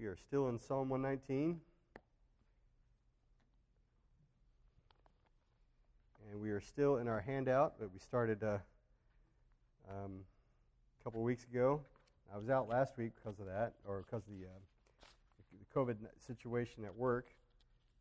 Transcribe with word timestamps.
We 0.00 0.06
are 0.06 0.16
still 0.16 0.48
in 0.48 0.58
Psalm 0.58 0.88
119. 0.88 1.60
And 6.30 6.40
we 6.40 6.48
are 6.48 6.60
still 6.60 6.96
in 6.96 7.06
our 7.06 7.20
handout 7.20 7.78
that 7.78 7.92
we 7.92 7.98
started 7.98 8.42
uh, 8.42 8.56
um, 9.90 10.20
a 10.98 11.04
couple 11.04 11.20
of 11.20 11.26
weeks 11.26 11.44
ago. 11.44 11.82
I 12.32 12.38
was 12.38 12.48
out 12.48 12.66
last 12.66 12.96
week 12.96 13.12
because 13.14 13.40
of 13.40 13.46
that, 13.46 13.74
or 13.86 14.02
because 14.06 14.22
of 14.26 14.32
the, 14.38 14.46
uh, 14.46 15.08
the 15.58 15.78
COVID 15.78 15.96
situation 16.26 16.86
at 16.86 16.96
work. 16.96 17.26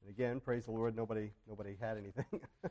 And 0.01 0.09
again, 0.09 0.39
praise 0.39 0.65
the 0.65 0.71
Lord, 0.71 0.95
nobody, 0.95 1.31
nobody 1.49 1.75
had 1.81 1.97
anything. 1.97 2.39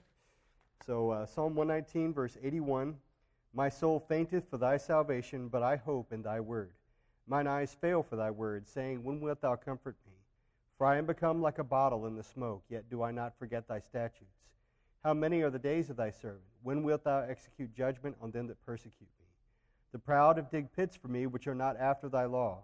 so, 0.86 1.10
uh, 1.10 1.26
Psalm 1.26 1.54
119, 1.54 2.14
verse 2.14 2.38
81 2.42 2.96
My 3.52 3.68
soul 3.68 4.02
fainteth 4.08 4.48
for 4.48 4.56
thy 4.56 4.78
salvation, 4.78 5.48
but 5.48 5.62
I 5.62 5.76
hope 5.76 6.14
in 6.14 6.22
thy 6.22 6.40
word. 6.40 6.70
Mine 7.28 7.46
eyes 7.46 7.74
fail 7.74 8.02
for 8.02 8.16
thy 8.16 8.30
word, 8.30 8.66
saying, 8.66 9.04
When 9.04 9.20
wilt 9.20 9.42
thou 9.42 9.54
comfort 9.54 9.96
me? 10.06 10.14
For 10.78 10.86
I 10.86 10.96
am 10.96 11.04
become 11.04 11.42
like 11.42 11.58
a 11.58 11.64
bottle 11.64 12.06
in 12.06 12.16
the 12.16 12.22
smoke, 12.22 12.64
yet 12.70 12.88
do 12.88 13.02
I 13.02 13.10
not 13.10 13.38
forget 13.38 13.68
thy 13.68 13.80
statutes. 13.80 14.46
How 15.04 15.12
many 15.12 15.42
are 15.42 15.50
the 15.50 15.58
days 15.58 15.90
of 15.90 15.96
thy 15.96 16.10
servant? 16.10 16.44
When 16.62 16.82
wilt 16.82 17.04
thou 17.04 17.20
execute 17.20 17.74
judgment 17.74 18.16
on 18.22 18.30
them 18.30 18.46
that 18.46 18.64
persecute 18.64 19.10
me? 19.20 19.26
The 19.92 19.98
proud 19.98 20.38
have 20.38 20.50
digged 20.50 20.72
pits 20.72 20.96
for 20.96 21.08
me, 21.08 21.26
which 21.26 21.46
are 21.46 21.54
not 21.54 21.76
after 21.76 22.08
thy 22.08 22.24
law. 22.24 22.62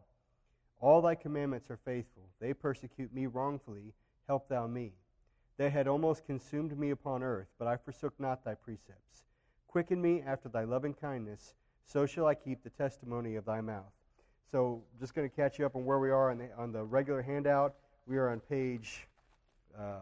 All 0.80 1.02
thy 1.02 1.15
commandments 1.15 1.71
are 1.71 1.77
faithful. 1.77 2.30
They 2.41 2.55
persecute 2.55 3.12
me 3.12 3.27
wrongfully. 3.27 3.93
Help 4.27 4.49
thou 4.49 4.66
me. 4.66 4.93
They 5.59 5.69
had 5.69 5.87
almost 5.87 6.24
consumed 6.24 6.79
me 6.79 6.91
upon 6.91 7.23
earth, 7.23 7.49
but 7.59 7.69
I 7.69 7.77
forsook 7.77 8.19
not 8.19 8.45
thy 8.45 8.55
precepts. 8.55 9.24
Quicken 9.69 10.01
me 10.01 10.23
after 10.23 10.49
thy 10.49 10.65
loving 10.65 10.95
kindness, 10.95 11.55
so 11.85 12.07
shall 12.07 12.27
I 12.27 12.35
keep 12.35 12.62
the 12.62 12.71
testimony 12.71 13.37
of 13.37 13.45
thy 13.45 13.60
mouth. 13.60 13.93
So, 14.51 14.83
just 15.01 15.15
going 15.15 15.29
to 15.29 15.34
catch 15.34 15.59
you 15.59 15.66
up 15.66 15.75
on 15.75 15.84
where 15.84 15.98
we 15.98 16.11
are 16.11 16.30
on 16.30 16.39
the, 16.39 16.48
on 16.57 16.73
the 16.73 16.85
regular 16.85 17.23
handout. 17.23 17.75
We 18.07 18.19
are 18.19 18.30
on 18.30 18.41
page 18.41 19.07
uh, 19.79 20.01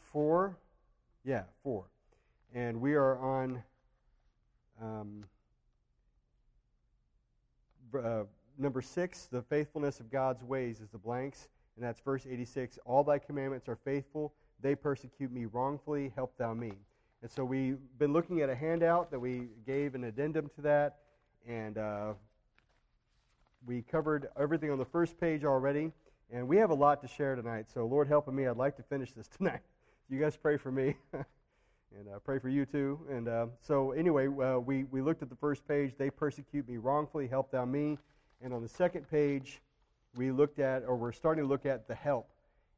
four. 0.00 0.56
Yeah, 1.24 1.42
four. 1.62 1.84
And 2.54 2.80
we 2.80 2.94
are 2.94 3.18
on 3.18 3.62
um, 4.80 5.24
uh, 7.94 8.22
number 8.58 8.80
six 8.80 9.26
the 9.30 9.42
faithfulness 9.42 10.00
of 10.00 10.10
God's 10.10 10.42
ways 10.42 10.80
is 10.80 10.88
the 10.90 10.98
blanks. 10.98 11.48
And 11.76 11.84
that's 11.84 12.00
verse 12.00 12.26
86. 12.28 12.78
All 12.86 13.04
thy 13.04 13.18
commandments 13.18 13.68
are 13.68 13.76
faithful. 13.76 14.32
They 14.62 14.74
persecute 14.74 15.30
me 15.30 15.44
wrongfully. 15.44 16.12
Help 16.14 16.36
thou 16.38 16.54
me. 16.54 16.72
And 17.22 17.30
so 17.30 17.44
we've 17.44 17.78
been 17.98 18.12
looking 18.12 18.40
at 18.40 18.48
a 18.48 18.54
handout 18.54 19.10
that 19.10 19.18
we 19.18 19.48
gave 19.66 19.94
an 19.94 20.04
addendum 20.04 20.50
to 20.54 20.62
that. 20.62 20.98
And 21.46 21.76
uh, 21.76 22.14
we 23.66 23.82
covered 23.82 24.28
everything 24.38 24.70
on 24.70 24.78
the 24.78 24.84
first 24.84 25.18
page 25.18 25.44
already, 25.44 25.90
and 26.32 26.46
we 26.46 26.56
have 26.56 26.70
a 26.70 26.74
lot 26.74 27.02
to 27.02 27.08
share 27.08 27.34
tonight. 27.34 27.66
So, 27.72 27.84
Lord 27.84 28.06
helping 28.06 28.34
me, 28.34 28.46
I'd 28.46 28.56
like 28.56 28.76
to 28.76 28.82
finish 28.84 29.12
this 29.12 29.26
tonight. 29.36 29.60
You 30.08 30.20
guys 30.20 30.36
pray 30.36 30.56
for 30.56 30.70
me, 30.70 30.94
and 31.12 32.08
uh, 32.14 32.20
pray 32.20 32.38
for 32.38 32.48
you 32.48 32.64
too. 32.64 33.00
And 33.10 33.28
uh, 33.28 33.46
so, 33.60 33.90
anyway, 33.90 34.28
uh, 34.28 34.60
we, 34.60 34.84
we 34.84 35.02
looked 35.02 35.22
at 35.22 35.30
the 35.30 35.36
first 35.36 35.66
page. 35.66 35.94
They 35.98 36.10
persecute 36.10 36.68
me 36.68 36.76
wrongfully, 36.76 37.26
help 37.26 37.50
thou 37.50 37.64
me. 37.64 37.98
And 38.40 38.54
on 38.54 38.62
the 38.62 38.68
second 38.68 39.10
page, 39.10 39.60
we 40.14 40.30
looked 40.30 40.60
at, 40.60 40.84
or 40.86 40.94
we're 40.94 41.12
starting 41.12 41.42
to 41.42 41.48
look 41.48 41.66
at 41.66 41.88
the 41.88 41.94
help. 41.94 42.28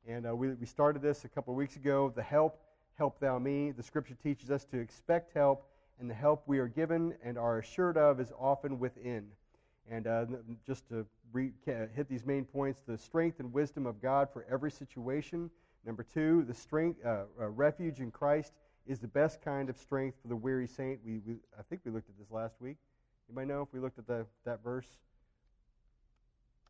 And 0.07 0.27
uh, 0.27 0.35
we, 0.35 0.55
we 0.55 0.65
started 0.65 1.03
this 1.03 1.25
a 1.25 1.29
couple 1.29 1.53
of 1.53 1.59
weeks 1.59 1.77
ago. 1.77 2.11
The 2.15 2.23
help, 2.23 2.63
help 2.97 3.21
thou 3.21 3.39
me. 3.39 3.73
The 3.73 3.83
scripture 3.83 4.17
teaches 4.23 4.51
us 4.51 4.65
to 4.67 4.79
expect 4.79 5.35
help, 5.35 5.67
and 6.01 6.09
the 6.09 6.15
help 6.15 6.45
we 6.47 6.59
are 6.61 6.69
given 6.69 7.15
and 7.23 7.37
are 7.37 7.59
assured 7.59 7.99
of 7.99 8.21
is 8.21 8.33
often 8.39 8.79
within. 8.79 9.27
And 9.91 10.07
uh, 10.07 10.27
just 10.67 10.89
to 10.89 11.07
re- 11.33 11.53
hit 11.65 12.09
these 12.09 12.25
main 12.27 12.45
points 12.45 12.83
the 12.87 12.99
strength 12.99 13.41
and 13.41 13.53
wisdom 13.53 13.87
of 13.87 14.03
God 14.03 14.29
for 14.33 14.45
every 14.51 14.71
situation. 14.71 15.51
Number 15.85 16.03
two, 16.03 16.45
the 16.47 16.55
strength, 16.55 17.05
uh, 17.05 17.25
uh, 17.41 17.49
refuge 17.49 18.01
in 18.01 18.11
Christ 18.11 18.53
is 18.87 18.99
the 18.99 19.09
best 19.09 19.41
kind 19.43 19.71
of 19.71 19.77
strength 19.77 20.19
for 20.21 20.29
the 20.29 20.37
weary 20.37 20.67
saint. 20.67 21.01
We, 21.05 21.21
we, 21.27 21.37
I 21.59 21.63
think 21.63 21.83
we 21.85 21.91
looked 21.91 22.09
at 22.09 22.19
this 22.19 22.31
last 22.31 22.61
week. 22.61 22.77
Anybody 23.29 23.49
know 23.49 23.63
if 23.63 23.69
we 23.73 23.81
looked 23.81 23.99
at 23.99 24.07
the, 24.07 24.27
that 24.45 24.63
verse? 24.63 24.87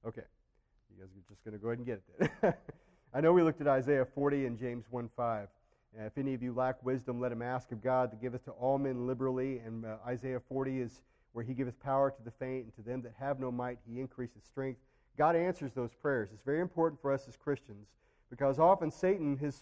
Okay. 0.06 0.22
You 0.90 1.02
guys 1.02 1.10
are 1.10 1.28
just 1.28 1.44
going 1.44 1.52
to 1.52 1.58
go 1.58 1.68
ahead 1.68 1.78
and 1.78 1.86
get 1.86 2.02
it 2.44 2.54
I 3.14 3.20
know 3.20 3.32
we 3.32 3.42
looked 3.42 3.60
at 3.60 3.66
Isaiah 3.66 4.04
40 4.04 4.46
and 4.46 4.58
James 4.58 4.84
1 4.90 5.08
5. 5.16 5.48
Uh, 5.98 6.04
if 6.04 6.18
any 6.18 6.34
of 6.34 6.42
you 6.42 6.52
lack 6.52 6.84
wisdom, 6.84 7.20
let 7.20 7.32
him 7.32 7.40
ask 7.40 7.72
of 7.72 7.82
God 7.82 8.10
to 8.10 8.16
give 8.16 8.34
it 8.34 8.44
to 8.44 8.50
all 8.52 8.78
men 8.78 9.06
liberally. 9.06 9.58
And 9.64 9.86
uh, 9.86 9.96
Isaiah 10.06 10.40
40 10.48 10.80
is 10.80 11.00
where 11.38 11.44
he 11.44 11.54
giveth 11.54 11.78
power 11.78 12.10
to 12.10 12.22
the 12.24 12.32
faint, 12.32 12.64
and 12.64 12.74
to 12.74 12.82
them 12.82 13.00
that 13.00 13.12
have 13.16 13.38
no 13.38 13.52
might 13.52 13.78
he 13.88 14.00
increaseth 14.00 14.44
strength. 14.44 14.80
God 15.16 15.36
answers 15.36 15.70
those 15.72 15.94
prayers. 15.94 16.30
It's 16.32 16.42
very 16.42 16.60
important 16.60 17.00
for 17.00 17.12
us 17.12 17.28
as 17.28 17.36
Christians 17.36 17.86
because 18.28 18.58
often 18.58 18.90
Satan, 18.90 19.36
his, 19.36 19.60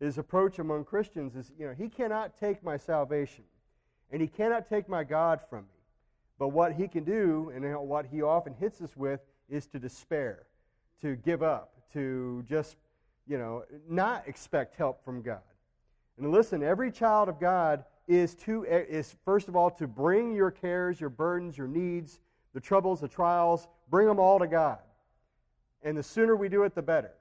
his 0.00 0.18
approach 0.18 0.58
among 0.58 0.84
Christians 0.84 1.36
is, 1.36 1.52
you 1.56 1.64
know, 1.64 1.74
he 1.78 1.88
cannot 1.88 2.36
take 2.40 2.64
my 2.64 2.76
salvation 2.76 3.44
and 4.10 4.20
he 4.20 4.26
cannot 4.26 4.68
take 4.68 4.88
my 4.88 5.04
God 5.04 5.38
from 5.48 5.60
me. 5.60 5.80
But 6.40 6.48
what 6.48 6.72
he 6.72 6.88
can 6.88 7.04
do, 7.04 7.52
and 7.54 7.64
what 7.88 8.06
he 8.06 8.20
often 8.20 8.52
hits 8.58 8.80
us 8.80 8.96
with, 8.96 9.20
is 9.48 9.68
to 9.68 9.78
despair, 9.78 10.42
to 11.02 11.14
give 11.14 11.44
up, 11.44 11.72
to 11.92 12.44
just, 12.48 12.78
you 13.28 13.38
know, 13.38 13.62
not 13.88 14.26
expect 14.26 14.74
help 14.74 15.04
from 15.04 15.22
God. 15.22 15.38
And 16.18 16.32
listen, 16.32 16.64
every 16.64 16.90
child 16.90 17.28
of 17.28 17.38
God 17.38 17.84
is 18.08 18.34
to 18.34 18.64
is 18.64 19.14
first 19.24 19.48
of 19.48 19.56
all 19.56 19.70
to 19.70 19.86
bring 19.86 20.34
your 20.34 20.50
cares, 20.50 21.00
your 21.00 21.10
burdens, 21.10 21.56
your 21.56 21.68
needs, 21.68 22.20
the 22.54 22.60
troubles, 22.60 23.00
the 23.00 23.08
trials, 23.08 23.68
bring 23.90 24.06
them 24.06 24.18
all 24.18 24.38
to 24.38 24.46
God. 24.46 24.78
And 25.82 25.96
the 25.96 26.02
sooner 26.02 26.36
we 26.36 26.48
do 26.48 26.62
it, 26.64 26.74
the 26.74 26.82
better. 26.82 27.12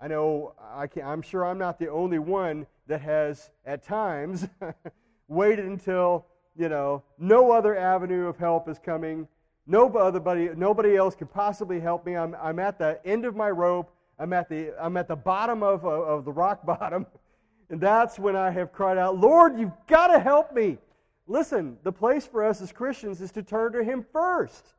I 0.00 0.08
know 0.08 0.54
I 0.60 0.88
am 1.00 1.22
sure 1.22 1.44
I'm 1.44 1.58
not 1.58 1.78
the 1.78 1.88
only 1.88 2.18
one 2.18 2.66
that 2.88 3.00
has 3.02 3.50
at 3.64 3.84
times 3.84 4.48
waited 5.28 5.66
until 5.66 6.26
you 6.56 6.68
know 6.68 7.02
no 7.18 7.52
other 7.52 7.76
avenue 7.76 8.26
of 8.26 8.36
help 8.36 8.68
is 8.68 8.78
coming. 8.78 9.28
Nobody, 9.66 10.50
nobody 10.56 10.96
else 10.96 11.14
can 11.14 11.28
possibly 11.28 11.78
help 11.78 12.04
me. 12.04 12.16
I'm, 12.16 12.34
I'm 12.42 12.58
at 12.58 12.78
the 12.78 12.98
end 13.04 13.24
of 13.24 13.36
my 13.36 13.48
rope. 13.48 13.94
I'm 14.18 14.32
at 14.32 14.48
the, 14.48 14.72
I'm 14.80 14.96
at 14.96 15.06
the 15.06 15.16
bottom 15.16 15.62
of, 15.62 15.84
of, 15.84 16.08
of 16.08 16.24
the 16.24 16.32
rock 16.32 16.66
bottom. 16.66 17.06
And 17.72 17.80
that's 17.80 18.18
when 18.18 18.36
I 18.36 18.50
have 18.50 18.70
cried 18.70 18.98
out, 18.98 19.18
Lord, 19.18 19.58
you've 19.58 19.72
got 19.86 20.08
to 20.08 20.18
help 20.18 20.52
me. 20.52 20.76
Listen, 21.26 21.78
the 21.84 21.90
place 21.90 22.26
for 22.26 22.44
us 22.44 22.60
as 22.60 22.70
Christians 22.70 23.22
is 23.22 23.32
to 23.32 23.42
turn 23.42 23.72
to 23.72 23.82
Him 23.82 24.04
first 24.12 24.74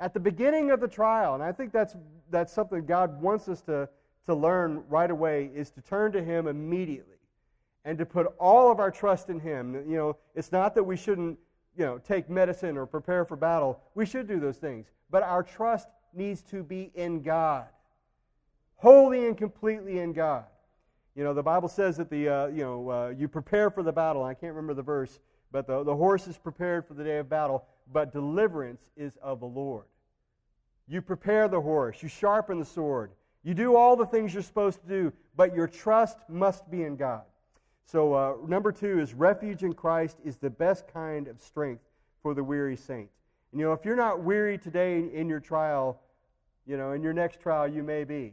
at 0.00 0.14
the 0.14 0.20
beginning 0.20 0.70
of 0.70 0.80
the 0.80 0.88
trial. 0.88 1.34
And 1.34 1.42
I 1.42 1.52
think 1.52 1.70
that's, 1.70 1.94
that's 2.30 2.50
something 2.50 2.86
God 2.86 3.20
wants 3.20 3.46
us 3.48 3.60
to, 3.62 3.90
to 4.24 4.34
learn 4.34 4.84
right 4.88 5.10
away 5.10 5.50
is 5.54 5.70
to 5.72 5.82
turn 5.82 6.12
to 6.12 6.24
Him 6.24 6.48
immediately 6.48 7.18
and 7.84 7.98
to 7.98 8.06
put 8.06 8.34
all 8.38 8.72
of 8.72 8.80
our 8.80 8.90
trust 8.90 9.28
in 9.28 9.38
Him. 9.38 9.74
You 9.86 9.96
know, 9.98 10.16
it's 10.34 10.50
not 10.50 10.74
that 10.76 10.82
we 10.82 10.96
shouldn't, 10.96 11.38
you 11.76 11.84
know, 11.84 11.98
take 11.98 12.30
medicine 12.30 12.78
or 12.78 12.86
prepare 12.86 13.26
for 13.26 13.36
battle. 13.36 13.82
We 13.94 14.06
should 14.06 14.26
do 14.26 14.40
those 14.40 14.56
things. 14.56 14.86
But 15.10 15.24
our 15.24 15.42
trust 15.42 15.88
needs 16.14 16.40
to 16.44 16.62
be 16.62 16.90
in 16.94 17.20
God, 17.20 17.66
wholly 18.76 19.26
and 19.26 19.36
completely 19.36 19.98
in 19.98 20.14
God. 20.14 20.44
You 21.14 21.22
know, 21.22 21.32
the 21.32 21.42
Bible 21.42 21.68
says 21.68 21.96
that 21.98 22.10
the, 22.10 22.28
uh, 22.28 22.46
you 22.48 22.62
know, 22.62 22.90
uh, 22.90 23.08
you 23.16 23.28
prepare 23.28 23.70
for 23.70 23.82
the 23.82 23.92
battle. 23.92 24.24
I 24.24 24.34
can't 24.34 24.52
remember 24.52 24.74
the 24.74 24.82
verse, 24.82 25.20
but 25.52 25.66
the, 25.66 25.84
the 25.84 25.94
horse 25.94 26.26
is 26.26 26.36
prepared 26.36 26.86
for 26.86 26.94
the 26.94 27.04
day 27.04 27.18
of 27.18 27.28
battle, 27.28 27.64
but 27.92 28.12
deliverance 28.12 28.82
is 28.96 29.12
of 29.22 29.40
the 29.40 29.46
Lord. 29.46 29.84
You 30.88 31.00
prepare 31.00 31.48
the 31.48 31.60
horse, 31.60 32.02
you 32.02 32.08
sharpen 32.08 32.58
the 32.58 32.64
sword, 32.64 33.12
you 33.44 33.54
do 33.54 33.76
all 33.76 33.94
the 33.96 34.06
things 34.06 34.34
you're 34.34 34.42
supposed 34.42 34.80
to 34.82 34.88
do, 34.88 35.12
but 35.36 35.54
your 35.54 35.68
trust 35.68 36.18
must 36.28 36.68
be 36.70 36.82
in 36.82 36.96
God. 36.96 37.22
So, 37.86 38.14
uh, 38.14 38.34
number 38.46 38.72
two 38.72 38.98
is 38.98 39.14
refuge 39.14 39.62
in 39.62 39.74
Christ 39.74 40.18
is 40.24 40.36
the 40.36 40.50
best 40.50 40.88
kind 40.88 41.28
of 41.28 41.40
strength 41.40 41.82
for 42.22 42.34
the 42.34 42.42
weary 42.42 42.76
saint. 42.76 43.10
And, 43.52 43.60
you 43.60 43.66
know, 43.66 43.72
if 43.72 43.84
you're 43.84 43.96
not 43.96 44.22
weary 44.22 44.58
today 44.58 45.10
in 45.12 45.28
your 45.28 45.40
trial, 45.40 46.00
you 46.66 46.76
know, 46.76 46.92
in 46.92 47.02
your 47.02 47.12
next 47.12 47.40
trial, 47.40 47.68
you 47.68 47.82
may 47.82 48.04
be. 48.04 48.32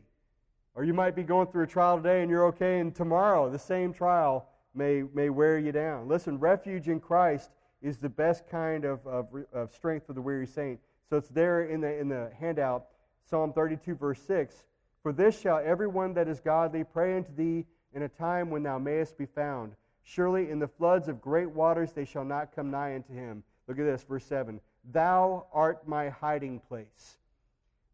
Or 0.73 0.83
you 0.83 0.93
might 0.93 1.15
be 1.15 1.23
going 1.23 1.47
through 1.47 1.63
a 1.63 1.67
trial 1.67 1.97
today 1.97 2.21
and 2.21 2.29
you're 2.29 2.45
okay, 2.47 2.79
and 2.79 2.95
tomorrow 2.95 3.49
the 3.49 3.59
same 3.59 3.93
trial 3.93 4.47
may, 4.73 5.03
may 5.13 5.29
wear 5.29 5.59
you 5.59 5.71
down. 5.71 6.07
Listen, 6.07 6.39
refuge 6.39 6.87
in 6.87 6.99
Christ 6.99 7.49
is 7.81 7.97
the 7.97 8.09
best 8.09 8.47
kind 8.47 8.85
of, 8.85 9.05
of, 9.05 9.27
of 9.53 9.73
strength 9.73 10.07
for 10.07 10.13
the 10.13 10.21
weary 10.21 10.47
saint. 10.47 10.79
So 11.09 11.17
it's 11.17 11.29
there 11.29 11.63
in 11.63 11.81
the, 11.81 11.99
in 11.99 12.07
the 12.07 12.31
handout, 12.39 12.85
Psalm 13.29 13.51
32, 13.53 13.95
verse 13.95 14.21
6. 14.21 14.55
For 15.03 15.11
this 15.11 15.39
shall 15.39 15.61
everyone 15.63 16.13
that 16.13 16.27
is 16.27 16.39
godly 16.39 16.83
pray 16.83 17.17
unto 17.17 17.35
thee 17.35 17.65
in 17.93 18.03
a 18.03 18.09
time 18.09 18.49
when 18.49 18.63
thou 18.63 18.77
mayest 18.77 19.17
be 19.17 19.25
found. 19.25 19.73
Surely 20.03 20.49
in 20.49 20.59
the 20.59 20.67
floods 20.67 21.07
of 21.07 21.21
great 21.21 21.49
waters 21.49 21.91
they 21.91 22.05
shall 22.05 22.23
not 22.23 22.55
come 22.55 22.71
nigh 22.71 22.95
unto 22.95 23.13
him. 23.13 23.43
Look 23.67 23.79
at 23.79 23.85
this, 23.85 24.03
verse 24.03 24.25
7. 24.25 24.59
Thou 24.91 25.47
art 25.53 25.87
my 25.87 26.09
hiding 26.09 26.59
place. 26.59 27.17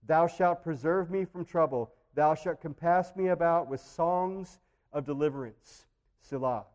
Thou 0.05 0.27
shalt 0.27 0.63
preserve 0.63 1.09
me 1.09 1.25
from 1.25 1.43
trouble. 1.43 1.91
Thou 2.17 2.33
shalt 2.33 2.61
compass 2.61 3.11
me 3.15 3.27
about 3.27 3.69
with 3.69 3.79
songs 3.79 4.57
of 4.91 5.05
deliverance. 5.05 5.85
Selah. 6.19 6.65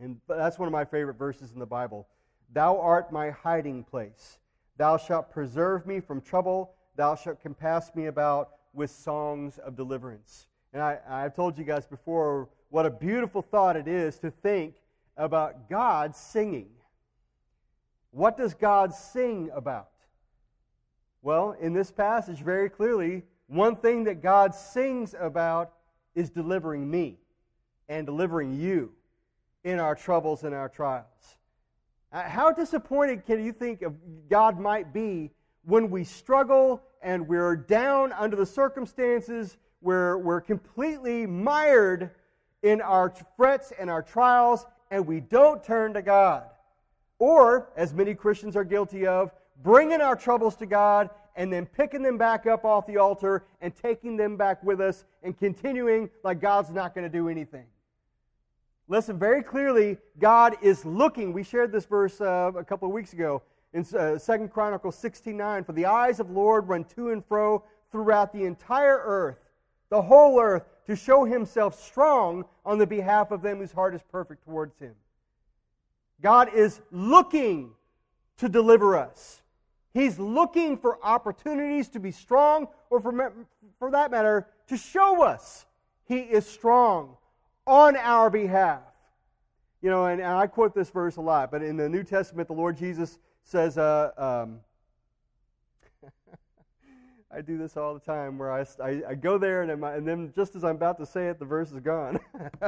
And 0.00 0.16
that's 0.26 0.58
one 0.58 0.66
of 0.66 0.72
my 0.72 0.86
favorite 0.86 1.18
verses 1.18 1.52
in 1.52 1.58
the 1.58 1.66
Bible. 1.66 2.08
Thou 2.54 2.80
art 2.80 3.12
my 3.12 3.28
hiding 3.28 3.84
place. 3.84 4.38
Thou 4.78 4.96
shalt 4.96 5.30
preserve 5.30 5.86
me 5.86 6.00
from 6.00 6.22
trouble. 6.22 6.72
Thou 6.96 7.16
shalt 7.16 7.42
compass 7.42 7.90
me 7.94 8.06
about 8.06 8.52
with 8.72 8.90
songs 8.90 9.58
of 9.58 9.76
deliverance. 9.76 10.46
And 10.72 10.82
I, 10.82 11.00
I've 11.06 11.34
told 11.34 11.58
you 11.58 11.64
guys 11.64 11.86
before 11.86 12.48
what 12.70 12.86
a 12.86 12.90
beautiful 12.90 13.42
thought 13.42 13.76
it 13.76 13.86
is 13.86 14.18
to 14.20 14.30
think 14.30 14.76
about 15.18 15.68
God 15.68 16.16
singing. 16.16 16.70
What 18.10 18.38
does 18.38 18.54
God 18.54 18.94
sing 18.94 19.50
about? 19.54 19.90
Well, 21.20 21.54
in 21.60 21.74
this 21.74 21.90
passage, 21.90 22.38
very 22.38 22.70
clearly, 22.70 23.24
one 23.48 23.76
thing 23.76 24.04
that 24.04 24.22
God 24.22 24.54
sings 24.54 25.14
about 25.18 25.72
is 26.14 26.30
delivering 26.30 26.90
me 26.90 27.18
and 27.88 28.06
delivering 28.06 28.54
you 28.54 28.92
in 29.64 29.78
our 29.78 29.94
troubles 29.94 30.44
and 30.44 30.54
our 30.54 30.68
trials. 30.68 31.04
Uh, 32.12 32.22
how 32.22 32.50
disappointed 32.50 33.26
can 33.26 33.44
you 33.44 33.52
think 33.52 33.82
of 33.82 33.94
God 34.28 34.58
might 34.58 34.92
be 34.92 35.30
when 35.64 35.90
we 35.90 36.04
struggle 36.04 36.82
and 37.02 37.28
we're 37.28 37.56
down 37.56 38.12
under 38.12 38.36
the 38.36 38.46
circumstances, 38.46 39.56
where 39.80 40.18
we're 40.18 40.40
completely 40.40 41.26
mired 41.26 42.10
in 42.62 42.80
our 42.80 43.12
frets 43.36 43.72
and 43.78 43.90
our 43.90 44.02
trials, 44.02 44.66
and 44.90 45.06
we 45.06 45.20
don't 45.20 45.62
turn 45.62 45.94
to 45.94 46.02
God? 46.02 46.44
Or, 47.18 47.70
as 47.76 47.94
many 47.94 48.14
Christians 48.14 48.56
are 48.56 48.64
guilty 48.64 49.06
of, 49.06 49.30
bringing 49.62 50.00
our 50.00 50.16
troubles 50.16 50.56
to 50.56 50.66
God 50.66 51.10
and 51.36 51.52
then 51.52 51.66
picking 51.66 52.02
them 52.02 52.18
back 52.18 52.46
up 52.46 52.64
off 52.64 52.86
the 52.86 52.96
altar 52.96 53.44
and 53.60 53.74
taking 53.76 54.16
them 54.16 54.36
back 54.36 54.62
with 54.64 54.80
us 54.80 55.04
and 55.22 55.38
continuing 55.38 56.10
like 56.24 56.40
God's 56.40 56.70
not 56.70 56.94
going 56.94 57.04
to 57.04 57.18
do 57.18 57.28
anything. 57.28 57.66
Listen 58.88 59.18
very 59.18 59.42
clearly, 59.42 59.98
God 60.18 60.56
is 60.62 60.84
looking. 60.84 61.32
We 61.32 61.42
shared 61.42 61.72
this 61.72 61.84
verse 61.84 62.20
uh, 62.20 62.52
a 62.56 62.64
couple 62.64 62.88
of 62.88 62.94
weeks 62.94 63.12
ago 63.12 63.42
in 63.72 63.84
uh, 63.94 64.18
2 64.18 64.48
Chronicles 64.48 64.96
16 64.96 65.64
For 65.64 65.72
the 65.72 65.86
eyes 65.86 66.20
of 66.20 66.28
the 66.28 66.34
Lord 66.34 66.68
run 66.68 66.84
to 66.96 67.10
and 67.10 67.24
fro 67.24 67.64
throughout 67.90 68.32
the 68.32 68.44
entire 68.44 69.00
earth, 69.04 69.38
the 69.90 70.02
whole 70.02 70.40
earth, 70.40 70.64
to 70.86 70.96
show 70.96 71.24
himself 71.24 71.80
strong 71.80 72.44
on 72.64 72.78
the 72.78 72.86
behalf 72.86 73.32
of 73.32 73.42
them 73.42 73.58
whose 73.58 73.72
heart 73.72 73.94
is 73.94 74.02
perfect 74.10 74.44
towards 74.44 74.78
him. 74.78 74.94
God 76.22 76.54
is 76.54 76.80
looking 76.90 77.72
to 78.38 78.48
deliver 78.48 78.96
us. 78.96 79.42
He's 79.96 80.18
looking 80.18 80.76
for 80.76 80.98
opportunities 81.02 81.88
to 81.88 82.00
be 82.00 82.10
strong, 82.10 82.68
or 82.90 83.00
for, 83.00 83.32
for 83.78 83.90
that 83.90 84.10
matter, 84.10 84.46
to 84.68 84.76
show 84.76 85.22
us 85.22 85.64
He 86.04 86.18
is 86.18 86.46
strong 86.46 87.16
on 87.66 87.96
our 87.96 88.28
behalf. 88.28 88.82
You 89.80 89.90
know, 89.90 90.06
and, 90.06 90.20
and 90.20 90.30
I 90.32 90.48
quote 90.48 90.74
this 90.74 90.90
verse 90.90 91.16
a 91.16 91.20
lot, 91.20 91.50
but 91.50 91.62
in 91.62 91.76
the 91.76 91.88
New 91.88 92.02
Testament, 92.02 92.48
the 92.48 92.54
Lord 92.54 92.76
Jesus 92.76 93.18
says, 93.44 93.78
uh, 93.78 94.10
um, 94.18 94.60
I 97.30 97.40
do 97.40 97.56
this 97.56 97.76
all 97.76 97.94
the 97.94 98.00
time 98.00 98.36
where 98.36 98.52
I, 98.52 98.66
I, 98.82 99.02
I 99.08 99.14
go 99.14 99.38
there 99.38 99.62
and, 99.62 99.84
I, 99.84 99.94
and, 99.94 100.06
then 100.06 100.32
just 100.34 100.56
as 100.56 100.64
I'm 100.64 100.76
about 100.76 100.98
to 100.98 101.06
say 101.06 101.28
it, 101.28 101.38
the 101.38 101.44
verse 101.44 101.70
is 101.72 101.80
gone. 101.80 102.18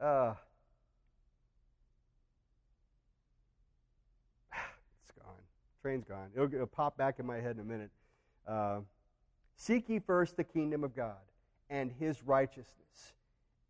uh, 0.00 0.34
it's 5.02 5.12
gone. 5.18 5.36
Train's 5.82 6.04
gone. 6.04 6.28
It'll, 6.34 6.52
it'll, 6.52 6.66
pop 6.66 6.96
back 6.96 7.18
in 7.18 7.26
my 7.26 7.36
head 7.36 7.56
in 7.56 7.60
a 7.60 7.64
minute. 7.64 7.90
Uh, 8.46 8.80
Seek 9.60 9.90
ye 9.90 9.98
first 9.98 10.38
the 10.38 10.44
kingdom 10.44 10.84
of 10.84 10.96
God 10.96 11.18
and 11.68 11.92
his 12.00 12.22
righteousness 12.22 13.12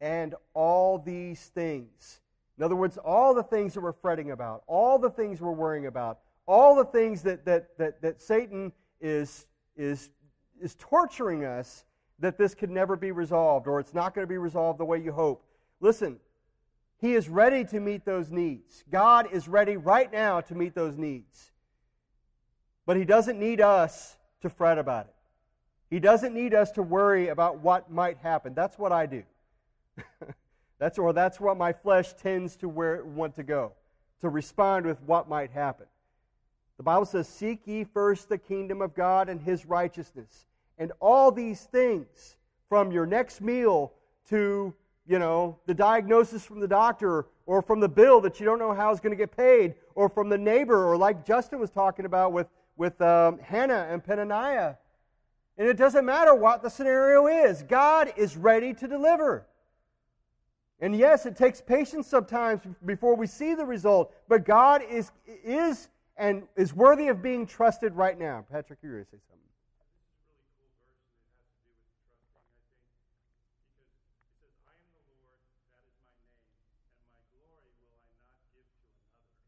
and 0.01 0.37
all 0.55 0.99
these 0.99 1.51
things. 1.55 2.21
In 2.57 2.63
other 2.63 2.77
words, 2.77 2.97
all 2.97 3.35
the 3.35 3.43
things 3.43 3.75
that 3.75 3.81
we're 3.81 3.93
fretting 3.93 4.31
about, 4.31 4.63
all 4.69 4.99
the 4.99 5.11
things 5.11 5.41
we're 5.41 5.51
worrying 5.51 5.87
about, 5.87 6.21
all 6.47 6.77
the 6.77 6.85
things 6.85 7.23
that, 7.23 7.45
that, 7.45 7.77
that, 7.79 8.01
that 8.03 8.21
Satan 8.21 8.73
is, 9.01 9.47
is, 9.77 10.11
is 10.61 10.77
torturing 10.79 11.45
us, 11.45 11.85
that 12.21 12.39
this 12.39 12.55
could 12.55 12.71
never 12.71 12.95
be 12.97 13.11
resolved 13.11 13.67
or 13.67 13.81
it's 13.81 13.95
not 13.95 14.15
going 14.15 14.25
to 14.25 14.29
be 14.29 14.39
resolved 14.39 14.79
the 14.79 14.85
way 14.85 14.99
you 14.99 15.11
hope. 15.11 15.45
Listen, 15.81 16.21
he 17.01 17.15
is 17.15 17.29
ready 17.29 17.65
to 17.65 17.81
meet 17.81 18.05
those 18.05 18.31
needs. 18.31 18.85
God 18.91 19.27
is 19.33 19.49
ready 19.49 19.77
right 19.77 20.13
now 20.13 20.41
to 20.43 20.55
meet 20.55 20.75
those 20.75 20.97
needs. 20.97 21.51
But 22.87 22.97
He 22.97 23.05
doesn't 23.05 23.39
need 23.39 23.61
us 23.61 24.17
to 24.43 24.49
fret 24.49 24.79
about 24.79 25.07
it. 25.07 25.15
He 25.91 25.99
doesn't 25.99 26.35
need 26.35 26.55
us 26.55 26.71
to 26.73 26.83
worry 26.83 27.29
about 27.29 27.59
what 27.59 27.91
might 27.91 28.19
happen. 28.19 28.55
That's 28.55 28.79
what 28.79 28.93
I 28.93 29.07
do. 29.07 29.25
that's 30.79 30.99
or 30.99 31.13
that's 31.13 31.41
what 31.41 31.57
my 31.57 31.73
flesh 31.73 32.13
tends 32.15 32.57
to 32.57 32.69
where 32.69 33.05
want 33.05 33.35
to 33.37 33.43
go, 33.43 33.73
to 34.21 34.29
respond 34.29 34.87
with 34.87 35.03
what 35.03 35.29
might 35.29 35.51
happen. 35.51 35.87
The 36.77 36.85
Bible 36.85 37.07
says, 37.07 37.29
"Seek 37.29 37.67
ye 37.67 37.85
first 37.85 38.29
the 38.29 38.39
kingdom 38.39 38.81
of 38.81 38.95
God 38.95 39.29
and 39.29 39.41
his 39.41 39.67
righteousness, 39.67 40.47
and 40.79 40.93
all 41.01 41.33
these 41.33 41.65
things 41.65 42.37
from 42.69 42.93
your 42.93 43.05
next 43.05 43.41
meal 43.41 43.93
to, 44.29 44.73
you 45.07 45.19
know, 45.19 45.59
the 45.67 45.75
diagnosis 45.75 46.45
from 46.45 46.61
the 46.61 46.69
doctor 46.69 47.27
or 47.45 47.61
from 47.61 47.81
the 47.81 47.89
bill 47.89 48.21
that 48.21 48.39
you 48.39 48.47
don't 48.47 48.61
know 48.61 48.73
how 48.73 48.93
is 48.93 49.01
going 49.01 49.11
to 49.11 49.17
get 49.17 49.37
paid 49.37 49.75
or 49.97 50.09
from 50.09 50.29
the 50.29 50.39
neighbor 50.39 50.87
or 50.87 50.97
like 50.97 51.27
Justin 51.27 51.59
was 51.59 51.71
talking 51.71 52.05
about 52.05 52.33
with 52.33 52.47
with 52.81 52.99
um, 53.03 53.39
Hannah 53.41 53.87
and 53.91 54.03
Peninnah. 54.03 54.79
And 55.59 55.69
it 55.69 55.77
doesn't 55.77 56.07
matter 56.07 56.35
what 56.35 56.63
the 56.63 56.71
scenario 56.71 57.27
is, 57.27 57.63
God 57.63 58.15
is 58.17 58.39
ready 58.39 58.73
to 58.73 58.89
deliver. 58.89 59.47
And 60.81 60.97
yes, 60.97 61.27
it 61.27 61.37
takes 61.37 61.61
patience 61.61 62.07
sometimes 62.07 62.63
before 62.87 63.15
we 63.15 63.27
see 63.27 63.53
the 63.55 63.67
result, 63.67 64.15
but 64.29 64.47
God 64.47 64.83
is, 64.91 65.13
is 65.45 65.89
and 66.17 66.45
is 66.57 66.73
worthy 66.73 67.09
of 67.09 67.21
being 67.21 67.47
trusted 67.47 67.93
right 67.95 68.19
now. 68.19 68.47
Patrick, 68.51 68.79
you're 68.83 68.93
going 68.93 69.05
to 69.05 69.11
say 69.11 69.19
something. 69.29 69.41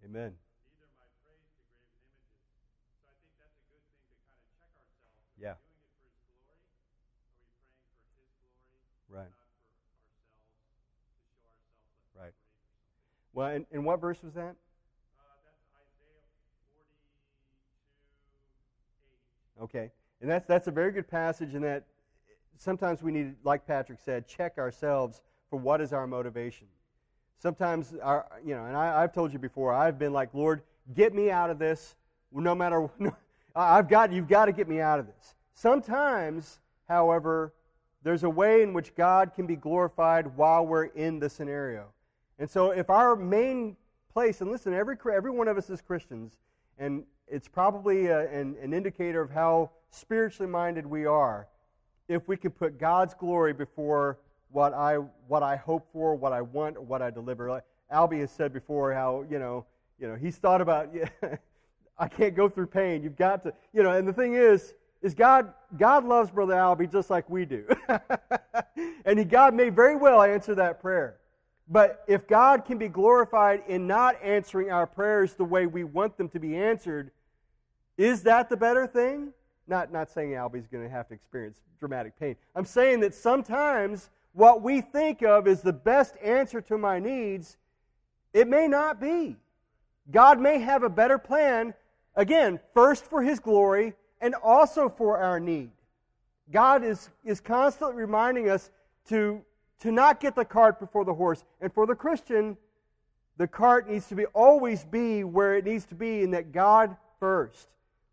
Amen. 0.05 0.35
Neither 0.69 0.93
my 0.93 1.08
praise 1.25 1.49
to 1.56 1.64
graven 1.64 1.96
images. 1.96 2.93
So 3.00 3.08
I 3.08 3.17
think 3.17 3.32
that's 3.40 3.56
a 3.56 3.64
good 3.73 3.81
thing 3.88 4.05
to 4.05 4.52
kind 4.61 4.69
of 4.69 4.85
check 4.85 5.00
ourselves. 5.00 5.32
yeah. 5.40 5.56
doing 5.56 5.88
it 5.88 6.05
for 6.05 6.52
His 6.52 6.76
glory? 6.76 7.08
Are 7.32 8.20
we 8.20 8.37
praying 8.44 8.44
for 8.44 8.52
His 8.52 9.08
glory? 9.08 9.32
Right. 12.12 12.37
Well, 13.32 13.49
and, 13.49 13.67
and 13.73 13.84
what 13.84 14.00
verse 14.00 14.23
was 14.23 14.34
that? 14.34 14.55
Uh, 19.61 19.64
okay. 19.64 19.90
And 20.20 20.31
that's, 20.31 20.46
that's 20.46 20.69
a 20.69 20.70
very 20.70 20.93
good 20.93 21.08
passage, 21.08 21.55
and 21.55 21.64
that 21.64 21.84
sometimes 22.56 23.02
we 23.02 23.11
need, 23.11 23.35
like 23.42 23.66
Patrick 23.66 23.99
said, 24.04 24.26
check 24.26 24.59
ourselves 24.59 25.23
for 25.50 25.59
what 25.59 25.80
is 25.80 25.92
our 25.92 26.06
motivation. 26.06 26.66
Sometimes, 27.38 27.95
our, 28.02 28.26
you 28.45 28.54
know, 28.54 28.66
and 28.66 28.76
I, 28.76 29.00
have 29.00 29.12
told 29.12 29.33
you 29.33 29.38
before, 29.38 29.73
I've 29.73 29.99
been 29.99 30.12
like, 30.12 30.33
Lord, 30.33 30.62
get 30.95 31.12
me 31.14 31.30
out 31.30 31.50
of 31.50 31.59
this. 31.59 31.97
No 32.30 32.54
matter, 32.54 32.88
no, 32.99 33.16
I've 33.56 33.88
got, 33.88 34.12
you've 34.12 34.28
got 34.28 34.45
to 34.47 34.52
get 34.52 34.68
me 34.68 34.80
out 34.80 35.00
of 35.00 35.06
this. 35.06 35.35
Sometimes, 35.54 36.61
however, 36.88 37.52
there's 38.02 38.25
a 38.25 38.30
way 38.30 38.62
in 38.62 38.73
which 38.73 38.95
God 38.95 39.33
can 39.35 39.47
be 39.47 39.56
glorified 39.56 40.37
while 40.37 40.66
we're 40.66 40.85
in 40.85 41.18
the 41.18 41.28
scenario. 41.28 41.88
And 42.42 42.50
so, 42.50 42.72
if 42.72 42.90
our 42.90 43.14
main 43.14 43.76
place, 44.12 44.40
and 44.40 44.50
listen, 44.50 44.75
every, 44.75 44.96
every 45.14 45.30
one 45.30 45.46
of 45.46 45.56
us 45.56 45.70
is 45.70 45.80
Christians, 45.80 46.38
and 46.76 47.04
it's 47.28 47.46
probably 47.46 48.06
a, 48.06 48.28
an, 48.32 48.56
an 48.61 48.75
indicator 48.75 49.20
of 49.20 49.30
how 49.30 49.70
spiritually 49.90 50.50
minded 50.50 50.84
we 50.84 51.06
are 51.06 51.46
if 52.08 52.26
we 52.26 52.37
could 52.37 52.58
put 52.58 52.80
God's 52.80 53.14
glory 53.14 53.52
before 53.52 54.18
what 54.50 54.75
I, 54.75 54.96
what 55.28 55.44
I 55.44 55.54
hope 55.54 55.87
for, 55.92 56.16
what 56.16 56.32
I 56.32 56.42
want, 56.42 56.78
or 56.78 56.80
what 56.80 57.00
I 57.00 57.11
deliver. 57.11 57.49
Like 57.49 57.62
Albie 57.92 58.18
has 58.18 58.32
said 58.32 58.52
before 58.52 58.92
how, 58.92 59.25
you 59.30 59.38
know, 59.38 59.64
you 60.00 60.08
know 60.08 60.16
he's 60.16 60.34
thought 60.34 60.61
about, 60.61 60.92
yeah, 60.92 61.08
I 61.96 62.08
can't 62.08 62.34
go 62.34 62.49
through 62.49 62.66
pain. 62.66 63.04
You've 63.04 63.14
got 63.14 63.44
to, 63.44 63.54
you 63.72 63.84
know, 63.84 63.92
and 63.92 64.08
the 64.08 64.12
thing 64.12 64.34
is, 64.34 64.75
is 65.00 65.14
God, 65.14 65.54
God 65.78 66.04
loves 66.04 66.32
Brother 66.32 66.54
Albie 66.54 66.90
just 66.90 67.08
like 67.08 67.30
we 67.30 67.44
do. 67.44 67.64
and 69.04 69.16
he, 69.20 69.25
God 69.25 69.54
may 69.54 69.68
very 69.68 69.94
well 69.94 70.20
answer 70.20 70.56
that 70.56 70.80
prayer. 70.80 71.18
But 71.69 72.04
if 72.07 72.26
God 72.26 72.64
can 72.64 72.78
be 72.78 72.88
glorified 72.88 73.62
in 73.69 73.87
not 73.87 74.16
answering 74.23 74.71
our 74.71 74.87
prayers 74.87 75.35
the 75.35 75.45
way 75.45 75.66
we 75.66 75.85
want 75.85 76.16
them 76.16 76.28
to 76.31 76.40
be 76.40 76.57
answered, 76.57 77.11
is 77.97 78.23
that 78.25 78.49
the 78.49 78.57
better 78.57 78.87
thing? 78.87 79.33
Not, 79.66 79.92
not 79.92 80.11
saying 80.11 80.35
Albie's 80.35 80.66
going 80.66 80.85
to 80.85 80.90
have 80.90 81.09
to 81.09 81.14
experience 81.14 81.61
dramatic 81.78 82.19
pain. 82.19 82.37
I'm 82.54 82.64
saying 82.64 83.00
that 83.00 83.14
sometimes 83.14 84.11
what 84.33 84.62
we 84.62 84.81
think 84.81 85.23
of 85.23 85.47
as 85.47 85.62
the 85.62 85.73
best 85.73 86.16
answer 86.23 86.61
to 86.62 86.78
my 86.78 86.99
needs, 86.99 87.57
it 88.33 88.49
may 88.49 88.66
not 88.66 89.00
be. 89.00 89.37
God 90.11 90.40
may 90.40 90.59
have 90.59 90.83
a 90.83 90.88
better 90.88 91.19
plan, 91.19 91.75
again, 92.16 92.59
first 92.75 93.04
for 93.04 93.23
His 93.23 93.38
glory 93.38 93.95
and 94.21 94.35
also 94.35 94.88
for 94.88 95.19
our 95.19 95.38
need. 95.38 95.71
God 96.50 96.85
is, 96.85 97.11
is 97.25 97.40
constantly 97.40 97.97
reminding 97.97 98.49
us 98.49 98.71
to 99.09 99.42
to 99.82 99.90
not 99.90 100.20
get 100.20 100.36
the 100.36 100.44
cart 100.44 100.78
before 100.78 101.04
the 101.04 101.14
horse. 101.14 101.44
And 101.60 101.72
for 101.72 101.86
the 101.86 101.94
Christian, 101.94 102.56
the 103.36 103.48
cart 103.48 103.90
needs 103.90 104.06
to 104.08 104.14
be 104.14 104.26
always 104.26 104.84
be 104.84 105.24
where 105.24 105.56
it 105.56 105.64
needs 105.64 105.84
to 105.86 105.96
be, 105.96 106.22
in 106.22 106.30
that 106.30 106.52
God 106.52 106.96
first, 107.18 107.68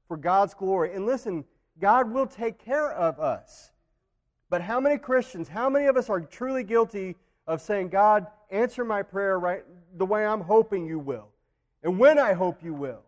for 0.07 0.17
God's 0.17 0.55
glory. 0.55 0.93
And 0.95 1.05
listen, 1.05 1.45
God 1.79 2.11
will 2.11 2.25
take 2.25 2.57
care 2.57 2.91
of 2.91 3.19
us. 3.19 3.71
But 4.49 4.61
how 4.63 4.79
many 4.79 4.97
Christians, 4.97 5.47
how 5.47 5.69
many 5.69 5.85
of 5.85 5.95
us 5.95 6.09
are 6.09 6.19
truly 6.19 6.63
guilty 6.63 7.15
of 7.45 7.61
saying, 7.61 7.89
God, 7.89 8.25
answer 8.49 8.83
my 8.83 9.03
prayer 9.03 9.39
right 9.39 9.63
the 9.95 10.07
way 10.07 10.25
I'm 10.25 10.41
hoping 10.41 10.87
you 10.87 10.97
will, 10.97 11.27
and 11.83 11.99
when 11.99 12.17
I 12.17 12.33
hope 12.33 12.63
you 12.63 12.73
will? 12.73 13.03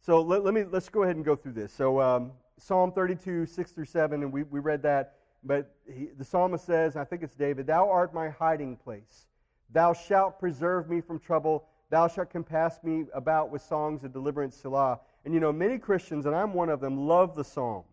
So 0.00 0.22
let, 0.22 0.42
let 0.42 0.54
me 0.54 0.64
let's 0.64 0.88
go 0.88 1.02
ahead 1.02 1.16
and 1.16 1.24
go 1.24 1.36
through 1.36 1.52
this. 1.52 1.72
So 1.72 2.00
um, 2.00 2.32
Psalm 2.58 2.92
32, 2.92 3.44
6 3.44 3.72
through 3.72 3.84
7, 3.84 4.22
and 4.22 4.32
we, 4.32 4.44
we 4.44 4.60
read 4.60 4.82
that. 4.82 5.16
But 5.44 5.74
he, 5.86 6.08
the 6.16 6.24
psalmist 6.24 6.64
says, 6.64 6.96
I 6.96 7.04
think 7.04 7.22
it's 7.22 7.34
David, 7.34 7.66
Thou 7.66 7.90
art 7.90 8.14
my 8.14 8.30
hiding 8.30 8.76
place. 8.76 9.26
Thou 9.70 9.92
shalt 9.92 10.38
preserve 10.38 10.88
me 10.88 11.00
from 11.00 11.18
trouble. 11.18 11.66
Thou 11.90 12.08
shalt 12.08 12.30
compass 12.30 12.78
me 12.82 13.04
about 13.12 13.50
with 13.50 13.62
songs 13.62 14.04
of 14.04 14.12
deliverance, 14.12 14.56
Selah. 14.56 15.00
And 15.24 15.34
you 15.34 15.40
know, 15.40 15.52
many 15.52 15.78
Christians, 15.78 16.26
and 16.26 16.34
I'm 16.34 16.54
one 16.54 16.68
of 16.68 16.80
them, 16.80 17.06
love 17.06 17.34
the 17.34 17.44
Psalms. 17.44 17.86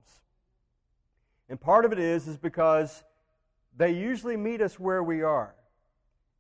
And 1.50 1.60
part 1.60 1.86
of 1.86 1.92
it 1.92 2.00
is, 2.00 2.28
is 2.28 2.38
because 2.38 3.04
they 3.76 3.92
usually 3.92 4.38
meet 4.38 4.62
us 4.62 4.80
where 4.80 5.04
we 5.04 5.22
are. 5.22 5.54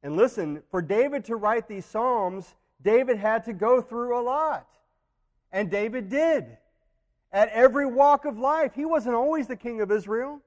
And 0.03 0.15
listen, 0.15 0.63
for 0.71 0.81
David 0.81 1.25
to 1.25 1.35
write 1.35 1.67
these 1.67 1.85
Psalms, 1.85 2.55
David 2.81 3.17
had 3.17 3.45
to 3.45 3.53
go 3.53 3.81
through 3.81 4.19
a 4.19 4.21
lot. 4.21 4.67
And 5.51 5.69
David 5.69 6.09
did. 6.09 6.57
At 7.31 7.49
every 7.49 7.85
walk 7.85 8.25
of 8.25 8.37
life. 8.37 8.73
He 8.73 8.85
wasn't 8.85 9.15
always 9.15 9.47
the 9.47 9.55
king 9.55 9.81
of 9.81 9.91
Israel. 9.91 10.41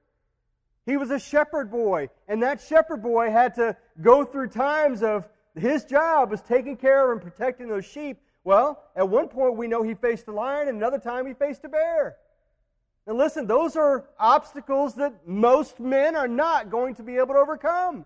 He 0.85 0.97
was 0.97 1.11
a 1.11 1.19
shepherd 1.19 1.71
boy. 1.71 2.09
And 2.27 2.43
that 2.43 2.61
shepherd 2.61 3.01
boy 3.01 3.31
had 3.31 3.55
to 3.55 3.75
go 4.01 4.23
through 4.23 4.49
times 4.49 5.03
of 5.03 5.27
his 5.55 5.85
job 5.85 6.31
was 6.31 6.41
taking 6.41 6.77
care 6.77 7.11
of 7.11 7.11
and 7.11 7.21
protecting 7.21 7.67
those 7.67 7.85
sheep. 7.85 8.17
Well, 8.43 8.83
at 8.95 9.09
one 9.09 9.27
point 9.27 9.55
we 9.55 9.67
know 9.67 9.81
he 9.81 9.95
faced 9.95 10.27
a 10.27 10.31
lion, 10.31 10.67
and 10.67 10.77
another 10.77 10.99
time 10.99 11.25
he 11.25 11.33
faced 11.33 11.63
a 11.63 11.69
bear. 11.69 12.17
And 13.07 13.17
listen, 13.17 13.47
those 13.47 13.75
are 13.75 14.05
obstacles 14.19 14.95
that 14.95 15.27
most 15.27 15.79
men 15.79 16.15
are 16.15 16.27
not 16.27 16.69
going 16.69 16.95
to 16.95 17.03
be 17.03 17.17
able 17.17 17.35
to 17.35 17.39
overcome. 17.39 18.05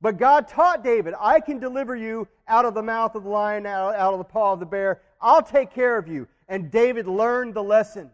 But 0.00 0.18
God 0.18 0.48
taught 0.48 0.84
David, 0.84 1.14
I 1.18 1.40
can 1.40 1.58
deliver 1.58 1.96
you 1.96 2.28
out 2.46 2.64
of 2.64 2.74
the 2.74 2.82
mouth 2.82 3.14
of 3.14 3.24
the 3.24 3.30
lion, 3.30 3.66
out, 3.66 3.94
of 3.94 4.18
the 4.18 4.24
paw 4.24 4.52
of 4.52 4.60
the 4.60 4.66
bear. 4.66 5.00
I'll 5.20 5.42
take 5.42 5.72
care 5.72 5.96
of 5.96 6.08
you. 6.08 6.28
And 6.48 6.70
David 6.70 7.06
learned 7.06 7.54
the 7.54 7.62
lesson. 7.62 8.10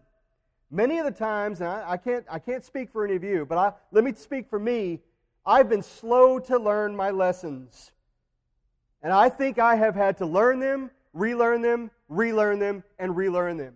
Many 0.70 0.98
of 0.98 1.04
the 1.04 1.10
times, 1.10 1.60
and 1.60 1.68
I, 1.68 1.92
I 1.92 1.96
can't, 1.96 2.24
I 2.30 2.38
can't 2.38 2.64
speak 2.64 2.90
for 2.92 3.04
any 3.04 3.16
of 3.16 3.24
you, 3.24 3.44
but 3.44 3.58
I, 3.58 3.72
let 3.90 4.04
me 4.04 4.12
speak 4.14 4.48
for 4.48 4.58
me. 4.58 5.00
I've 5.44 5.68
been 5.68 5.82
slow 5.82 6.38
to 6.38 6.58
learn 6.58 6.94
my 6.94 7.10
lessons. 7.10 7.90
And 9.02 9.12
I 9.12 9.28
think 9.30 9.58
I 9.58 9.74
have 9.74 9.96
had 9.96 10.18
to 10.18 10.26
learn 10.26 10.60
them, 10.60 10.90
relearn 11.12 11.62
them, 11.62 11.90
relearn 12.08 12.60
them, 12.60 12.84
and 12.98 13.16
relearn 13.16 13.56
them. 13.56 13.74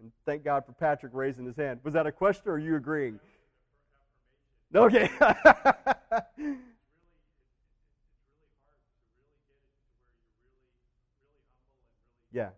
And 0.00 0.10
thank 0.24 0.42
God 0.44 0.64
for 0.66 0.72
Patrick 0.72 1.12
raising 1.14 1.46
his 1.46 1.56
hand. 1.56 1.80
Was 1.84 1.94
that 1.94 2.06
a 2.06 2.12
question 2.12 2.44
or 2.46 2.54
are 2.54 2.58
you 2.58 2.76
agreeing? 2.76 3.20
Okay. 4.74 5.08
yeah. 12.32 12.48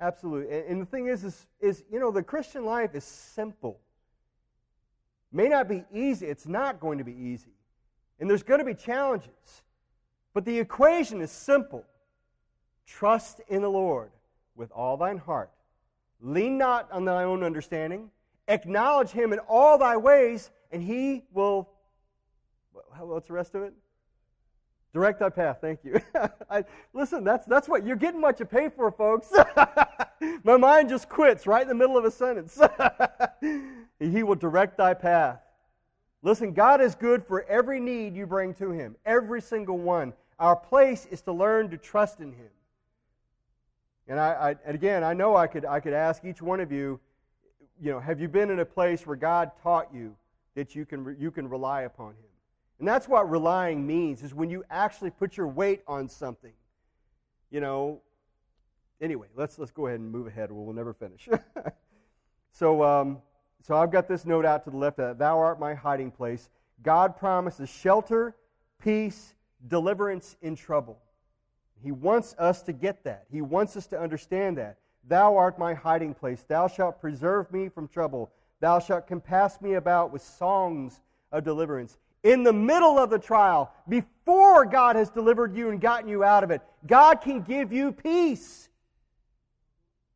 Absolutely. 0.00 0.56
And, 0.68 0.80
the 0.80 0.86
thing 0.86 1.08
is, 1.08 1.24
is, 1.24 1.46
is, 1.60 1.84
you 1.90 1.98
know, 1.98 2.10
the 2.10 2.22
Christian 2.22 2.64
life 2.64 2.94
is 2.94 3.04
simple. 3.04 3.80
May 5.32 5.48
not 5.48 5.68
be 5.68 5.84
easy. 5.92 6.26
It's 6.26 6.46
not 6.46 6.80
going 6.80 6.98
to 6.98 7.04
be 7.04 7.12
easy. 7.12 7.52
And 8.20 8.30
there's 8.30 8.44
going 8.44 8.60
to 8.60 8.64
be 8.64 8.74
challenges. 8.74 9.62
But 10.34 10.44
the 10.44 10.58
equation 10.58 11.20
is 11.20 11.30
simple. 11.32 11.84
Trust 12.86 13.40
in 13.48 13.62
the 13.62 13.70
Lord 13.70 14.10
with 14.54 14.70
all 14.72 14.96
thine 14.96 15.18
heart 15.18 15.50
Lean 16.20 16.58
not 16.58 16.90
on 16.90 17.04
thy 17.04 17.24
own 17.24 17.44
understanding. 17.44 18.10
Acknowledge 18.48 19.10
him 19.10 19.32
in 19.32 19.38
all 19.40 19.78
thy 19.78 19.96
ways, 19.96 20.50
and 20.72 20.82
he 20.82 21.24
will. 21.32 21.68
What's 22.98 23.28
the 23.28 23.34
rest 23.34 23.54
of 23.54 23.62
it? 23.62 23.72
Direct 24.92 25.20
thy 25.20 25.28
path. 25.28 25.58
Thank 25.60 25.84
you. 25.84 26.00
I, 26.50 26.64
listen, 26.92 27.22
that's, 27.22 27.46
that's 27.46 27.68
what 27.68 27.86
you're 27.86 27.96
getting 27.96 28.20
what 28.20 28.40
you 28.40 28.46
pay 28.46 28.68
for, 28.68 28.90
folks. 28.90 29.32
My 30.44 30.56
mind 30.56 30.88
just 30.88 31.08
quits 31.08 31.46
right 31.46 31.62
in 31.62 31.68
the 31.68 31.74
middle 31.74 31.96
of 31.96 32.04
a 32.04 32.10
sentence. 32.10 32.58
he 34.00 34.22
will 34.22 34.34
direct 34.34 34.76
thy 34.76 34.94
path. 34.94 35.40
Listen, 36.22 36.52
God 36.52 36.80
is 36.80 36.94
good 36.94 37.24
for 37.24 37.44
every 37.44 37.78
need 37.78 38.16
you 38.16 38.26
bring 38.26 38.54
to 38.54 38.70
him, 38.72 38.96
every 39.06 39.40
single 39.40 39.78
one. 39.78 40.12
Our 40.38 40.56
place 40.56 41.06
is 41.06 41.20
to 41.22 41.32
learn 41.32 41.70
to 41.70 41.76
trust 41.76 42.20
in 42.20 42.32
him. 42.32 42.50
And, 44.08 44.18
I, 44.18 44.32
I, 44.32 44.56
and 44.64 44.74
again, 44.74 45.04
I 45.04 45.12
know 45.12 45.36
I 45.36 45.46
could, 45.46 45.64
I 45.64 45.80
could 45.80 45.92
ask 45.92 46.24
each 46.24 46.42
one 46.42 46.60
of 46.60 46.72
you, 46.72 46.98
you 47.80 47.92
know, 47.92 48.00
have 48.00 48.20
you 48.20 48.26
been 48.26 48.50
in 48.50 48.58
a 48.58 48.64
place 48.64 49.06
where 49.06 49.16
God 49.16 49.52
taught 49.62 49.92
you 49.94 50.16
that 50.54 50.74
you 50.74 50.84
can, 50.84 51.16
you 51.20 51.30
can 51.30 51.48
rely 51.48 51.82
upon 51.82 52.10
Him? 52.10 52.28
And 52.78 52.88
that's 52.88 53.06
what 53.06 53.30
relying 53.30 53.86
means, 53.86 54.22
is 54.22 54.34
when 54.34 54.50
you 54.50 54.64
actually 54.70 55.10
put 55.10 55.36
your 55.36 55.46
weight 55.46 55.82
on 55.86 56.08
something. 56.08 56.52
You 57.50 57.60
know, 57.60 58.00
anyway, 59.00 59.28
let's, 59.36 59.58
let's 59.58 59.70
go 59.70 59.86
ahead 59.86 60.00
and 60.00 60.10
move 60.10 60.26
ahead, 60.26 60.50
we'll 60.50 60.72
never 60.72 60.92
finish. 60.92 61.28
so, 62.52 62.82
um, 62.82 63.18
so 63.62 63.76
I've 63.76 63.90
got 63.90 64.08
this 64.08 64.24
note 64.24 64.44
out 64.44 64.64
to 64.64 64.70
the 64.70 64.76
left 64.76 64.96
that 64.98 65.18
Thou 65.18 65.38
art 65.38 65.60
my 65.60 65.74
hiding 65.74 66.10
place. 66.10 66.48
God 66.82 67.16
promises 67.16 67.68
shelter, 67.68 68.34
peace, 68.82 69.34
deliverance 69.66 70.36
in 70.42 70.56
trouble. 70.56 70.98
He 71.82 71.92
wants 71.92 72.34
us 72.38 72.62
to 72.62 72.72
get 72.72 73.04
that. 73.04 73.26
He 73.30 73.40
wants 73.40 73.76
us 73.76 73.86
to 73.88 74.00
understand 74.00 74.58
that. 74.58 74.78
Thou 75.06 75.36
art 75.36 75.58
my 75.58 75.74
hiding 75.74 76.14
place. 76.14 76.44
Thou 76.46 76.68
shalt 76.68 77.00
preserve 77.00 77.50
me 77.52 77.68
from 77.68 77.88
trouble. 77.88 78.30
Thou 78.60 78.78
shalt 78.78 79.06
compass 79.06 79.60
me 79.60 79.74
about 79.74 80.12
with 80.12 80.22
songs 80.22 81.00
of 81.32 81.44
deliverance. 81.44 81.98
In 82.24 82.42
the 82.42 82.52
middle 82.52 82.98
of 82.98 83.10
the 83.10 83.18
trial, 83.18 83.72
before 83.88 84.64
God 84.64 84.96
has 84.96 85.08
delivered 85.08 85.54
you 85.54 85.70
and 85.70 85.80
gotten 85.80 86.08
you 86.08 86.24
out 86.24 86.42
of 86.42 86.50
it, 86.50 86.62
God 86.86 87.20
can 87.20 87.42
give 87.42 87.72
you 87.72 87.92
peace. 87.92 88.67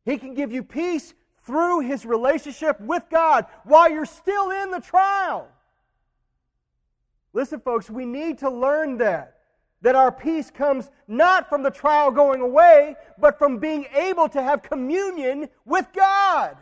He 0.05 0.17
can 0.17 0.33
give 0.33 0.51
you 0.51 0.63
peace 0.63 1.13
through 1.45 1.81
his 1.81 2.05
relationship 2.05 2.79
with 2.79 3.03
God 3.09 3.45
while 3.63 3.89
you're 3.89 4.05
still 4.05 4.51
in 4.51 4.71
the 4.71 4.79
trial. 4.79 5.47
Listen, 7.33 7.59
folks, 7.59 7.89
we 7.89 8.05
need 8.05 8.39
to 8.39 8.49
learn 8.49 8.97
that 8.97 9.33
that 9.83 9.95
our 9.95 10.11
peace 10.11 10.49
comes 10.49 10.89
not 11.09 11.49
from 11.49 11.61
the 11.61 11.69
trial 11.69 12.09
going 12.09 12.39
away, 12.39 12.95
but 13.19 13.37
from 13.37 13.59
being 13.59 13.85
able 13.93 14.29
to 14.29 14.41
have 14.41 14.63
communion 14.63 15.49
with 15.65 15.85
God. 15.93 16.55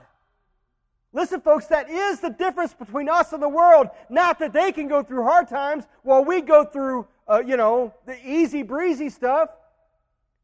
Listen, 1.13 1.39
folks, 1.39 1.67
that 1.67 1.89
is 1.89 2.19
the 2.19 2.31
difference 2.31 2.73
between 2.73 3.07
us 3.07 3.31
and 3.31 3.41
the 3.41 3.47
world. 3.49 3.89
Not 4.09 4.39
that 4.39 4.53
they 4.53 4.71
can 4.71 4.87
go 4.87 5.03
through 5.03 5.23
hard 5.23 5.47
times 5.47 5.83
while 6.01 6.25
we 6.25 6.41
go 6.41 6.65
through, 6.65 7.07
uh, 7.29 7.43
you 7.45 7.57
know, 7.57 7.93
the 8.07 8.17
easy 8.27 8.63
breezy 8.63 9.09
stuff. 9.09 9.49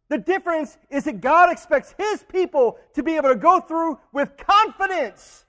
The 0.09 0.17
difference 0.17 0.77
is 0.89 1.03
that 1.03 1.19
God 1.19 1.51
expects 1.51 1.93
His 1.97 2.23
people 2.23 2.77
to 2.93 3.03
be 3.03 3.15
able 3.17 3.29
to 3.29 3.35
go 3.35 3.59
through 3.59 3.99
with 4.13 4.37
confidence. 4.37 5.45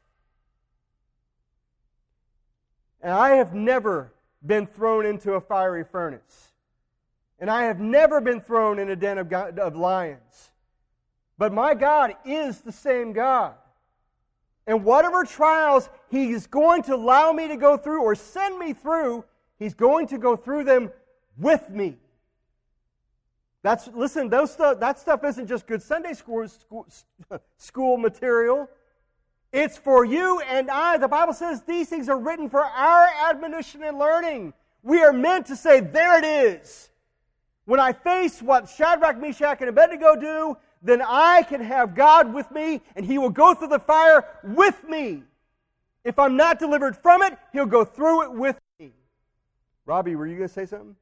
And 3.00 3.12
I 3.12 3.36
have 3.36 3.54
never 3.54 4.12
been 4.44 4.66
thrown 4.66 5.06
into 5.06 5.34
a 5.34 5.40
fiery 5.40 5.84
furnace. 5.84 6.52
And 7.38 7.48
I 7.48 7.64
have 7.64 7.78
never 7.78 8.20
been 8.20 8.40
thrown 8.40 8.80
in 8.80 8.90
a 8.90 8.96
den 8.96 9.18
of, 9.18 9.28
God, 9.28 9.58
of 9.60 9.76
lions. 9.76 10.50
But 11.36 11.52
my 11.52 11.74
God 11.74 12.16
is 12.24 12.60
the 12.60 12.72
same 12.72 13.12
God. 13.12 13.54
And 14.66 14.84
whatever 14.84 15.24
trials 15.24 15.88
He 16.10 16.32
is 16.32 16.48
going 16.48 16.82
to 16.84 16.96
allow 16.96 17.32
me 17.32 17.46
to 17.46 17.56
go 17.56 17.76
through 17.76 18.02
or 18.02 18.16
send 18.16 18.58
me 18.58 18.72
through, 18.72 19.24
He's 19.58 19.74
going 19.74 20.08
to 20.08 20.18
go 20.18 20.34
through 20.34 20.64
them 20.64 20.90
with 21.36 21.70
me. 21.70 21.96
That's 23.62 23.88
listen, 23.88 24.28
those 24.28 24.52
stuff, 24.52 24.78
that 24.80 24.98
stuff 24.98 25.24
isn't 25.24 25.46
just 25.46 25.66
good 25.66 25.82
Sunday 25.82 26.12
school, 26.12 26.46
school, 26.48 26.86
school 27.56 27.96
material. 27.96 28.68
It's 29.52 29.76
for 29.76 30.04
you 30.04 30.40
and 30.40 30.70
I. 30.70 30.98
The 30.98 31.08
Bible 31.08 31.32
says 31.32 31.62
these 31.62 31.88
things 31.88 32.08
are 32.08 32.18
written 32.18 32.50
for 32.50 32.62
our 32.62 33.08
admonition 33.28 33.82
and 33.82 33.98
learning. 33.98 34.52
We 34.82 35.00
are 35.02 35.12
meant 35.12 35.46
to 35.46 35.56
say, 35.56 35.80
there 35.80 36.18
it 36.18 36.24
is. 36.24 36.90
When 37.64 37.80
I 37.80 37.92
face 37.92 38.40
what 38.40 38.68
Shadrach, 38.68 39.18
Meshach, 39.18 39.60
and 39.60 39.68
Abednego 39.68 40.16
do, 40.16 40.56
then 40.82 41.02
I 41.02 41.42
can 41.42 41.60
have 41.60 41.94
God 41.94 42.32
with 42.32 42.50
me 42.50 42.80
and 42.94 43.04
He 43.04 43.18
will 43.18 43.30
go 43.30 43.54
through 43.54 43.68
the 43.68 43.78
fire 43.78 44.24
with 44.44 44.84
me. 44.88 45.22
If 46.04 46.18
I'm 46.18 46.36
not 46.36 46.58
delivered 46.58 46.96
from 46.96 47.22
it, 47.22 47.36
He'll 47.52 47.66
go 47.66 47.84
through 47.84 48.24
it 48.24 48.32
with 48.32 48.58
me. 48.78 48.92
Robbie, 49.84 50.14
were 50.14 50.26
you 50.26 50.36
going 50.36 50.48
to 50.48 50.54
say 50.54 50.66
something? 50.66 50.94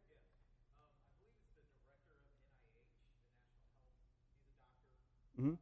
Mm-hmm. 5.40 5.54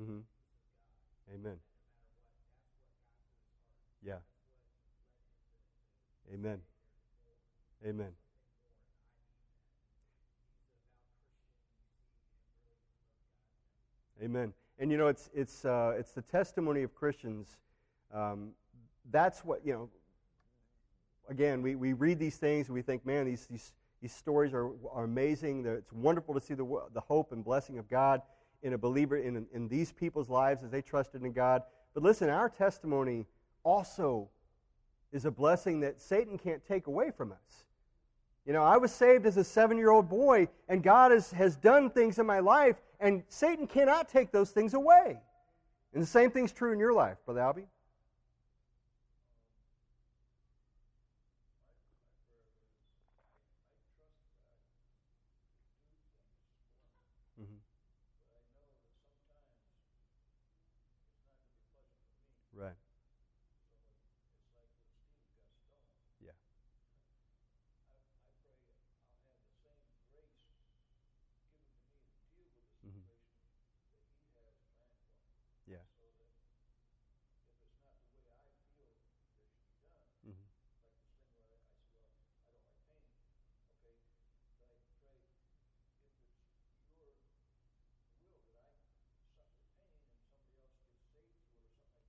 Mm-hmm. 0.00 0.18
Amen. 1.34 1.56
Yeah. 4.04 4.14
Amen. 6.36 6.58
Amen. 7.86 8.12
Amen. 14.22 14.52
And 14.78 14.90
you 14.90 14.98
know, 14.98 15.06
it's 15.06 15.30
it's 15.32 15.64
uh, 15.64 15.94
it's 15.98 16.12
the 16.12 16.20
testimony 16.20 16.82
of 16.82 16.94
Christians. 16.94 17.56
Um, 18.12 18.50
that's 19.10 19.46
what 19.46 19.64
you 19.64 19.72
know. 19.72 19.88
Again, 21.30 21.62
we, 21.62 21.74
we 21.74 21.94
read 21.94 22.18
these 22.18 22.36
things 22.36 22.66
and 22.66 22.74
we 22.74 22.82
think, 22.82 23.06
man, 23.06 23.24
these 23.24 23.46
these 23.46 23.72
these 24.02 24.12
stories 24.12 24.52
are, 24.52 24.72
are 24.92 25.04
amazing. 25.04 25.64
It's 25.64 25.92
wonderful 25.92 26.34
to 26.34 26.40
see 26.40 26.52
the 26.52 26.66
the 26.92 27.00
hope 27.00 27.32
and 27.32 27.42
blessing 27.42 27.78
of 27.78 27.88
God 27.88 28.20
in 28.62 28.74
a 28.74 28.78
believer 28.78 29.16
in 29.16 29.46
in 29.54 29.68
these 29.68 29.90
people's 29.90 30.28
lives 30.28 30.62
as 30.62 30.70
they 30.70 30.82
trusted 30.82 31.22
in 31.22 31.32
God. 31.32 31.62
But 31.94 32.02
listen, 32.02 32.28
our 32.28 32.50
testimony 32.50 33.24
also 33.64 34.28
is 35.12 35.24
a 35.24 35.30
blessing 35.30 35.80
that 35.80 36.00
Satan 36.00 36.38
can't 36.38 36.64
take 36.64 36.86
away 36.86 37.10
from 37.10 37.32
us. 37.32 37.64
You 38.44 38.52
know, 38.52 38.62
I 38.62 38.76
was 38.76 38.92
saved 38.92 39.26
as 39.26 39.36
a 39.36 39.44
seven 39.44 39.76
year 39.76 39.90
old 39.90 40.08
boy, 40.08 40.48
and 40.68 40.82
God 40.82 41.10
has, 41.10 41.30
has 41.32 41.56
done 41.56 41.90
things 41.90 42.18
in 42.18 42.26
my 42.26 42.38
life, 42.38 42.76
and 43.00 43.22
Satan 43.28 43.66
cannot 43.66 44.08
take 44.08 44.30
those 44.30 44.50
things 44.50 44.74
away. 44.74 45.20
And 45.92 46.02
the 46.02 46.06
same 46.06 46.30
thing's 46.30 46.52
true 46.52 46.72
in 46.72 46.78
your 46.78 46.92
life, 46.92 47.16
Brother 47.24 47.40
Albie. 47.40 47.66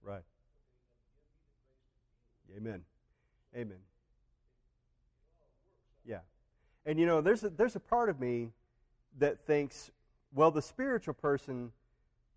Right. 0.08 0.24
Amen. 2.58 2.82
Amen. 3.56 3.78
Yeah. 6.06 6.20
And 6.86 7.00
you 7.00 7.06
know, 7.06 7.22
there's 7.22 7.44
a, 7.44 7.50
there's 7.50 7.76
a 7.76 7.80
part 7.80 8.10
of 8.10 8.20
me 8.20 8.52
that 9.20 9.40
thinks, 9.46 9.92
well, 10.34 10.52
the 10.52 10.62
spiritual 10.62 11.14
person, 11.14 11.72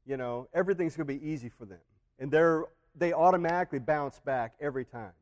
you 0.07 0.17
know, 0.17 0.49
everything's 0.55 0.97
going 0.97 1.07
to 1.07 1.19
be 1.19 1.27
easy 1.27 1.49
for 1.49 1.65
them. 1.65 1.81
And 2.19 2.31
they're 2.31 2.65
they 2.97 3.13
automatically 3.13 3.79
bounce 3.79 4.19
back 4.21 4.55
every 4.61 4.85
time. 4.85 5.13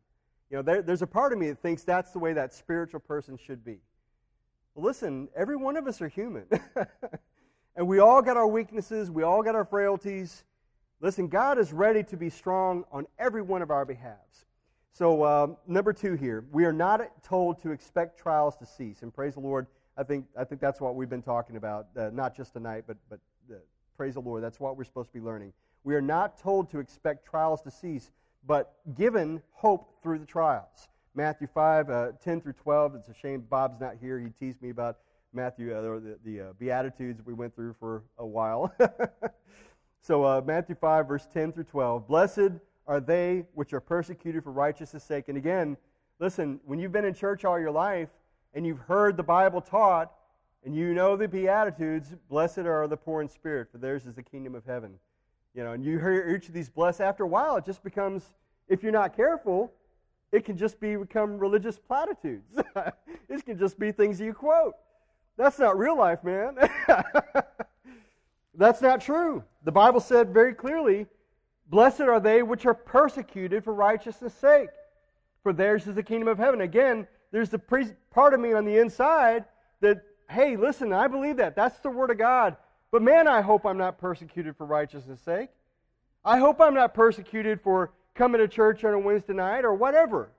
You 0.51 0.57
know, 0.57 0.63
there, 0.63 0.83
there's 0.83 1.03
a 1.03 1.07
part 1.07 1.33
of 1.33 1.39
me 1.39 1.49
that 1.49 1.61
thinks 1.61 1.85
that's 1.85 2.13
the 2.13 2.19
way 2.19 2.33
that 2.33 2.55
spiritual 2.55 3.01
person 3.01 3.37
should 3.37 3.63
be. 3.63 3.79
Well, 4.75 4.87
listen, 4.87 5.29
every 5.37 5.57
one 5.57 5.77
of 5.77 5.87
us 5.87 6.01
are 6.01 6.09
human. 6.09 6.47
and 7.77 7.87
we 7.87 7.99
all 7.99 8.23
got 8.23 8.39
our 8.39 8.47
weaknesses, 8.47 9.11
we 9.11 9.23
all 9.23 9.43
got 9.43 9.55
our 9.55 9.67
frailties, 9.67 10.45
Listen, 11.01 11.29
God 11.29 11.59
is 11.59 11.73
ready 11.73 12.03
to 12.05 12.17
be 12.17 12.29
strong 12.29 12.85
on 12.91 13.07
every 13.19 13.43
one 13.43 13.63
of 13.63 13.71
our 13.71 13.85
behalves. 13.85 14.47
So, 14.93 15.23
uh, 15.23 15.49
number 15.67 15.93
two 15.93 16.15
here, 16.15 16.45
we 16.51 16.65
are 16.65 16.73
not 16.73 17.23
told 17.23 17.63
to 17.63 17.71
expect 17.71 18.19
trials 18.19 18.57
to 18.57 18.67
cease. 18.67 19.03
And 19.03 19.15
praise 19.15 19.35
the 19.35 19.41
Lord, 19.41 19.67
I 19.97 20.03
think, 20.03 20.27
I 20.37 20.45
think 20.45 20.61
that's 20.61 20.81
what 20.81 20.97
we've 20.97 21.09
been 21.09 21.23
talking 21.23 21.57
about, 21.57 21.89
uh, 21.97 22.11
not 22.13 22.37
just 22.37 22.53
tonight, 22.53 22.85
but, 22.87 22.97
but 23.09 23.21
uh, 23.51 23.57
praise 23.97 24.15
the 24.15 24.21
Lord, 24.21 24.43
that's 24.43 24.59
what 24.59 24.77
we're 24.77 24.85
supposed 24.85 25.09
to 25.13 25.19
be 25.19 25.25
learning. 25.25 25.53
We 25.85 25.95
are 25.95 26.01
not 26.01 26.39
told 26.39 26.71
to 26.71 26.81
expect 26.81 27.27
trials 27.27 27.63
to 27.63 27.71
cease, 27.71 28.11
but 28.47 28.75
given 28.97 29.43
hope 29.53 30.03
through 30.03 30.19
the 30.19 30.27
trials. 30.27 30.89
Matthew 31.15 31.47
5, 31.53 31.91
uh, 31.91 32.13
10 32.23 32.41
through 32.41 32.53
12. 32.55 32.95
It's 32.97 33.09
a 33.09 33.15
shame 33.15 33.45
Bob's 33.49 33.81
not 33.81 33.95
here. 34.01 34.19
He 34.19 34.31
teased 34.31 34.61
me 34.63 34.71
about 34.71 34.99
Matthew, 35.33 35.75
uh, 35.75 35.83
the, 35.83 36.19
the 36.25 36.41
uh, 36.41 36.53
Beatitudes 36.59 37.23
we 37.25 37.35
went 37.35 37.55
through 37.55 37.75
for 37.79 38.03
a 38.19 38.27
while. 38.27 38.73
So, 40.01 40.41
Matthew 40.47 40.75
5, 40.75 41.09
verse 41.09 41.29
10 41.35 41.53
through 41.53 41.65
12. 41.65 42.09
Blessed 42.09 42.53
are 42.89 43.01
they 43.01 43.45
which 43.55 43.73
are 43.75 43.81
persecuted 43.81 44.43
for 44.43 44.51
righteousness' 44.51 45.05
sake. 45.05 45.29
And 45.29 45.37
again, 45.37 45.77
listen, 46.19 46.59
when 46.65 46.79
you've 46.79 46.91
been 46.91 47.05
in 47.05 47.15
church 47.15 47.45
all 47.45 47.61
your 47.61 47.71
life 47.71 48.09
and 48.55 48.67
you've 48.67 48.81
heard 48.81 49.17
the 49.17 49.23
Bible 49.23 49.61
taught 49.61 50.11
and 50.65 50.75
you 50.75 50.95
know 50.95 51.15
the 51.15 51.29
Beatitudes, 51.29 52.17
blessed 52.29 52.61
are 52.61 52.89
the 52.89 52.97
poor 52.97 53.21
in 53.21 53.29
spirit, 53.29 53.69
for 53.71 53.79
theirs 53.79 54.07
is 54.07 54.15
the 54.15 54.23
kingdom 54.23 54.55
of 54.55 54.65
heaven. 54.65 54.95
You 55.55 55.65
know, 55.65 55.73
and 55.73 55.85
you 55.85 55.99
hear 55.99 56.35
each 56.35 56.49
of 56.49 56.55
these 56.55 56.71
blessed. 56.71 57.03
After 57.03 57.25
a 57.25 57.29
while, 57.29 57.57
it 57.57 57.65
just 57.65 57.85
becomes, 57.85 58.33
if 58.69 58.83
you're 58.83 58.91
not 58.91 59.15
careful, 59.15 59.71
it 60.33 60.45
can 60.45 60.57
just 60.57 60.81
be, 60.81 60.97
become 60.97 61.39
religious 61.39 61.79
platitudes. 61.79 62.59
it 63.29 63.45
can 63.45 63.59
just 63.59 63.79
be 63.79 63.93
things 63.93 64.21
you 64.21 64.33
quote. 64.33 64.75
That's 65.37 65.59
not 65.59 65.79
real 65.79 65.97
life, 65.97 66.25
man. 66.25 66.57
That's 68.55 68.81
not 68.81 69.01
true. 69.01 69.45
The 69.65 69.73
Bible 69.73 70.01
said 70.01 70.35
very 70.35 70.53
clearly, 70.53 71.07
Blessed 71.69 72.01
are 72.03 72.21
they 72.21 72.43
which 72.43 72.65
are 72.67 72.75
persecuted 72.75 73.63
for 73.63 73.75
righteousness' 73.75 74.35
sake, 74.35 74.71
for 75.43 75.53
theirs 75.53 75.87
is 75.87 75.95
the 75.95 76.03
kingdom 76.03 76.29
of 76.29 76.39
heaven. 76.39 76.63
Again, 76.63 77.07
there's 77.31 77.51
the 77.51 77.59
part 78.11 78.35
of 78.35 78.41
me 78.41 78.55
on 78.55 78.65
the 78.65 78.79
inside 78.79 79.45
that, 79.81 80.03
hey, 80.31 80.57
listen, 80.57 80.93
I 80.93 81.09
believe 81.09 81.37
that. 81.37 81.55
That's 81.55 81.79
the 81.81 81.91
Word 81.91 82.11
of 82.11 82.19
God. 82.19 82.57
But 82.91 83.03
man, 83.03 83.29
I 83.29 83.43
hope 83.43 83.67
I'm 83.67 83.77
not 83.77 83.99
persecuted 83.99 84.57
for 84.57 84.65
righteousness' 84.65 85.21
sake. 85.21 85.51
I 86.25 86.39
hope 86.39 86.61
I'm 86.61 86.75
not 86.75 86.95
persecuted 86.95 87.61
for 87.61 87.93
coming 88.15 88.41
to 88.41 88.49
church 88.49 88.83
on 88.85 88.95
a 88.95 88.99
Wednesday 88.99 89.35
night 89.35 89.65
or 89.65 89.75
whatever. 89.75 90.31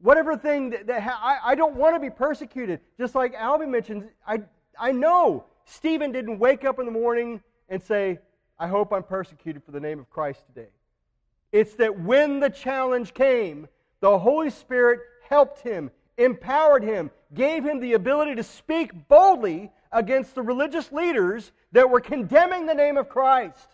Whatever 0.00 0.36
thing 0.36 0.70
that, 0.70 0.86
that 0.86 1.02
ha- 1.02 1.20
I, 1.22 1.52
I 1.52 1.54
don't 1.54 1.74
want 1.74 1.96
to 1.96 2.00
be 2.00 2.10
persecuted. 2.10 2.80
Just 2.98 3.14
like 3.14 3.34
Albie 3.34 3.68
mentioned, 3.68 4.08
I, 4.26 4.42
I 4.78 4.92
know 4.92 5.44
Stephen 5.64 6.12
didn't 6.12 6.38
wake 6.38 6.64
up 6.64 6.78
in 6.78 6.86
the 6.86 6.92
morning 6.92 7.42
and 7.68 7.82
say, 7.82 8.18
I 8.60 8.68
hope 8.68 8.92
I'm 8.92 9.02
persecuted 9.02 9.64
for 9.64 9.70
the 9.70 9.80
name 9.80 9.98
of 9.98 10.10
Christ 10.10 10.44
today. 10.46 10.68
It's 11.50 11.74
that 11.76 11.98
when 11.98 12.40
the 12.40 12.50
challenge 12.50 13.14
came, 13.14 13.66
the 14.00 14.18
Holy 14.18 14.50
Spirit 14.50 15.00
helped 15.26 15.60
him, 15.60 15.90
empowered 16.18 16.84
him, 16.84 17.10
gave 17.32 17.64
him 17.64 17.80
the 17.80 17.94
ability 17.94 18.34
to 18.34 18.42
speak 18.42 19.08
boldly 19.08 19.72
against 19.90 20.34
the 20.34 20.42
religious 20.42 20.92
leaders 20.92 21.52
that 21.72 21.88
were 21.88 22.02
condemning 22.02 22.66
the 22.66 22.74
name 22.74 22.98
of 22.98 23.08
Christ. 23.08 23.66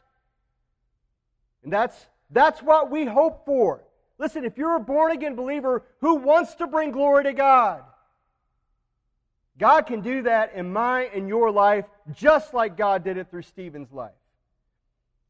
And 1.64 1.72
that's, 1.72 2.06
that's 2.30 2.62
what 2.62 2.88
we 2.88 3.04
hope 3.04 3.44
for. 3.44 3.82
Listen, 4.18 4.44
if 4.44 4.56
you're 4.56 4.76
a 4.76 4.80
born 4.80 5.10
again 5.10 5.34
believer 5.34 5.82
who 6.00 6.14
wants 6.14 6.54
to 6.54 6.66
bring 6.68 6.92
glory 6.92 7.24
to 7.24 7.32
God, 7.32 7.82
God 9.58 9.82
can 9.82 10.00
do 10.00 10.22
that 10.22 10.54
in 10.54 10.72
my 10.72 11.02
and 11.12 11.26
your 11.26 11.50
life 11.50 11.86
just 12.12 12.54
like 12.54 12.76
God 12.76 13.02
did 13.02 13.16
it 13.16 13.30
through 13.30 13.42
Stephen's 13.42 13.90
life. 13.90 14.12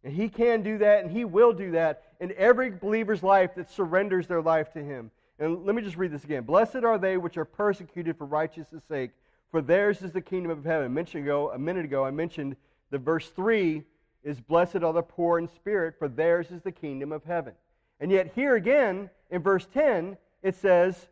And 0.07 0.15
He 0.15 0.29
can 0.29 0.63
do 0.63 0.79
that, 0.79 1.03
and 1.03 1.11
He 1.11 1.25
will 1.25 1.53
do 1.53 1.73
that 1.73 2.05
in 2.21 2.33
every 2.37 2.71
believer's 2.71 3.25
life 3.25 3.57
that 3.57 3.69
surrenders 3.69 4.29
their 4.29 4.41
life 4.41 4.73
to 4.75 4.79
Him. 4.79 5.11
And 5.41 5.67
let 5.67 5.75
me 5.75 5.83
just 5.83 5.97
read 5.97 6.13
this 6.13 6.23
again. 6.23 6.45
Blessed 6.45 6.85
are 6.85 6.97
they 6.97 7.17
which 7.17 7.37
are 7.37 7.45
persecuted 7.45 8.17
for 8.17 8.25
righteousness' 8.25 8.85
sake, 8.89 9.11
for 9.51 9.61
theirs 9.61 10.03
is 10.03 10.13
the 10.13 10.21
kingdom 10.21 10.53
of 10.53 10.65
heaven. 10.65 10.95
Mentioned 10.95 11.25
ago, 11.25 11.51
a 11.51 11.59
minute 11.59 11.85
ago, 11.85 12.05
I 12.05 12.13
mentioned 12.13 12.55
the 12.91 12.99
verse 12.99 13.29
3 13.31 13.83
is 14.23 14.41
blessed 14.41 14.77
are 14.77 14.93
the 14.93 15.03
poor 15.03 15.41
in 15.41 15.49
spirit, 15.49 15.97
for 15.99 16.07
theirs 16.07 16.53
is 16.53 16.63
the 16.63 16.71
kingdom 16.71 17.11
of 17.11 17.25
heaven. 17.25 17.55
And 17.99 18.13
yet, 18.13 18.31
here 18.33 18.55
again, 18.55 19.11
in 19.33 19.43
verse 19.43 19.67
10, 19.75 20.17
it 20.41 20.55
says, 20.55 21.09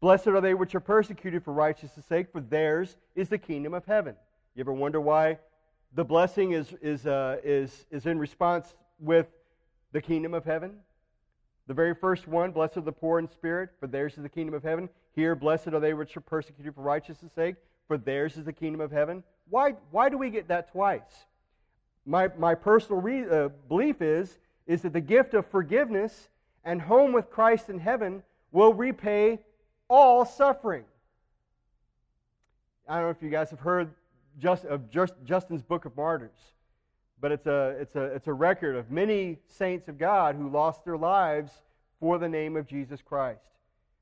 Blessed 0.00 0.28
are 0.28 0.40
they 0.40 0.54
which 0.54 0.74
are 0.74 0.80
persecuted 0.80 1.44
for 1.44 1.52
righteousness' 1.52 2.06
sake, 2.06 2.32
for 2.32 2.40
theirs 2.40 2.96
is 3.14 3.28
the 3.28 3.36
kingdom 3.36 3.74
of 3.74 3.84
heaven. 3.84 4.16
You 4.54 4.60
ever 4.60 4.72
wonder 4.72 5.02
why 5.02 5.36
the 5.96 6.04
blessing 6.04 6.52
is, 6.52 6.74
is, 6.82 7.06
uh, 7.06 7.38
is, 7.42 7.86
is 7.90 8.04
in 8.04 8.18
response 8.18 8.74
with 9.00 9.26
the 9.92 10.00
kingdom 10.00 10.34
of 10.34 10.44
heaven? 10.44 10.74
The 11.68 11.74
very 11.74 11.94
first 11.94 12.28
one, 12.28 12.52
blessed 12.52 12.76
are 12.76 12.82
the 12.82 12.92
poor 12.92 13.18
in 13.18 13.26
spirit, 13.28 13.70
for 13.80 13.86
theirs 13.86 14.12
is 14.18 14.22
the 14.22 14.28
kingdom 14.28 14.54
of 14.54 14.62
heaven. 14.62 14.90
Here, 15.14 15.34
blessed 15.34 15.68
are 15.68 15.80
they 15.80 15.94
which 15.94 16.14
are 16.14 16.20
persecuted 16.20 16.74
for 16.74 16.82
righteousness' 16.82 17.32
sake, 17.32 17.56
for 17.88 17.96
theirs 17.96 18.36
is 18.36 18.44
the 18.44 18.52
kingdom 18.52 18.82
of 18.82 18.92
heaven. 18.92 19.24
Why, 19.48 19.72
why 19.90 20.10
do 20.10 20.18
we 20.18 20.28
get 20.28 20.48
that 20.48 20.70
twice? 20.70 21.24
My, 22.04 22.28
my 22.36 22.54
personal 22.54 23.00
re, 23.00 23.24
uh, 23.28 23.48
belief 23.66 24.02
is, 24.02 24.38
is 24.66 24.82
that 24.82 24.92
the 24.92 25.00
gift 25.00 25.32
of 25.32 25.46
forgiveness 25.46 26.28
and 26.62 26.80
home 26.82 27.14
with 27.14 27.30
Christ 27.30 27.70
in 27.70 27.78
heaven 27.78 28.22
will 28.52 28.74
repay 28.74 29.40
all 29.88 30.26
suffering. 30.26 30.84
I 32.86 32.96
don't 32.96 33.04
know 33.04 33.10
if 33.10 33.22
you 33.22 33.30
guys 33.30 33.48
have 33.50 33.60
heard 33.60 33.90
just, 34.38 34.64
of 34.64 34.90
just, 34.90 35.14
Justin's 35.24 35.62
Book 35.62 35.84
of 35.84 35.96
Martyrs, 35.96 36.38
but 37.20 37.32
it's 37.32 37.46
a, 37.46 37.76
it's, 37.80 37.96
a, 37.96 38.04
it's 38.04 38.26
a 38.26 38.32
record 38.32 38.76
of 38.76 38.90
many 38.90 39.38
saints 39.46 39.88
of 39.88 39.98
God 39.98 40.36
who 40.36 40.48
lost 40.48 40.84
their 40.84 40.96
lives 40.96 41.52
for 41.98 42.18
the 42.18 42.28
name 42.28 42.56
of 42.56 42.66
Jesus 42.66 43.00
Christ. 43.02 43.40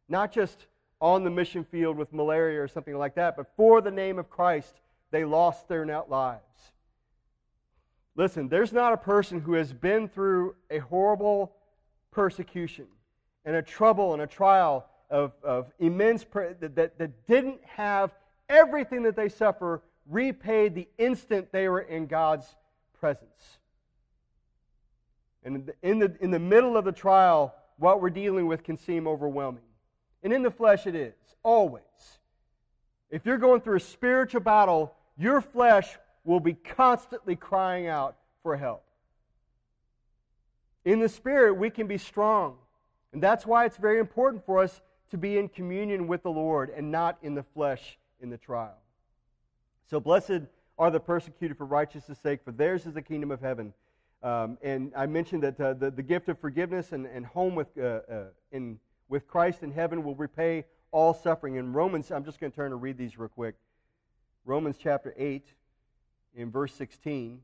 Not 0.08 0.32
just 0.32 0.66
on 1.00 1.24
the 1.24 1.30
mission 1.30 1.64
field 1.64 1.96
with 1.96 2.12
malaria 2.12 2.62
or 2.62 2.68
something 2.68 2.96
like 2.96 3.14
that, 3.14 3.36
but 3.36 3.46
for 3.56 3.80
the 3.80 3.90
name 3.90 4.18
of 4.18 4.30
Christ, 4.30 4.74
they 5.10 5.24
lost 5.24 5.68
their 5.68 5.86
lives. 6.08 6.40
Listen, 8.16 8.48
there's 8.48 8.72
not 8.72 8.92
a 8.92 8.96
person 8.96 9.40
who 9.40 9.54
has 9.54 9.72
been 9.72 10.08
through 10.08 10.54
a 10.70 10.78
horrible 10.78 11.52
persecution 12.10 12.86
and 13.44 13.56
a 13.56 13.62
trouble 13.62 14.12
and 14.12 14.22
a 14.22 14.26
trial 14.26 14.86
of, 15.10 15.32
of 15.42 15.70
immense, 15.78 16.24
that, 16.32 16.74
that, 16.74 16.98
that 16.98 17.26
didn't 17.26 17.60
have 17.64 18.14
everything 18.48 19.02
that 19.02 19.16
they 19.16 19.28
suffer 19.28 19.82
repaid 20.08 20.74
the 20.74 20.88
instant 20.98 21.52
they 21.52 21.68
were 21.68 21.80
in 21.80 22.06
God's 22.06 22.46
presence. 22.98 23.58
And 25.44 25.70
in 25.82 25.98
the, 25.98 26.16
in 26.20 26.30
the, 26.30 26.38
middle 26.38 26.76
of 26.76 26.84
the 26.84 26.92
trial, 26.92 27.54
what 27.76 28.00
we're 28.00 28.10
dealing 28.10 28.46
with 28.46 28.62
can 28.62 28.78
seem 28.78 29.06
overwhelming. 29.06 29.64
And 30.22 30.32
in 30.32 30.42
the 30.42 30.50
flesh, 30.50 30.86
it 30.86 30.94
is, 30.94 31.14
always. 31.42 31.82
If 33.10 33.26
you're 33.26 33.38
going 33.38 33.60
through 33.60 33.76
a 33.76 33.80
spiritual 33.80 34.40
battle, 34.40 34.94
your 35.18 35.42
flesh 35.42 35.98
will 36.24 36.40
be 36.40 36.54
constantly 36.54 37.36
crying 37.36 37.86
out 37.86 38.16
for 38.42 38.56
help. 38.56 38.84
In 40.84 40.98
the 40.98 41.08
spirit, 41.08 41.54
we 41.54 41.68
can 41.68 41.86
be 41.86 41.98
strong. 41.98 42.56
And 43.12 43.22
that's 43.22 43.46
why 43.46 43.66
it's 43.66 43.76
very 43.76 44.00
important 44.00 44.44
for 44.44 44.58
us 44.62 44.80
to 45.10 45.18
be 45.18 45.38
in 45.38 45.48
communion 45.48 46.08
with 46.08 46.22
the 46.22 46.30
Lord 46.30 46.70
and 46.70 46.90
not 46.90 47.18
in 47.22 47.34
the 47.34 47.42
flesh 47.42 47.98
in 48.20 48.30
the 48.30 48.38
trial. 48.38 48.78
So, 49.86 50.00
blessed 50.00 50.42
are 50.78 50.90
the 50.90 51.00
persecuted 51.00 51.58
for 51.58 51.66
righteousness' 51.66 52.18
sake, 52.22 52.40
for 52.44 52.52
theirs 52.52 52.86
is 52.86 52.94
the 52.94 53.02
kingdom 53.02 53.30
of 53.30 53.40
heaven. 53.40 53.72
Um, 54.22 54.56
and 54.62 54.92
I 54.96 55.06
mentioned 55.06 55.42
that 55.42 55.60
uh, 55.60 55.74
the, 55.74 55.90
the 55.90 56.02
gift 56.02 56.28
of 56.30 56.38
forgiveness 56.38 56.92
and, 56.92 57.06
and 57.06 57.26
home 57.26 57.54
with, 57.54 57.68
uh, 57.78 58.00
uh, 58.10 58.24
in, 58.50 58.78
with 59.08 59.26
Christ 59.26 59.62
in 59.62 59.70
heaven 59.70 60.02
will 60.02 60.14
repay 60.14 60.64
all 60.90 61.12
suffering. 61.12 61.56
In 61.56 61.74
Romans, 61.74 62.10
I'm 62.10 62.24
just 62.24 62.40
going 62.40 62.50
to 62.50 62.56
turn 62.56 62.72
and 62.72 62.80
read 62.80 62.96
these 62.96 63.18
real 63.18 63.28
quick. 63.28 63.56
Romans 64.46 64.76
chapter 64.80 65.14
8, 65.18 65.46
in 66.34 66.50
verse 66.50 66.72
16. 66.74 67.40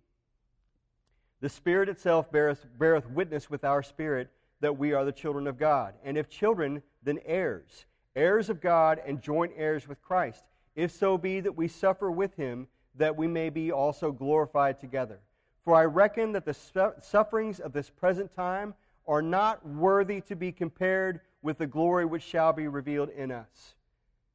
The 1.42 1.48
Spirit 1.48 1.88
itself 1.88 2.32
beareth, 2.32 2.66
beareth 2.78 3.08
witness 3.08 3.50
with 3.50 3.64
our 3.64 3.82
spirit 3.82 4.30
that 4.60 4.78
we 4.78 4.92
are 4.92 5.04
the 5.04 5.12
children 5.12 5.46
of 5.46 5.58
God. 5.58 5.94
And 6.04 6.16
if 6.16 6.28
children, 6.28 6.82
then 7.02 7.18
heirs, 7.24 7.86
heirs 8.16 8.48
of 8.48 8.60
God 8.60 9.00
and 9.06 9.20
joint 9.20 9.52
heirs 9.56 9.86
with 9.86 10.02
Christ 10.02 10.44
if 10.74 10.90
so 10.90 11.18
be 11.18 11.40
that 11.40 11.56
we 11.56 11.68
suffer 11.68 12.10
with 12.10 12.34
him, 12.36 12.68
that 12.96 13.16
we 13.16 13.26
may 13.26 13.50
be 13.50 13.72
also 13.72 14.12
glorified 14.12 14.78
together. 14.78 15.20
For 15.64 15.74
I 15.74 15.84
reckon 15.84 16.32
that 16.32 16.44
the 16.44 16.54
sufferings 17.00 17.60
of 17.60 17.72
this 17.72 17.90
present 17.90 18.34
time 18.34 18.74
are 19.06 19.22
not 19.22 19.66
worthy 19.66 20.20
to 20.22 20.36
be 20.36 20.52
compared 20.52 21.20
with 21.42 21.58
the 21.58 21.66
glory 21.66 22.04
which 22.04 22.22
shall 22.22 22.52
be 22.52 22.68
revealed 22.68 23.10
in 23.10 23.30
us. 23.30 23.74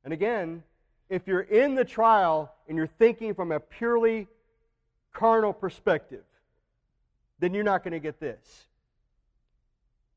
And 0.04 0.14
again, 0.14 0.64
if 1.10 1.28
you're 1.28 1.42
in 1.42 1.76
the 1.76 1.86
trial 1.86 2.52
and 2.68 2.78
you're 2.78 2.88
thinking 2.88 3.34
from 3.34 3.52
a 3.52 3.60
purely 3.60 4.28
carnal 5.14 5.54
perspective, 5.54 6.24
then 7.40 7.54
you're 7.54 7.64
not 7.64 7.84
going 7.84 7.94
to 7.94 8.00
get 8.00 8.20
this. 8.20 8.68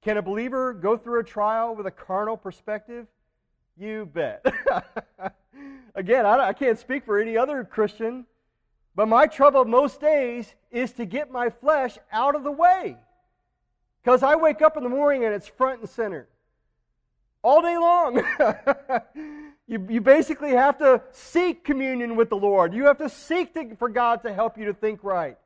Can 0.03 0.17
a 0.17 0.23
believer 0.23 0.73
go 0.73 0.97
through 0.97 1.21
a 1.21 1.25
trial 1.25 1.75
with 1.75 1.87
a 1.87 1.91
carnal 1.91 2.37
perspective? 2.37 3.07
You 3.77 4.07
bet. 4.07 4.45
Again, 5.99 6.25
I, 6.27 6.49
I 6.49 6.53
can't 6.53 6.79
speak 6.79 7.05
for 7.05 7.19
any 7.19 7.37
other 7.37 7.65
Christian, 7.65 8.25
but 8.95 9.09
my 9.09 9.27
trouble 9.27 9.65
most 9.65 10.01
days 10.01 10.55
is 10.71 10.93
to 10.93 11.05
get 11.05 11.33
my 11.33 11.51
flesh 11.51 11.99
out 12.13 12.37
of 12.37 12.45
the 12.45 12.53
way. 12.53 12.97
Because 14.01 14.23
I 14.23 14.37
wake 14.37 14.63
up 14.63 14.77
in 14.77 14.85
the 14.85 14.89
morning 14.89 15.25
and 15.25 15.35
it's 15.35 15.49
front 15.49 15.81
and 15.81 15.91
center. 15.91 16.29
All 17.43 17.63
day 17.63 17.77
long. 17.77 18.23
you, 19.67 19.85
you 19.91 20.01
basically 20.01 20.53
have 20.53 20.79
to 20.79 21.03
seek 21.11 21.65
communion 21.65 22.15
with 22.15 22.29
the 22.29 22.37
Lord. 22.37 22.75
You 22.75 22.85
have 22.85 22.99
to 22.99 23.09
seek 23.09 23.53
to, 23.55 23.75
for 23.75 23.89
God 23.89 24.23
to 24.23 24.33
help 24.33 24.57
you 24.57 24.67
to 24.67 24.75
think 24.75 25.03
right. 25.03 25.37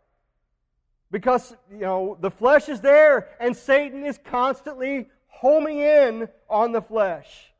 Because, 1.11 1.57
you 1.71 1.79
know, 1.79 2.19
the 2.21 2.31
flesh 2.31 2.69
is 2.69 2.83
there 2.83 3.31
and 3.41 3.57
Satan 3.57 4.05
is 4.05 4.19
constantly 4.23 5.09
homing 5.29 5.79
in 5.79 6.29
on 6.51 6.73
the 6.73 6.83
flesh. 6.83 7.52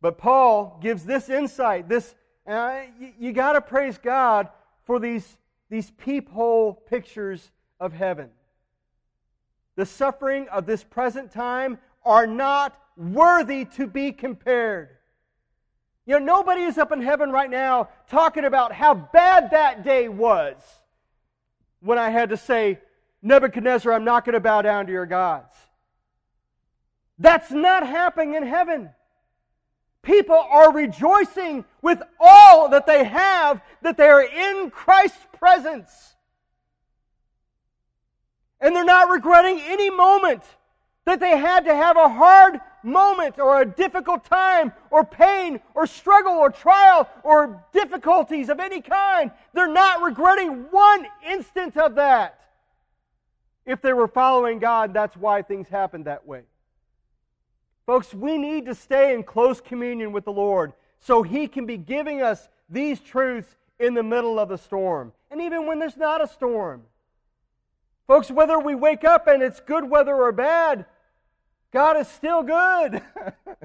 But 0.00 0.18
Paul 0.18 0.78
gives 0.82 1.04
this 1.04 1.28
insight, 1.28 1.88
this, 1.88 2.14
uh, 2.46 2.82
you, 3.00 3.12
you 3.18 3.32
got 3.32 3.52
to 3.52 3.60
praise 3.60 3.98
God 3.98 4.48
for 4.84 4.98
these, 4.98 5.38
these 5.70 5.90
peephole 5.92 6.74
pictures 6.74 7.50
of 7.80 7.92
heaven. 7.92 8.30
The 9.76 9.86
suffering 9.86 10.48
of 10.48 10.66
this 10.66 10.84
present 10.84 11.32
time 11.32 11.78
are 12.04 12.26
not 12.26 12.78
worthy 12.96 13.64
to 13.76 13.86
be 13.86 14.12
compared. 14.12 14.90
You 16.06 16.20
know, 16.20 16.24
nobody 16.24 16.62
is 16.62 16.78
up 16.78 16.92
in 16.92 17.02
heaven 17.02 17.30
right 17.30 17.50
now 17.50 17.88
talking 18.08 18.44
about 18.44 18.72
how 18.72 18.94
bad 18.94 19.50
that 19.50 19.84
day 19.84 20.08
was 20.08 20.56
when 21.80 21.98
I 21.98 22.10
had 22.10 22.30
to 22.30 22.36
say, 22.36 22.78
Nebuchadnezzar, 23.22 23.92
I'm 23.92 24.04
not 24.04 24.24
going 24.24 24.34
to 24.34 24.40
bow 24.40 24.62
down 24.62 24.86
to 24.86 24.92
your 24.92 25.06
gods. 25.06 25.54
That's 27.18 27.50
not 27.50 27.86
happening 27.86 28.34
in 28.34 28.46
heaven. 28.46 28.90
People 30.06 30.36
are 30.36 30.72
rejoicing 30.72 31.64
with 31.82 32.00
all 32.20 32.68
that 32.68 32.86
they 32.86 33.02
have, 33.02 33.60
that 33.82 33.96
they 33.96 34.06
are 34.06 34.22
in 34.22 34.70
Christ's 34.70 35.26
presence. 35.36 36.14
And 38.60 38.74
they're 38.74 38.84
not 38.84 39.10
regretting 39.10 39.60
any 39.60 39.90
moment 39.90 40.44
that 41.06 41.18
they 41.18 41.36
had 41.36 41.64
to 41.64 41.74
have 41.74 41.96
a 41.96 42.08
hard 42.08 42.60
moment 42.84 43.40
or 43.40 43.60
a 43.60 43.66
difficult 43.66 44.24
time 44.24 44.72
or 44.92 45.02
pain 45.02 45.58
or 45.74 45.88
struggle 45.88 46.34
or 46.34 46.50
trial 46.50 47.08
or 47.24 47.64
difficulties 47.72 48.48
of 48.48 48.60
any 48.60 48.80
kind. 48.80 49.32
They're 49.54 49.66
not 49.66 50.02
regretting 50.02 50.68
one 50.70 51.04
instant 51.28 51.76
of 51.76 51.96
that. 51.96 52.38
If 53.64 53.82
they 53.82 53.92
were 53.92 54.06
following 54.06 54.60
God, 54.60 54.94
that's 54.94 55.16
why 55.16 55.42
things 55.42 55.66
happened 55.66 56.04
that 56.04 56.24
way. 56.24 56.42
Folks, 57.86 58.12
we 58.12 58.36
need 58.36 58.66
to 58.66 58.74
stay 58.74 59.14
in 59.14 59.22
close 59.22 59.60
communion 59.60 60.12
with 60.12 60.24
the 60.24 60.32
Lord 60.32 60.72
so 60.98 61.22
He 61.22 61.46
can 61.46 61.66
be 61.66 61.76
giving 61.76 62.20
us 62.20 62.48
these 62.68 63.00
truths 63.00 63.54
in 63.78 63.94
the 63.94 64.02
middle 64.02 64.38
of 64.38 64.48
the 64.48 64.58
storm. 64.58 65.12
And 65.30 65.40
even 65.40 65.66
when 65.66 65.78
there's 65.78 65.96
not 65.96 66.22
a 66.22 66.26
storm. 66.26 66.82
Folks, 68.06 68.30
whether 68.30 68.58
we 68.58 68.74
wake 68.74 69.04
up 69.04 69.26
and 69.26 69.42
it's 69.42 69.60
good 69.60 69.88
weather 69.88 70.14
or 70.14 70.32
bad, 70.32 70.86
God 71.72 71.96
is 71.96 72.08
still 72.08 72.42
good. 72.42 73.02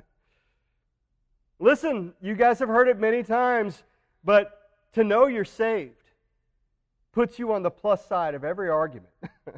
Listen, 1.59 2.13
you 2.21 2.35
guys 2.35 2.59
have 2.59 2.69
heard 2.69 2.87
it 2.87 2.99
many 2.99 3.23
times, 3.23 3.83
but 4.23 4.69
to 4.93 5.03
know 5.03 5.27
you're 5.27 5.45
saved 5.45 5.95
puts 7.11 7.37
you 7.37 7.53
on 7.53 7.61
the 7.61 7.71
plus 7.71 8.05
side 8.05 8.35
of 8.35 8.43
every 8.43 8.69
argument. 8.69 9.11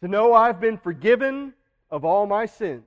to 0.00 0.08
know 0.08 0.34
I've 0.34 0.60
been 0.60 0.76
forgiven 0.76 1.54
of 1.92 2.04
all 2.04 2.26
my 2.26 2.46
sins 2.46 2.82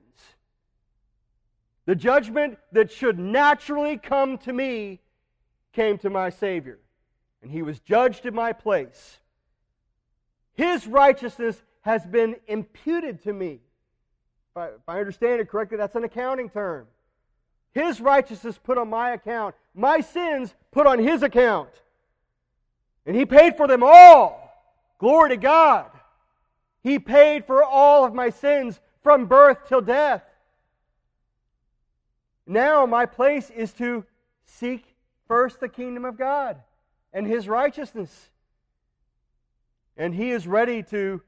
the 1.86 1.94
judgment 1.94 2.58
that 2.72 2.90
should 2.90 3.18
naturally 3.18 3.96
come 3.96 4.38
to 4.38 4.52
me 4.52 5.00
came 5.72 5.98
to 5.98 6.10
my 6.10 6.30
Savior, 6.30 6.80
and 7.42 7.50
he 7.50 7.62
was 7.62 7.78
judged 7.78 8.26
in 8.26 8.34
my 8.34 8.52
place. 8.52 9.18
His 10.54 10.86
righteousness 10.86 11.62
has 11.82 12.04
been 12.04 12.36
imputed 12.48 13.22
to 13.22 13.32
me. 13.32 13.60
If 14.56 14.88
I, 14.88 14.98
understand 14.98 15.40
it 15.40 15.48
correctly, 15.48 15.76
that's 15.76 15.94
an 15.94 16.02
accounting 16.02 16.50
term. 16.50 16.86
His 17.72 18.00
righteousness 18.00 18.58
put 18.58 18.78
on 18.78 18.90
my 18.90 19.10
account, 19.10 19.54
my 19.74 20.00
sins 20.00 20.54
put 20.72 20.86
on 20.86 20.98
his 20.98 21.22
account. 21.22 21.70
And 23.04 23.14
he 23.14 23.26
paid 23.26 23.56
for 23.56 23.68
them 23.68 23.84
all. 23.84 24.50
Glory 24.98 25.28
to 25.30 25.36
God. 25.36 25.90
He 26.82 26.98
paid 26.98 27.44
for 27.44 27.62
all 27.62 28.04
of 28.04 28.14
my 28.14 28.30
sins 28.30 28.80
from 29.06 29.26
birth 29.26 29.68
till 29.68 29.80
death. 29.80 30.24
Now, 32.44 32.86
my 32.86 33.06
place 33.06 33.50
is 33.50 33.72
to 33.74 34.04
seek 34.46 34.84
first 35.28 35.60
the 35.60 35.68
kingdom 35.68 36.04
of 36.04 36.18
God 36.18 36.60
and 37.12 37.24
his 37.24 37.46
righteousness. 37.46 38.30
And 39.96 40.12
he 40.12 40.32
is 40.32 40.48
ready 40.48 40.82
to 40.90 41.22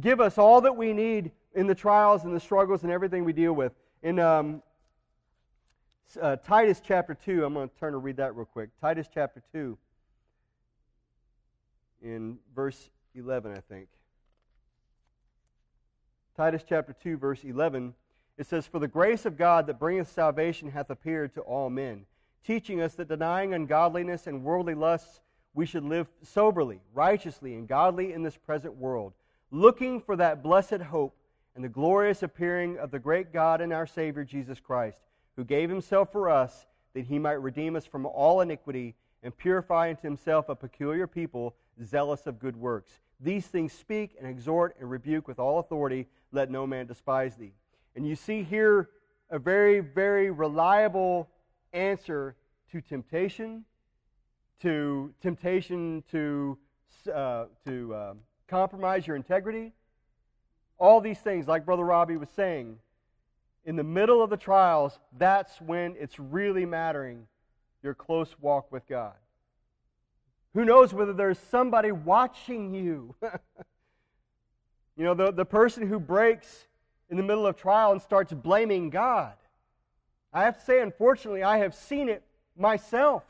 give 0.00 0.22
us 0.22 0.38
all 0.38 0.62
that 0.62 0.74
we 0.74 0.94
need 0.94 1.32
in 1.54 1.66
the 1.66 1.74
trials 1.74 2.24
and 2.24 2.34
the 2.34 2.40
struggles 2.40 2.82
and 2.82 2.90
everything 2.90 3.26
we 3.26 3.34
deal 3.34 3.52
with. 3.52 3.74
In 4.02 4.18
um, 4.18 4.62
uh, 6.18 6.36
Titus 6.36 6.80
chapter 6.82 7.12
2, 7.12 7.44
I'm 7.44 7.52
going 7.52 7.68
to 7.68 7.74
turn 7.76 7.92
to 7.92 7.98
read 7.98 8.16
that 8.16 8.34
real 8.34 8.46
quick. 8.46 8.70
Titus 8.80 9.06
chapter 9.12 9.42
2, 9.52 9.76
in 12.00 12.38
verse 12.54 12.88
11, 13.14 13.52
I 13.52 13.60
think. 13.60 13.88
Titus 16.36 16.64
chapter 16.66 16.94
2, 16.94 17.16
verse 17.16 17.44
11 17.44 17.94
it 18.38 18.46
says, 18.46 18.66
For 18.66 18.78
the 18.78 18.88
grace 18.88 19.26
of 19.26 19.36
God 19.36 19.66
that 19.66 19.78
bringeth 19.78 20.10
salvation 20.10 20.70
hath 20.70 20.90
appeared 20.90 21.34
to 21.34 21.42
all 21.42 21.68
men, 21.70 22.06
teaching 22.44 22.80
us 22.80 22.94
that 22.94 23.08
denying 23.08 23.54
ungodliness 23.54 24.26
and 24.26 24.42
worldly 24.42 24.74
lusts, 24.74 25.20
we 25.54 25.66
should 25.66 25.84
live 25.84 26.08
soberly, 26.22 26.80
righteously, 26.94 27.54
and 27.54 27.68
godly 27.68 28.12
in 28.12 28.22
this 28.22 28.38
present 28.38 28.74
world, 28.76 29.12
looking 29.50 30.00
for 30.00 30.16
that 30.16 30.42
blessed 30.42 30.80
hope 30.80 31.14
and 31.54 31.62
the 31.62 31.68
glorious 31.68 32.22
appearing 32.22 32.78
of 32.78 32.90
the 32.90 32.98
great 32.98 33.32
God 33.32 33.60
and 33.60 33.72
our 33.72 33.86
Savior 33.86 34.24
Jesus 34.24 34.58
Christ, 34.58 35.02
who 35.36 35.44
gave 35.44 35.68
himself 35.68 36.10
for 36.10 36.30
us 36.30 36.66
that 36.94 37.04
he 37.04 37.18
might 37.18 37.32
redeem 37.32 37.76
us 37.76 37.84
from 37.84 38.06
all 38.06 38.40
iniquity 38.40 38.94
and 39.22 39.36
purify 39.36 39.90
unto 39.90 40.02
himself 40.02 40.48
a 40.48 40.56
peculiar 40.56 41.06
people 41.06 41.54
zealous 41.82 42.26
of 42.26 42.38
good 42.38 42.56
works. 42.56 43.01
These 43.22 43.46
things 43.46 43.72
speak 43.72 44.16
and 44.18 44.28
exhort 44.28 44.76
and 44.80 44.90
rebuke 44.90 45.28
with 45.28 45.38
all 45.38 45.60
authority. 45.60 46.08
Let 46.32 46.50
no 46.50 46.66
man 46.66 46.86
despise 46.86 47.36
thee. 47.36 47.52
And 47.94 48.06
you 48.06 48.16
see 48.16 48.42
here 48.42 48.90
a 49.30 49.38
very, 49.38 49.80
very 49.80 50.30
reliable 50.30 51.28
answer 51.72 52.34
to 52.72 52.80
temptation, 52.80 53.64
to 54.60 55.14
temptation 55.22 56.02
to, 56.10 56.58
uh, 57.14 57.44
to 57.64 57.94
uh, 57.94 58.14
compromise 58.48 59.06
your 59.06 59.16
integrity. 59.16 59.72
All 60.78 61.00
these 61.00 61.18
things, 61.18 61.46
like 61.46 61.64
Brother 61.64 61.84
Robbie 61.84 62.16
was 62.16 62.30
saying, 62.30 62.78
in 63.64 63.76
the 63.76 63.84
middle 63.84 64.20
of 64.20 64.30
the 64.30 64.36
trials, 64.36 64.98
that's 65.16 65.60
when 65.60 65.94
it's 65.96 66.18
really 66.18 66.66
mattering 66.66 67.28
your 67.84 67.94
close 67.94 68.34
walk 68.40 68.72
with 68.72 68.88
God. 68.88 69.14
Who 70.54 70.64
knows 70.64 70.92
whether 70.92 71.12
there's 71.12 71.38
somebody 71.38 71.92
watching 71.92 72.74
you? 72.74 73.14
you 74.96 75.04
know, 75.04 75.14
the, 75.14 75.32
the 75.32 75.44
person 75.44 75.86
who 75.86 75.98
breaks 75.98 76.66
in 77.08 77.16
the 77.16 77.22
middle 77.22 77.46
of 77.46 77.56
trial 77.56 77.92
and 77.92 78.02
starts 78.02 78.32
blaming 78.32 78.90
God. 78.90 79.34
I 80.32 80.44
have 80.44 80.58
to 80.58 80.64
say, 80.64 80.80
unfortunately, 80.80 81.42
I 81.42 81.58
have 81.58 81.74
seen 81.74 82.08
it 82.08 82.22
myself. 82.56 83.22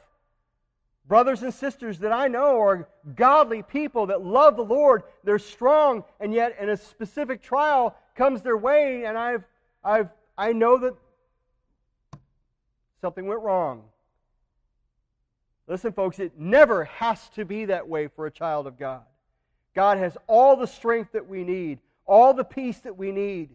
Brothers 1.07 1.43
and 1.43 1.53
sisters 1.53 1.99
that 1.99 2.13
I 2.13 2.29
know 2.29 2.61
are 2.61 2.89
godly 3.17 3.63
people 3.63 4.07
that 4.07 4.23
love 4.23 4.57
the 4.57 4.65
Lord. 4.65 5.03
They're 5.25 5.39
strong, 5.39 6.05
and 6.21 6.33
yet 6.33 6.57
in 6.61 6.69
a 6.69 6.77
specific 6.77 7.43
trial 7.43 7.97
comes 8.15 8.43
their 8.43 8.57
way, 8.57 9.05
and 9.05 9.19
I've, 9.19 9.45
I've, 9.83 10.11
I 10.39 10.53
know 10.53 10.79
that 10.79 10.95
something 13.01 13.27
went 13.27 13.41
wrong. 13.41 13.83
Listen, 15.73 15.91
folks, 15.91 16.19
it 16.19 16.39
never 16.39 16.85
has 16.85 17.31
to 17.31 17.47
be 17.47 17.65
that 17.65 17.89
way 17.89 18.07
for 18.07 18.27
a 18.27 18.31
child 18.31 18.67
of 18.67 18.79
God. 18.79 19.01
God 19.75 19.97
has 19.97 20.19
all 20.27 20.55
the 20.55 20.67
strength 20.67 21.13
that 21.13 21.27
we 21.27 21.45
need, 21.45 21.79
all 22.05 22.35
the 22.35 22.45
peace 22.45 22.81
that 22.81 22.99
we 22.99 23.11
need. 23.11 23.49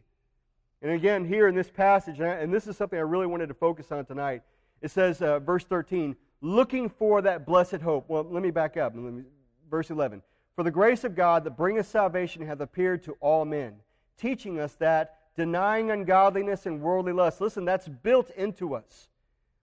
And 0.82 0.91
again, 0.93 1.25
here 1.25 1.47
in 1.47 1.53
this 1.53 1.69
passage, 1.69 2.19
and 2.19 2.51
this 2.51 2.65
is 2.65 2.75
something 2.75 2.97
I 2.97 3.03
really 3.03 3.27
wanted 3.27 3.49
to 3.49 3.53
focus 3.53 3.91
on 3.91 4.03
tonight, 4.03 4.41
it 4.82 4.89
says, 4.89 5.21
uh, 5.21 5.38
verse 5.38 5.63
13, 5.63 6.15
looking 6.41 6.89
for 6.89 7.21
that 7.21 7.45
blessed 7.45 7.82
hope. 7.82 8.06
Well, 8.08 8.23
let 8.23 8.41
me 8.41 8.49
back 8.49 8.77
up. 8.77 8.95
Me, 8.95 9.21
verse 9.69 9.91
11. 9.91 10.23
For 10.56 10.63
the 10.63 10.71
grace 10.71 11.03
of 11.03 11.13
God 11.13 11.43
that 11.43 11.56
bringeth 11.56 11.88
salvation 11.88 12.43
hath 12.47 12.62
appeared 12.62 13.03
to 13.03 13.15
all 13.19 13.45
men, 13.45 13.75
teaching 14.17 14.60
us 14.60 14.73
that 14.80 15.19
denying 15.36 15.91
ungodliness 15.91 16.65
and 16.65 16.82
worldly 16.82 17.13
lust, 17.13 17.41
listen, 17.41 17.63
that's 17.63 17.88
built 17.88 18.32
into 18.32 18.73
us. 18.73 19.08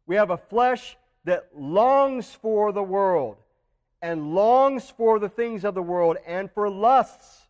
We 0.06 0.14
have 0.14 0.30
a 0.30 0.36
flesh 0.36 0.96
that 1.24 1.48
longs 1.56 2.32
for 2.32 2.72
the 2.72 2.82
world 2.82 3.36
and 4.02 4.34
longs 4.34 4.90
for 4.90 5.18
the 5.18 5.28
things 5.28 5.64
of 5.64 5.74
the 5.74 5.82
world 5.82 6.18
and 6.26 6.50
for 6.52 6.68
lusts 6.68 7.48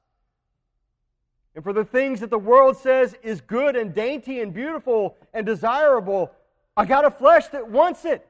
and 1.54 1.62
for 1.62 1.72
the 1.72 1.84
things 1.84 2.20
that 2.20 2.30
the 2.30 2.38
world 2.38 2.76
says 2.76 3.16
is 3.22 3.40
good 3.40 3.76
and 3.76 3.94
dainty 3.94 4.40
and 4.40 4.54
beautiful 4.54 5.16
and 5.32 5.46
desirable. 5.46 6.30
I 6.76 6.84
got 6.84 7.04
a 7.04 7.10
flesh 7.10 7.48
that 7.48 7.68
wants 7.68 8.04
it. 8.04 8.26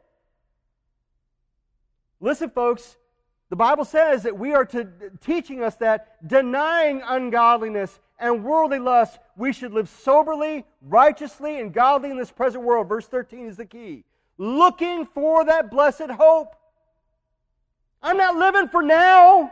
Listen, 2.21 2.51
folks, 2.51 2.97
the 3.51 3.57
Bible 3.57 3.85
says 3.85 4.23
that 4.23 4.39
we 4.39 4.55
are 4.55 4.65
to, 4.67 4.89
teaching 5.21 5.63
us 5.63 5.77
that 5.77 6.27
denying 6.27 7.03
ungodliness 7.07 8.01
and 8.19 8.45
worldly 8.45 8.79
lust, 8.79 9.19
we 9.37 9.53
should 9.53 9.73
live 9.73 9.89
soberly, 9.89 10.65
righteously, 10.81 11.61
and 11.61 11.73
godly 11.73 12.11
in 12.11 12.17
this 12.17 12.31
present 12.31 12.65
world. 12.65 12.89
Verse 12.89 13.07
13 13.07 13.47
is 13.47 13.57
the 13.57 13.67
key 13.67 14.05
looking 14.39 15.07
for 15.07 15.45
that 15.45 15.71
blessed 15.71 16.11
hope. 16.11 16.55
I'm 18.03 18.17
not 18.17 18.37
living 18.37 18.69
for 18.69 18.83
now. 18.83 19.51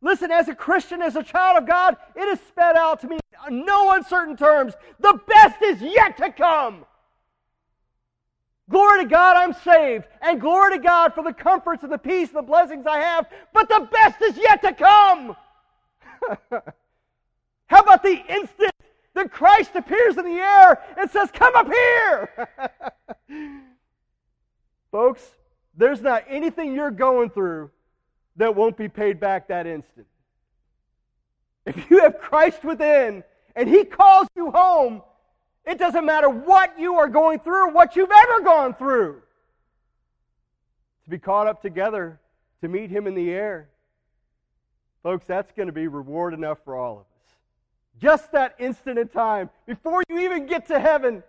Listen, 0.00 0.30
as 0.30 0.48
a 0.48 0.54
Christian, 0.54 1.00
as 1.00 1.16
a 1.16 1.22
child 1.22 1.62
of 1.62 1.66
God, 1.66 1.96
it 2.14 2.28
is 2.28 2.38
sped 2.48 2.76
out 2.76 3.00
to 3.00 3.08
me 3.08 3.18
in 3.46 3.64
no 3.64 3.92
uncertain 3.92 4.36
terms. 4.36 4.74
The 5.00 5.18
best 5.26 5.62
is 5.62 5.80
yet 5.80 6.16
to 6.18 6.30
come. 6.30 6.84
Glory 8.68 9.04
to 9.04 9.08
God, 9.08 9.36
I'm 9.36 9.52
saved. 9.52 10.04
And 10.20 10.40
glory 10.40 10.76
to 10.76 10.82
God 10.82 11.14
for 11.14 11.22
the 11.22 11.32
comforts 11.32 11.82
and 11.82 11.92
the 11.92 11.98
peace 11.98 12.28
and 12.28 12.38
the 12.38 12.42
blessings 12.42 12.86
I 12.86 12.98
have. 12.98 13.26
But 13.52 13.68
the 13.68 13.88
best 13.90 14.20
is 14.22 14.36
yet 14.36 14.62
to 14.62 14.72
come. 14.72 15.36
How 17.66 17.80
about 17.80 18.02
the 18.02 18.22
instant 18.28 18.72
that 19.14 19.30
Christ 19.30 19.70
appears 19.74 20.16
in 20.16 20.24
the 20.24 20.40
air 20.40 20.82
and 20.98 21.10
says, 21.10 21.30
Come 21.32 21.54
up 21.54 21.66
here? 21.66 22.48
Folks, 24.94 25.28
there's 25.76 26.00
not 26.00 26.22
anything 26.28 26.72
you're 26.72 26.92
going 26.92 27.28
through 27.28 27.68
that 28.36 28.54
won't 28.54 28.76
be 28.76 28.88
paid 28.88 29.18
back 29.18 29.48
that 29.48 29.66
instant. 29.66 30.06
If 31.66 31.90
you 31.90 31.98
have 32.02 32.20
Christ 32.20 32.62
within 32.62 33.24
and 33.56 33.68
He 33.68 33.82
calls 33.82 34.28
you 34.36 34.52
home, 34.52 35.02
it 35.66 35.80
doesn't 35.80 36.06
matter 36.06 36.28
what 36.28 36.78
you 36.78 36.94
are 36.94 37.08
going 37.08 37.40
through 37.40 37.72
what 37.72 37.96
you've 37.96 38.08
ever 38.08 38.44
gone 38.44 38.72
through. 38.72 39.20
To 41.06 41.10
be 41.10 41.18
caught 41.18 41.48
up 41.48 41.60
together, 41.60 42.20
to 42.60 42.68
meet 42.68 42.88
Him 42.88 43.08
in 43.08 43.16
the 43.16 43.32
air. 43.32 43.70
Folks, 45.02 45.24
that's 45.26 45.50
going 45.50 45.66
to 45.66 45.72
be 45.72 45.88
reward 45.88 46.34
enough 46.34 46.58
for 46.64 46.76
all 46.76 46.92
of 46.92 46.98
us. 47.00 47.36
Just 48.00 48.30
that 48.30 48.54
instant 48.60 49.00
in 49.00 49.08
time, 49.08 49.50
before 49.66 50.04
you 50.08 50.20
even 50.20 50.46
get 50.46 50.68
to 50.68 50.78
heaven, 50.78 51.24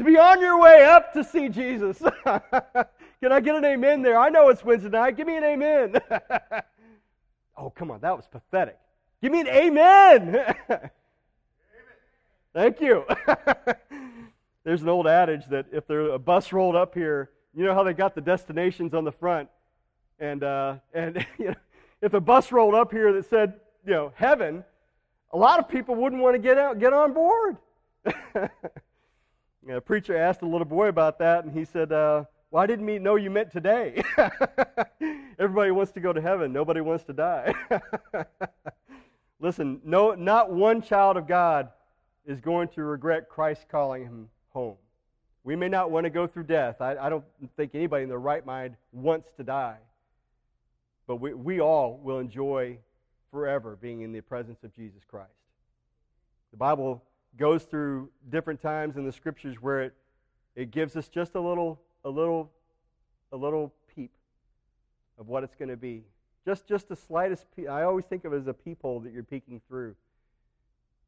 to 0.00 0.04
be 0.04 0.16
on 0.16 0.40
your 0.40 0.58
way 0.58 0.82
up 0.86 1.12
to 1.12 1.22
see 1.22 1.50
Jesus. 1.50 1.98
Can 2.24 3.32
I 3.32 3.40
get 3.40 3.54
an 3.54 3.66
amen 3.66 4.00
there? 4.00 4.18
I 4.18 4.30
know 4.30 4.48
it's 4.48 4.64
Wednesday 4.64 4.88
night. 4.88 5.14
Give 5.14 5.26
me 5.26 5.36
an 5.36 5.44
amen. 5.44 5.96
oh, 7.58 7.68
come 7.68 7.90
on. 7.90 8.00
That 8.00 8.16
was 8.16 8.26
pathetic. 8.26 8.78
Give 9.20 9.30
me 9.30 9.40
an 9.40 9.48
amen. 9.48 10.54
Thank 12.54 12.80
you. 12.80 13.04
There's 14.64 14.80
an 14.80 14.88
old 14.88 15.06
adage 15.06 15.44
that 15.50 15.66
if 15.70 15.86
there 15.86 16.00
a 16.08 16.18
bus 16.18 16.50
rolled 16.50 16.76
up 16.76 16.94
here, 16.94 17.28
you 17.54 17.66
know 17.66 17.74
how 17.74 17.82
they 17.82 17.92
got 17.92 18.14
the 18.14 18.22
destinations 18.22 18.94
on 18.94 19.04
the 19.04 19.12
front, 19.12 19.50
and 20.18 20.42
uh, 20.42 20.76
and 20.94 21.26
you 21.38 21.48
know, 21.48 21.54
if 22.00 22.14
a 22.14 22.20
bus 22.20 22.52
rolled 22.52 22.74
up 22.74 22.90
here 22.90 23.12
that 23.12 23.28
said 23.28 23.60
you 23.84 23.92
know 23.92 24.12
heaven, 24.14 24.64
a 25.32 25.36
lot 25.36 25.58
of 25.58 25.68
people 25.68 25.94
wouldn't 25.94 26.22
want 26.22 26.34
to 26.34 26.38
get 26.38 26.56
out 26.56 26.78
get 26.78 26.94
on 26.94 27.12
board. 27.12 27.58
A 29.68 29.80
preacher 29.80 30.16
asked 30.16 30.42
a 30.42 30.46
little 30.46 30.66
boy 30.66 30.88
about 30.88 31.18
that, 31.18 31.44
and 31.44 31.52
he 31.52 31.64
said, 31.64 31.92
uh, 31.92 32.24
didn't 32.66 32.84
mean, 32.84 33.02
know 33.02 33.16
you 33.16 33.30
meant 33.30 33.50
today. 33.52 34.02
Everybody 35.38 35.70
wants 35.70 35.92
to 35.92 36.00
go 36.00 36.12
to 36.12 36.20
heaven, 36.20 36.52
nobody 36.52 36.80
wants 36.80 37.04
to 37.04 37.12
die. 37.12 37.52
Listen, 39.40 39.80
no, 39.84 40.14
not 40.14 40.50
one 40.50 40.82
child 40.82 41.16
of 41.16 41.26
God 41.26 41.70
is 42.26 42.40
going 42.40 42.68
to 42.68 42.82
regret 42.82 43.28
Christ 43.28 43.66
calling 43.70 44.04
him 44.04 44.28
home. 44.50 44.76
We 45.44 45.56
may 45.56 45.68
not 45.68 45.90
want 45.90 46.04
to 46.04 46.10
go 46.10 46.26
through 46.26 46.44
death. 46.44 46.80
I, 46.80 46.96
I 46.96 47.08
don't 47.08 47.24
think 47.56 47.74
anybody 47.74 48.02
in 48.02 48.08
their 48.08 48.18
right 48.18 48.44
mind 48.44 48.76
wants 48.92 49.30
to 49.38 49.42
die. 49.42 49.78
But 51.06 51.16
we, 51.16 51.32
we 51.32 51.60
all 51.60 51.98
will 52.02 52.18
enjoy 52.18 52.78
forever 53.30 53.78
being 53.80 54.02
in 54.02 54.12
the 54.12 54.20
presence 54.20 54.62
of 54.62 54.74
Jesus 54.74 55.02
Christ. 55.08 55.30
The 56.50 56.58
Bible 56.58 57.02
goes 57.36 57.64
through 57.64 58.10
different 58.28 58.60
times 58.60 58.96
in 58.96 59.04
the 59.04 59.12
scriptures 59.12 59.56
where 59.60 59.82
it, 59.82 59.94
it 60.56 60.70
gives 60.70 60.96
us 60.96 61.08
just 61.08 61.34
a 61.34 61.40
little, 61.40 61.80
a 62.04 62.10
little, 62.10 62.50
a 63.32 63.36
little 63.36 63.72
peep 63.94 64.12
of 65.18 65.28
what 65.28 65.44
it's 65.44 65.54
going 65.54 65.68
to 65.68 65.76
be. 65.76 66.02
Just, 66.44 66.66
just 66.66 66.88
the 66.88 66.96
slightest. 66.96 67.46
Pe- 67.56 67.66
I 67.66 67.84
always 67.84 68.04
think 68.04 68.24
of 68.24 68.32
it 68.32 68.38
as 68.38 68.46
a 68.46 68.54
peephole 68.54 69.00
that 69.00 69.12
you're 69.12 69.22
peeking 69.22 69.60
through, 69.68 69.94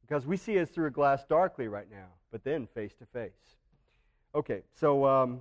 because 0.07 0.27
we 0.27 0.37
see 0.37 0.55
it 0.55 0.69
through 0.69 0.87
a 0.87 0.91
glass 0.91 1.25
darkly 1.25 1.69
right 1.69 1.91
now, 1.91 2.09
but 2.31 2.45
then 2.45 2.67
face 2.75 2.95
to 2.95 3.07
face. 3.07 3.33
Okay, 4.35 4.63
so 4.75 5.07
um, 5.07 5.41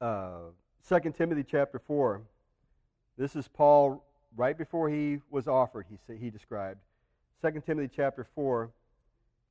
uh, 0.00 0.50
2 0.88 1.12
Timothy 1.12 1.44
chapter 1.48 1.78
four. 1.78 2.22
This 3.16 3.36
is 3.36 3.46
Paul 3.46 4.04
right 4.36 4.56
before 4.56 4.88
he 4.88 5.20
was 5.30 5.46
offered. 5.46 5.86
He 5.88 6.16
he 6.16 6.30
described 6.30 6.80
2 7.42 7.62
Timothy 7.64 7.90
chapter 7.94 8.26
four 8.34 8.70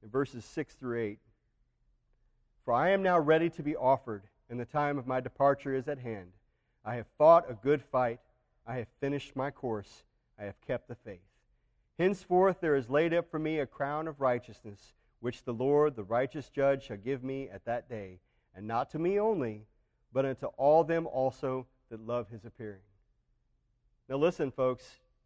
in 0.04 0.10
verses 0.10 0.46
6 0.46 0.74
through 0.76 1.00
8. 1.00 1.20
For 2.66 2.74
I 2.74 2.90
am 2.90 3.04
now 3.04 3.20
ready 3.20 3.50
to 3.52 3.64
be 3.64 3.76
offered, 3.76 4.24
and 4.50 4.60
the 4.60 4.66
time 4.66 4.98
of 4.98 5.08
my 5.08 5.20
departure 5.20 5.74
is 5.74 5.88
at 5.88 6.00
hand. 6.00 6.32
I 6.86 6.96
have 6.96 7.08
fought 7.18 7.50
a 7.50 7.56
good 7.56 7.84
fight. 7.84 8.20
I 8.66 8.76
have 8.76 8.88
finished 9.00 9.36
my 9.36 9.52
course. 9.52 10.04
I 10.40 10.44
have 10.44 10.60
kept 10.62 10.88
the 10.88 10.96
faith. 10.96 11.20
Henceforth 11.98 12.60
there 12.62 12.76
is 12.76 12.90
laid 12.90 13.14
up 13.14 13.30
for 13.30 13.40
me 13.40 13.60
a 13.60 13.66
crown 13.66 14.08
of 14.08 14.22
righteousness, 14.22 14.94
which 15.20 15.44
the 15.44 15.54
Lord, 15.54 15.96
the 15.96 16.04
righteous 16.04 16.50
judge, 16.50 16.84
shall 16.86 16.98
give 16.98 17.24
me 17.24 17.50
at 17.50 17.66
that 17.66 17.88
day, 17.88 18.20
and 18.56 18.68
not 18.68 18.90
to 18.92 19.00
me 19.00 19.20
only, 19.20 19.66
but 20.12 20.26
unto 20.26 20.48
all 20.58 20.84
them 20.84 21.06
also 21.08 21.68
that 21.90 22.06
love 22.06 22.30
his 22.30 22.46
appearing. 22.46 22.82
Now 24.10 24.18
listen, 24.18 24.52
folks, 24.52 24.84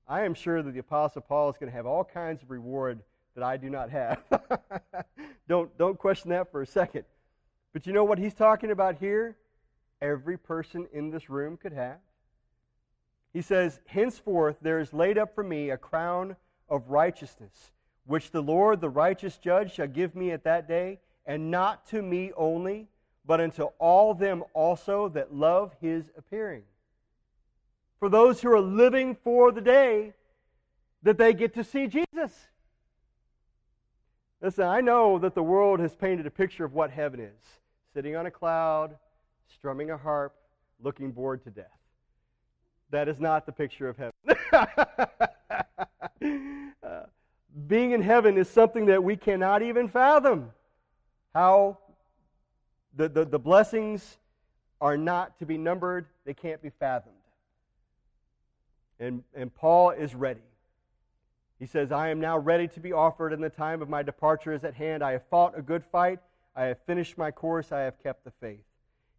I 0.08 0.24
am 0.24 0.34
sure 0.34 0.62
that 0.62 0.72
the 0.74 0.80
Apostle 0.80 1.22
Paul 1.22 1.50
is 1.50 1.58
going 1.58 1.72
to 1.72 1.76
have 1.76 1.86
all 1.86 2.04
kinds 2.04 2.44
of 2.44 2.52
reward 2.52 3.02
that 3.36 3.44
I 3.44 3.58
do 3.58 3.70
not 3.70 3.90
have. 3.90 4.24
don't, 5.48 5.78
don't 5.78 6.00
question 6.00 6.32
that 6.32 6.52
for 6.52 6.62
a 6.62 6.66
second. 6.66 7.04
But 7.74 7.86
you 7.86 7.94
know 7.94 8.04
what 8.04 8.18
he's 8.18 8.34
talking 8.34 8.72
about 8.72 8.98
here? 8.98 9.38
Every 10.02 10.38
person 10.38 10.88
in 10.94 11.10
this 11.10 11.30
room 11.30 11.58
could 11.58 11.74
have. 11.74 11.98
He 13.34 13.42
says, 13.42 13.82
Henceforth 13.86 14.56
there 14.62 14.80
is 14.80 14.94
laid 14.94 15.18
up 15.18 15.36
for 15.36 15.44
me 15.44 15.70
a 15.70 15.78
crown 15.78 16.38
of 16.70 16.90
righteousness, 16.90 17.72
which 18.06 18.32
the 18.32 18.42
Lord, 18.42 18.80
the 18.80 18.90
righteous 18.90 19.38
judge, 19.38 19.74
shall 19.74 19.88
give 19.88 20.16
me 20.16 20.32
at 20.32 20.46
that 20.46 20.68
day, 20.68 21.00
and 21.26 21.52
not 21.52 21.86
to 21.88 22.02
me 22.02 22.32
only, 22.38 22.88
but 23.26 23.42
unto 23.42 23.64
all 23.80 24.14
them 24.14 24.44
also 24.54 25.10
that 25.10 25.34
love 25.34 25.76
his 25.82 26.12
appearing. 26.18 26.64
For 28.00 28.08
those 28.08 28.42
who 28.42 28.52
are 28.52 28.62
living 28.62 29.16
for 29.16 29.52
the 29.52 29.62
day 29.62 30.14
that 31.04 31.18
they 31.18 31.34
get 31.34 31.54
to 31.56 31.64
see 31.64 31.88
Jesus. 31.88 32.48
Listen, 34.42 34.66
I 34.66 34.82
know 34.82 35.18
that 35.20 35.34
the 35.34 35.44
world 35.44 35.80
has 35.80 35.96
painted 35.96 36.26
a 36.26 36.32
picture 36.32 36.66
of 36.66 36.74
what 36.74 36.92
heaven 36.92 37.20
is 37.20 37.42
sitting 37.94 38.16
on 38.16 38.26
a 38.26 38.32
cloud, 38.32 38.96
strumming 39.54 39.90
a 39.92 39.98
harp, 39.98 40.36
looking 40.82 41.12
bored 41.12 41.44
to 41.46 41.50
death. 41.50 41.66
That 42.92 43.08
is 43.08 43.20
not 43.20 43.46
the 43.46 43.54
picture 43.54 43.88
of 43.88 43.98
heaven. 43.98 44.14
uh, 46.84 47.04
being 47.68 47.92
in 47.92 48.02
heaven 48.02 48.38
is 48.38 48.50
something 48.50 48.88
that 48.88 49.04
we 49.04 49.16
cannot 49.16 49.62
even 49.62 49.88
fathom. 49.88 50.52
How 51.34 51.78
the, 52.96 53.08
the, 53.08 53.26
the 53.26 53.40
blessings 53.40 54.18
are 54.82 54.98
not 54.98 55.40
to 55.40 55.46
be 55.46 55.58
numbered, 55.58 56.06
they 56.26 56.34
can't 56.34 56.62
be 56.62 56.70
fathomed. 56.70 57.16
And, 59.00 59.24
and 59.34 59.54
Paul 59.54 59.92
is 59.92 60.14
ready. 60.14 60.42
He 61.60 61.66
says, 61.66 61.92
I 61.92 62.10
am 62.10 62.20
now 62.20 62.38
ready 62.38 62.68
to 62.70 62.80
be 62.80 62.92
offered, 62.92 63.32
and 63.32 63.44
the 63.44 63.50
time 63.50 63.82
of 63.82 63.90
my 63.90 64.04
departure 64.04 64.54
is 64.54 64.64
at 64.64 64.74
hand. 64.74 65.04
I 65.04 65.14
have 65.14 65.28
fought 65.30 65.58
a 65.58 65.62
good 65.62 65.84
fight. 65.84 66.20
I 66.56 66.66
have 66.66 66.80
finished 66.86 67.18
my 67.18 67.32
course. 67.32 67.72
I 67.72 67.82
have 67.82 68.02
kept 68.02 68.26
the 68.26 68.32
faith. 68.42 68.64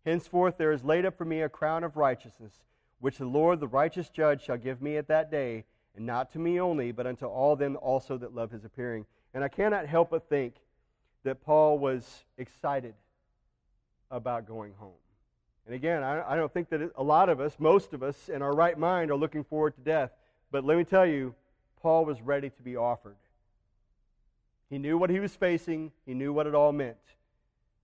Henceforth, 0.04 0.58
there 0.58 0.72
is 0.72 0.84
laid 0.84 1.06
up 1.06 1.16
for 1.16 1.24
me 1.24 1.42
a 1.42 1.48
crown 1.48 1.82
of 1.82 1.96
righteousness, 1.96 2.52
which 3.00 3.18
the 3.18 3.26
Lord, 3.26 3.60
the 3.60 3.66
righteous 3.66 4.08
judge, 4.08 4.44
shall 4.44 4.58
give 4.58 4.82
me 4.82 4.96
at 4.96 5.08
that 5.08 5.30
day, 5.30 5.64
and 5.96 6.06
not 6.06 6.30
to 6.32 6.38
me 6.38 6.60
only, 6.60 6.92
but 6.92 7.06
unto 7.06 7.26
all 7.26 7.56
them 7.56 7.76
also 7.80 8.18
that 8.18 8.34
love 8.34 8.50
his 8.50 8.64
appearing. 8.64 9.06
And 9.32 9.42
I 9.42 9.48
cannot 9.48 9.86
help 9.86 10.10
but 10.10 10.28
think 10.28 10.54
that 11.24 11.42
Paul 11.42 11.78
was 11.78 12.24
excited 12.38 12.94
about 14.10 14.46
going 14.46 14.74
home. 14.78 14.92
And 15.66 15.74
again, 15.74 16.04
I, 16.04 16.36
don't 16.36 16.52
think 16.52 16.68
that 16.68 16.92
a 16.94 17.02
lot 17.02 17.28
of 17.28 17.40
us, 17.40 17.56
most 17.58 17.92
of 17.92 18.02
us, 18.04 18.28
in 18.28 18.40
our 18.40 18.54
right 18.54 18.78
mind 18.78 19.10
are 19.10 19.16
looking 19.16 19.42
forward 19.42 19.74
to 19.74 19.80
death. 19.80 20.12
But 20.52 20.64
let 20.64 20.78
me 20.78 20.84
tell 20.84 21.04
you, 21.04 21.34
Paul 21.86 22.04
was 22.04 22.20
ready 22.20 22.50
to 22.50 22.62
be 22.64 22.74
offered. 22.74 23.14
He 24.68 24.76
knew 24.76 24.98
what 24.98 25.08
he 25.08 25.20
was 25.20 25.36
facing, 25.36 25.92
he 26.04 26.14
knew 26.14 26.32
what 26.32 26.48
it 26.48 26.54
all 26.56 26.72
meant. 26.72 26.96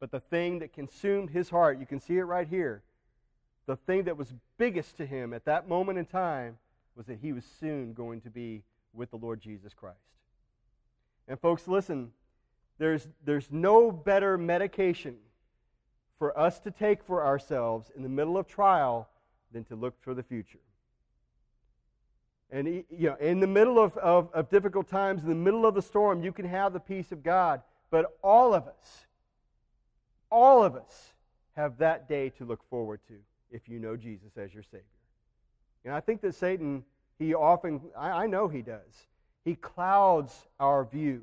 But 0.00 0.10
the 0.10 0.18
thing 0.18 0.58
that 0.58 0.72
consumed 0.72 1.30
his 1.30 1.48
heart, 1.50 1.78
you 1.78 1.86
can 1.86 2.00
see 2.00 2.18
it 2.18 2.24
right 2.24 2.48
here, 2.48 2.82
the 3.66 3.76
thing 3.76 4.02
that 4.06 4.16
was 4.16 4.34
biggest 4.58 4.96
to 4.96 5.06
him 5.06 5.32
at 5.32 5.44
that 5.44 5.68
moment 5.68 6.00
in 6.00 6.06
time 6.06 6.58
was 6.96 7.06
that 7.06 7.20
he 7.22 7.32
was 7.32 7.44
soon 7.60 7.92
going 7.92 8.20
to 8.22 8.28
be 8.28 8.64
with 8.92 9.12
the 9.12 9.18
Lord 9.18 9.40
Jesus 9.40 9.72
Christ. 9.72 9.98
And 11.28 11.38
folks, 11.38 11.68
listen, 11.68 12.10
there's, 12.78 13.06
there's 13.24 13.52
no 13.52 13.92
better 13.92 14.36
medication 14.36 15.14
for 16.18 16.36
us 16.36 16.58
to 16.58 16.72
take 16.72 17.04
for 17.04 17.24
ourselves 17.24 17.92
in 17.94 18.02
the 18.02 18.08
middle 18.08 18.36
of 18.36 18.48
trial 18.48 19.08
than 19.52 19.62
to 19.66 19.76
look 19.76 19.94
for 20.02 20.12
the 20.12 20.24
future. 20.24 20.58
And 22.52 22.84
you 22.90 23.08
know, 23.08 23.16
in 23.16 23.40
the 23.40 23.46
middle 23.46 23.78
of, 23.78 23.96
of, 23.96 24.30
of 24.34 24.50
difficult 24.50 24.86
times, 24.86 25.22
in 25.22 25.28
the 25.30 25.34
middle 25.34 25.64
of 25.64 25.74
the 25.74 25.80
storm, 25.80 26.22
you 26.22 26.32
can 26.32 26.44
have 26.44 26.74
the 26.74 26.80
peace 26.80 27.10
of 27.10 27.22
God. 27.22 27.62
But 27.90 28.18
all 28.22 28.52
of 28.52 28.68
us, 28.68 29.06
all 30.30 30.62
of 30.62 30.76
us 30.76 31.14
have 31.56 31.78
that 31.78 32.08
day 32.08 32.28
to 32.36 32.44
look 32.44 32.62
forward 32.68 33.00
to 33.08 33.14
if 33.50 33.68
you 33.68 33.78
know 33.78 33.96
Jesus 33.96 34.36
as 34.36 34.52
your 34.52 34.62
Savior. 34.62 34.84
And 35.84 35.94
I 35.94 36.00
think 36.00 36.20
that 36.20 36.34
Satan, 36.34 36.84
he 37.18 37.34
often, 37.34 37.80
I, 37.96 38.24
I 38.24 38.26
know 38.26 38.48
he 38.48 38.60
does, 38.60 39.08
he 39.44 39.54
clouds 39.54 40.34
our 40.60 40.84
view. 40.84 41.22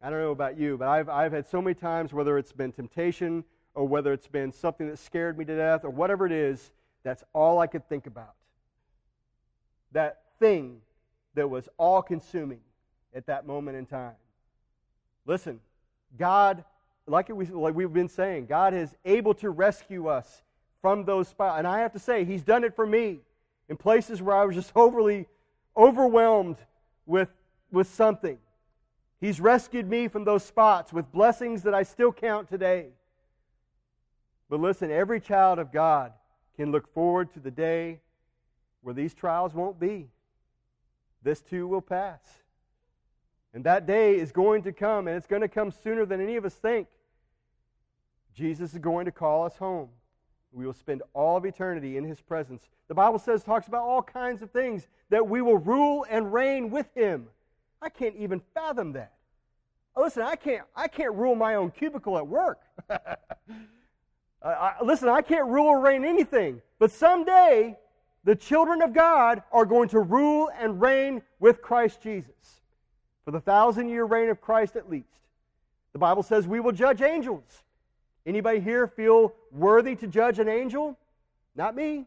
I 0.00 0.10
don't 0.10 0.20
know 0.20 0.30
about 0.30 0.56
you, 0.56 0.76
but 0.78 0.88
I've, 0.88 1.08
I've 1.08 1.32
had 1.32 1.48
so 1.48 1.60
many 1.60 1.74
times, 1.74 2.12
whether 2.12 2.38
it's 2.38 2.52
been 2.52 2.72
temptation 2.72 3.44
or 3.74 3.86
whether 3.86 4.12
it's 4.12 4.26
been 4.26 4.52
something 4.52 4.88
that 4.88 4.98
scared 4.98 5.36
me 5.36 5.44
to 5.44 5.56
death 5.56 5.84
or 5.84 5.90
whatever 5.90 6.26
it 6.26 6.32
is, 6.32 6.70
that's 7.02 7.24
all 7.32 7.58
I 7.58 7.66
could 7.66 7.88
think 7.88 8.06
about. 8.06 8.34
That 9.92 10.22
thing 10.38 10.80
that 11.34 11.48
was 11.48 11.68
all 11.78 12.02
consuming 12.02 12.60
at 13.14 13.26
that 13.26 13.46
moment 13.46 13.76
in 13.76 13.86
time. 13.86 14.14
Listen, 15.26 15.60
God, 16.18 16.64
like, 17.06 17.30
it, 17.30 17.34
like 17.34 17.74
we've 17.74 17.92
been 17.92 18.08
saying, 18.08 18.46
God 18.46 18.74
is 18.74 18.94
able 19.04 19.34
to 19.34 19.50
rescue 19.50 20.08
us 20.08 20.42
from 20.80 21.04
those 21.04 21.28
spots. 21.28 21.58
And 21.58 21.66
I 21.66 21.80
have 21.80 21.92
to 21.92 21.98
say, 21.98 22.24
He's 22.24 22.42
done 22.42 22.64
it 22.64 22.74
for 22.74 22.86
me 22.86 23.20
in 23.68 23.76
places 23.76 24.20
where 24.20 24.36
I 24.36 24.44
was 24.44 24.56
just 24.56 24.72
overly 24.76 25.26
overwhelmed 25.76 26.58
with, 27.06 27.30
with 27.70 27.88
something. 27.88 28.38
He's 29.20 29.40
rescued 29.40 29.88
me 29.88 30.08
from 30.08 30.24
those 30.24 30.44
spots 30.44 30.92
with 30.92 31.10
blessings 31.12 31.62
that 31.62 31.74
I 31.74 31.84
still 31.84 32.12
count 32.12 32.48
today. 32.48 32.88
But 34.50 34.60
listen, 34.60 34.90
every 34.90 35.20
child 35.20 35.58
of 35.58 35.72
God 35.72 36.12
can 36.56 36.72
look 36.72 36.92
forward 36.92 37.32
to 37.32 37.40
the 37.40 37.50
day 37.50 38.00
where 38.82 38.94
these 38.94 39.14
trials 39.14 39.54
won't 39.54 39.80
be. 39.80 40.08
This 41.22 41.40
too 41.40 41.66
will 41.66 41.80
pass. 41.80 42.20
And 43.54 43.64
that 43.64 43.86
day 43.86 44.18
is 44.18 44.32
going 44.32 44.62
to 44.62 44.72
come, 44.72 45.08
and 45.08 45.16
it's 45.16 45.26
going 45.26 45.42
to 45.42 45.48
come 45.48 45.70
sooner 45.70 46.04
than 46.04 46.20
any 46.20 46.36
of 46.36 46.44
us 46.44 46.54
think. 46.54 46.88
Jesus 48.34 48.72
is 48.72 48.78
going 48.78 49.04
to 49.04 49.12
call 49.12 49.44
us 49.44 49.56
home. 49.56 49.88
We 50.52 50.66
will 50.66 50.72
spend 50.72 51.02
all 51.14 51.36
of 51.36 51.44
eternity 51.44 51.96
in 51.96 52.04
his 52.04 52.20
presence. 52.20 52.68
The 52.88 52.94
Bible 52.94 53.18
says, 53.18 53.42
talks 53.42 53.68
about 53.68 53.82
all 53.82 54.02
kinds 54.02 54.42
of 54.42 54.50
things, 54.50 54.86
that 55.10 55.26
we 55.26 55.42
will 55.42 55.58
rule 55.58 56.06
and 56.10 56.32
reign 56.32 56.70
with 56.70 56.86
him. 56.94 57.28
I 57.80 57.88
can't 57.88 58.16
even 58.16 58.40
fathom 58.54 58.92
that. 58.92 59.12
Listen, 59.96 60.22
I 60.22 60.36
can't, 60.36 60.64
I 60.74 60.88
can't 60.88 61.14
rule 61.14 61.34
my 61.34 61.54
own 61.54 61.70
cubicle 61.70 62.16
at 62.16 62.26
work. 62.26 62.60
I, 64.42 64.74
listen, 64.82 65.08
I 65.08 65.22
can't 65.22 65.48
rule 65.48 65.66
or 65.66 65.80
reign 65.80 66.04
anything, 66.04 66.62
but 66.78 66.90
someday 66.90 67.76
the 68.24 68.36
children 68.36 68.82
of 68.82 68.92
God 68.92 69.42
are 69.50 69.64
going 69.64 69.88
to 69.90 70.00
rule 70.00 70.50
and 70.58 70.80
reign 70.80 71.22
with 71.40 71.60
Christ 71.60 72.00
Jesus 72.02 72.60
for 73.24 73.30
the 73.30 73.40
thousand 73.40 73.88
year 73.88 74.04
reign 74.04 74.28
of 74.28 74.40
Christ 74.40 74.76
at 74.76 74.88
least. 74.88 75.08
The 75.92 75.98
Bible 75.98 76.22
says 76.22 76.46
we 76.46 76.60
will 76.60 76.72
judge 76.72 77.02
angels. 77.02 77.62
Anybody 78.24 78.60
here 78.60 78.86
feel 78.86 79.34
worthy 79.50 79.96
to 79.96 80.06
judge 80.06 80.38
an 80.38 80.48
angel? 80.48 80.96
Not 81.56 81.74
me. 81.74 82.06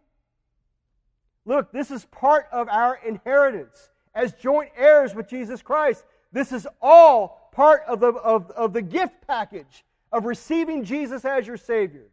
Look, 1.46 1.72
this 1.72 1.92
is 1.92 2.06
part 2.06 2.48
of 2.52 2.68
our 2.70 3.00
inheritance 3.06 3.90
as 4.16 4.34
joint 4.34 4.72
heirs 4.78 5.14
with 5.14 5.28
Jesus 5.28 5.62
Christ. 5.62 6.06
This 6.32 6.52
is 6.52 6.68
all 6.82 7.50
part 7.52 7.84
of 7.88 8.00
the, 8.00 8.08
of, 8.14 8.50
of 8.52 8.74
the 8.74 8.82
gift 8.82 9.28
package 9.28 9.86
of 10.12 10.26
receiving 10.26 10.84
Jesus 10.84 11.26
as 11.26 11.46
your 11.46 11.58
Savior. 11.58 12.08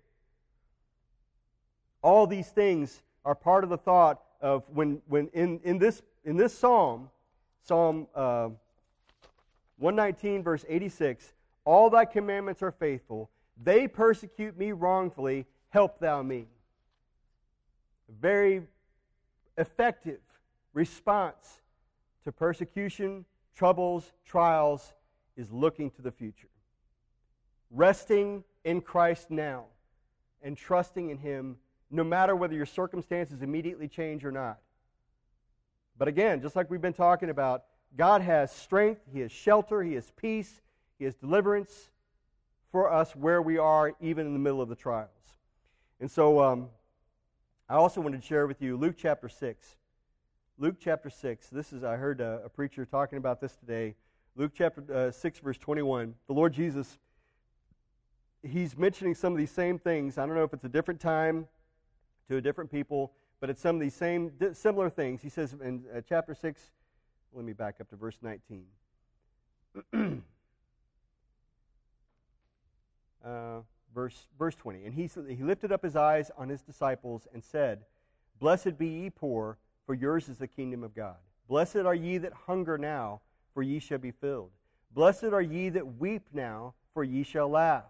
All 2.02 2.26
these 2.26 2.48
things 2.48 3.00
are 3.24 3.34
part 3.34 3.64
of 3.64 3.70
the 3.70 3.78
thought 3.78 4.20
of 4.40 4.64
when, 4.72 5.00
when 5.06 5.28
in, 5.32 5.60
in, 5.64 5.78
this, 5.78 6.02
in 6.24 6.36
this 6.36 6.56
psalm, 6.56 7.08
Psalm 7.64 8.08
uh, 8.14 8.48
119, 9.78 10.42
verse 10.42 10.64
86, 10.68 11.32
all 11.64 11.90
thy 11.90 12.04
commandments 12.04 12.62
are 12.62 12.72
faithful. 12.72 13.30
They 13.62 13.86
persecute 13.86 14.58
me 14.58 14.72
wrongfully. 14.72 15.46
Help 15.70 16.00
thou 16.00 16.22
me. 16.22 16.46
Very 18.20 18.62
effective 19.56 20.20
response 20.74 21.60
to 22.24 22.32
persecution, 22.32 23.24
troubles, 23.54 24.12
trials 24.24 24.92
is 25.36 25.50
looking 25.50 25.90
to 25.92 26.02
the 26.02 26.10
future. 26.10 26.48
Resting 27.70 28.44
in 28.64 28.80
Christ 28.80 29.30
now 29.30 29.64
and 30.42 30.56
trusting 30.56 31.10
in 31.10 31.18
Him 31.18 31.56
no 31.92 32.02
matter 32.02 32.34
whether 32.34 32.54
your 32.54 32.66
circumstances 32.66 33.42
immediately 33.42 33.86
change 33.86 34.24
or 34.24 34.32
not. 34.32 34.58
But 35.98 36.08
again, 36.08 36.40
just 36.40 36.56
like 36.56 36.70
we've 36.70 36.80
been 36.80 36.94
talking 36.94 37.28
about, 37.28 37.64
God 37.96 38.22
has 38.22 38.50
strength, 38.50 39.02
He 39.12 39.20
has 39.20 39.30
shelter, 39.30 39.82
He 39.82 39.94
has 39.94 40.10
peace, 40.16 40.62
He 40.98 41.04
has 41.04 41.14
deliverance 41.14 41.90
for 42.70 42.90
us 42.90 43.14
where 43.14 43.42
we 43.42 43.58
are, 43.58 43.92
even 44.00 44.26
in 44.26 44.32
the 44.32 44.38
middle 44.38 44.62
of 44.62 44.70
the 44.70 44.74
trials. 44.74 45.10
And 46.00 46.10
so 46.10 46.42
um, 46.42 46.68
I 47.68 47.74
also 47.74 48.00
wanted 48.00 48.22
to 48.22 48.26
share 48.26 48.46
with 48.46 48.62
you 48.62 48.78
Luke 48.78 48.94
chapter 48.96 49.28
6. 49.28 49.76
Luke 50.58 50.76
chapter 50.80 51.10
6. 51.10 51.48
This 51.50 51.74
is, 51.74 51.84
I 51.84 51.96
heard 51.96 52.22
a, 52.22 52.40
a 52.46 52.48
preacher 52.48 52.86
talking 52.86 53.18
about 53.18 53.40
this 53.40 53.54
today. 53.56 53.94
Luke 54.34 54.52
chapter 54.54 54.82
uh, 54.92 55.10
6, 55.10 55.38
verse 55.40 55.58
21. 55.58 56.14
The 56.26 56.32
Lord 56.32 56.54
Jesus, 56.54 56.98
He's 58.42 58.78
mentioning 58.78 59.14
some 59.14 59.32
of 59.32 59.38
these 59.38 59.50
same 59.50 59.78
things. 59.78 60.16
I 60.16 60.24
don't 60.24 60.34
know 60.34 60.44
if 60.44 60.54
it's 60.54 60.64
a 60.64 60.70
different 60.70 60.98
time 60.98 61.46
to 62.28 62.36
a 62.36 62.40
different 62.40 62.70
people, 62.70 63.12
but 63.40 63.50
it's 63.50 63.60
some 63.60 63.76
of 63.76 63.80
these 63.80 63.94
same 63.94 64.32
similar 64.52 64.88
things. 64.88 65.22
He 65.22 65.28
says 65.28 65.54
in 65.62 65.84
uh, 65.94 66.00
chapter 66.08 66.34
6, 66.34 66.70
let 67.34 67.44
me 67.44 67.52
back 67.52 67.76
up 67.80 67.88
to 67.90 67.96
verse 67.96 68.18
19. 68.22 68.64
uh, 73.24 73.60
verse, 73.94 74.26
verse 74.38 74.54
20. 74.54 74.84
And 74.84 74.94
he, 74.94 75.08
he 75.28 75.42
lifted 75.42 75.72
up 75.72 75.82
his 75.82 75.96
eyes 75.96 76.30
on 76.36 76.48
his 76.48 76.62
disciples 76.62 77.26
and 77.32 77.42
said, 77.42 77.80
Blessed 78.38 78.78
be 78.78 78.88
ye 78.88 79.10
poor, 79.10 79.58
for 79.86 79.94
yours 79.94 80.28
is 80.28 80.38
the 80.38 80.48
kingdom 80.48 80.82
of 80.82 80.94
God. 80.94 81.16
Blessed 81.48 81.76
are 81.76 81.94
ye 81.94 82.18
that 82.18 82.32
hunger 82.46 82.78
now, 82.78 83.20
for 83.54 83.62
ye 83.62 83.78
shall 83.78 83.98
be 83.98 84.10
filled. 84.10 84.50
Blessed 84.94 85.24
are 85.24 85.42
ye 85.42 85.68
that 85.70 85.98
weep 85.98 86.28
now, 86.32 86.74
for 86.92 87.04
ye 87.04 87.22
shall 87.22 87.48
laugh. 87.48 87.84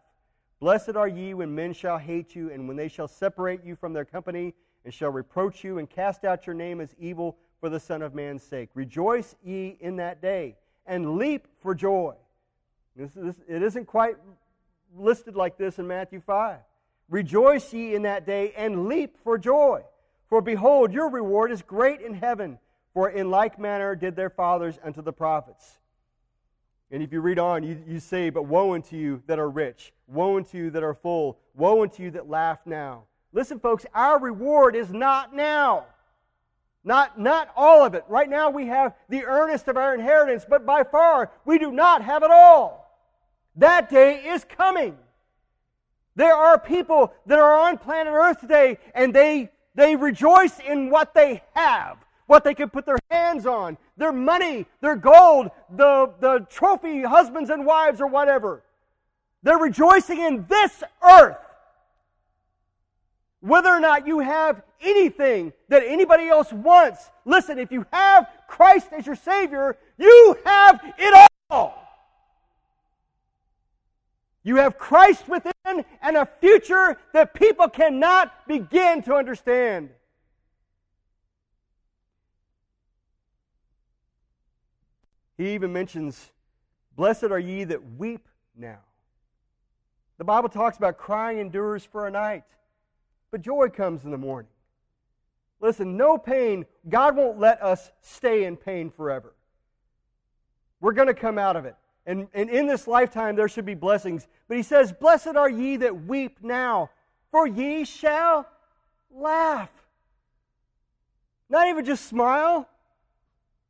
Blessed 0.63 0.95
are 0.95 1.09
ye 1.09 1.35
when 1.35 1.53
men 1.53 1.73
shall 1.73 1.99
hate 1.99 2.37
you, 2.37 2.53
and 2.53 2.69
when 2.69 2.77
they 2.77 2.87
shall 2.87 3.09
separate 3.09 3.65
you 3.65 3.75
from 3.75 3.93
their 3.93 4.05
company, 4.05 4.55
and 4.85 4.95
shall 4.95 5.11
reproach 5.11 5.65
you, 5.65 5.79
and 5.79 5.91
cast 5.91 6.25
out 6.25 6.47
your 6.47 6.55
name 6.55 6.81
as 6.81 6.95
evil 7.01 7.37
for 7.59 7.69
the 7.69 7.81
Son 7.81 8.01
of 8.01 8.15
Man's 8.15 8.45
sake. 8.45 8.71
Rejoice 8.75 9.35
ye 9.43 9.77
in 9.81 9.97
that 9.97 10.23
day, 10.23 10.55
and 10.87 11.17
leap 11.17 11.49
for 11.59 11.75
joy. 11.75 12.15
This, 12.95 13.11
this, 13.13 13.41
it 13.49 13.61
isn't 13.61 13.87
quite 13.87 14.15
listed 14.97 15.35
like 15.35 15.59
this 15.59 15.81
in 15.81 15.89
Matthew 15.89 16.21
5. 16.21 16.59
Rejoice 17.09 17.73
ye 17.73 17.97
in 17.97 18.03
that 18.03 18.25
day, 18.25 18.53
and 18.57 18.87
leap 18.87 19.17
for 19.25 19.39
joy. 19.39 19.83
For 20.29 20.41
behold, 20.41 20.93
your 20.93 21.11
reward 21.11 21.51
is 21.51 21.63
great 21.63 22.01
in 22.01 22.15
heaven, 22.15 22.61
for 22.95 23.11
in 23.11 23.33
like 23.33 23.59
manner 23.59 23.97
did 23.97 24.15
their 24.15 24.31
fathers 24.31 24.79
unto 24.85 25.03
the 25.03 25.13
prophets. 25.13 25.81
And 26.93 27.03
if 27.03 27.11
you 27.11 27.23
read 27.23 27.39
on, 27.39 27.63
you, 27.63 27.83
you 27.89 27.99
say, 27.99 28.29
But 28.29 28.45
woe 28.45 28.75
unto 28.75 28.97
you 28.97 29.23
that 29.27 29.39
are 29.39 29.49
rich, 29.49 29.93
woe 30.07 30.37
unto 30.37 30.59
you 30.59 30.71
that 30.71 30.83
are 30.83 30.95
full, 30.95 31.39
woe 31.55 31.83
unto 31.83 32.03
you 32.03 32.11
that 32.13 32.29
laugh 32.29 32.59
now. 32.67 33.05
Listen, 33.33 33.59
folks, 33.59 33.87
our 33.95 34.21
reward 34.21 34.77
is 34.77 34.93
not 34.93 35.35
now. 35.35 35.87
Not, 36.85 37.19
not 37.19 37.49
all 37.57 37.85
of 37.85 37.95
it. 37.95 38.05
Right 38.09 38.29
now 38.29 38.51
we 38.51 38.67
have 38.67 38.95
the 39.09 39.25
earnest 39.25 39.69
of 39.69 39.79
our 39.79 39.95
inheritance, 39.95 40.45
but 40.47 40.67
by 40.67 40.85
far 40.85 41.31
we 41.47 41.59
do 41.59 41.73
not 41.73 42.03
have 42.03 42.23
it 42.23 42.31
all. 42.31 42.83
That 43.57 43.89
day 43.89 44.25
is 44.27 44.45
coming. 44.45 44.99
There 46.15 46.35
are 46.35 46.59
people 46.59 47.13
that 47.27 47.39
are 47.39 47.59
on 47.69 47.79
planet 47.79 48.13
Earth 48.13 48.41
today 48.41 48.79
and 48.95 49.15
they, 49.15 49.51
they 49.75 49.97
rejoice 49.97 50.59
in 50.59 50.91
what 50.91 51.15
they 51.15 51.43
have, 51.55 51.97
what 52.33 52.45
they 52.45 52.55
can 52.55 52.71
put 52.71 52.87
their 52.87 52.97
hands 53.11 53.45
on, 53.45 53.77
their 53.99 54.11
money, 54.11 54.65
their 54.81 54.97
gold, 54.97 55.51
the, 55.69 56.11
the 56.19 56.47
trophy 56.49 57.03
husbands 57.03 57.51
and 57.51 57.67
wives 57.67 58.01
or 58.01 58.07
whatever. 58.07 58.63
They're 59.43 59.59
rejoicing 59.59 60.19
in 60.19 60.47
this 60.49 60.83
earth. 61.03 61.37
Whether 63.41 63.69
or 63.69 63.81
not 63.81 64.07
you 64.07 64.21
have 64.21 64.63
anything 64.81 65.53
that 65.69 65.83
anybody 65.85 66.29
else 66.29 66.51
wants, 66.51 67.11
listen, 67.27 67.59
if 67.59 67.71
you 67.71 67.85
have 67.93 68.27
Christ 68.49 68.87
as 68.97 69.05
your 69.05 69.17
Savior, 69.17 69.77
you 69.99 70.39
have 70.47 70.81
it 70.97 71.29
all. 71.51 71.87
You 74.43 74.57
have 74.57 74.79
Christ 74.79 75.29
within 75.29 75.53
and 76.01 76.17
a 76.17 76.27
future 76.41 76.97
that 77.13 77.35
people 77.35 77.69
cannot 77.69 78.49
begin 78.49 79.03
to 79.03 79.17
understand. 79.17 79.91
He 85.43 85.55
even 85.55 85.73
mentions, 85.73 86.31
Blessed 86.95 87.25
are 87.25 87.39
ye 87.39 87.65
that 87.65 87.97
weep 87.99 88.29
now. 88.57 88.79
The 90.19 90.25
Bible 90.25 90.49
talks 90.49 90.77
about 90.77 90.99
crying 90.99 91.39
endures 91.39 91.85
for 91.85 92.07
a 92.07 92.13
night, 92.13 92.45
but 93.33 93.43
joy 93.43 93.69
comes 93.69 94.05
in 94.05 94.13
the 94.13 94.19
morning. 94.19 94.51
Listen, 95.61 95.97
no 95.97 96.17
pain, 96.17 96.65
God 96.89 97.17
won't 97.17 97.41
let 97.41 97.61
us 97.61 97.91
stay 98.03 98.45
in 98.45 98.57
pain 98.57 98.89
forever. 98.89 99.33
We're 100.81 100.93
going 100.93 101.09
to 101.09 101.15
come 101.15 101.39
out 101.39 101.57
of 101.57 101.65
it. 101.65 101.75
And, 102.07 102.29
and 102.35 102.49
in 102.49 102.69
this 102.69 102.87
lifetime 102.87 103.35
there 103.35 103.49
should 103.49 103.67
be 103.67 103.75
blessings. 103.75 104.29
But 104.47 104.59
he 104.59 104.63
says, 104.63 104.93
Blessed 104.93 105.35
are 105.35 105.51
ye 105.51 105.77
that 105.79 106.07
weep 106.07 106.39
now, 106.41 106.91
for 107.33 107.49
ye 107.49 107.85
shall 107.85 108.47
laugh. 109.11 109.71
Not 111.49 111.67
even 111.67 111.85
just 111.85 112.07
smile, 112.07 112.69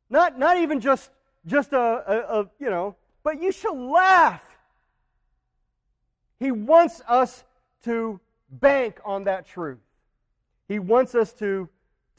not, 0.07 0.37
not 0.37 0.57
even 0.57 0.79
just, 0.79 1.09
just 1.45 1.73
a, 1.73 1.77
a, 1.77 2.41
a 2.41 2.49
you 2.59 2.69
know, 2.69 2.95
but 3.23 3.41
you 3.41 3.51
shall 3.51 3.77
laugh. 3.91 4.43
He 6.39 6.51
wants 6.51 7.01
us 7.07 7.43
to 7.85 8.19
bank 8.49 8.99
on 9.05 9.25
that 9.25 9.47
truth. 9.47 9.79
He 10.67 10.79
wants 10.79 11.15
us 11.15 11.33
to, 11.33 11.69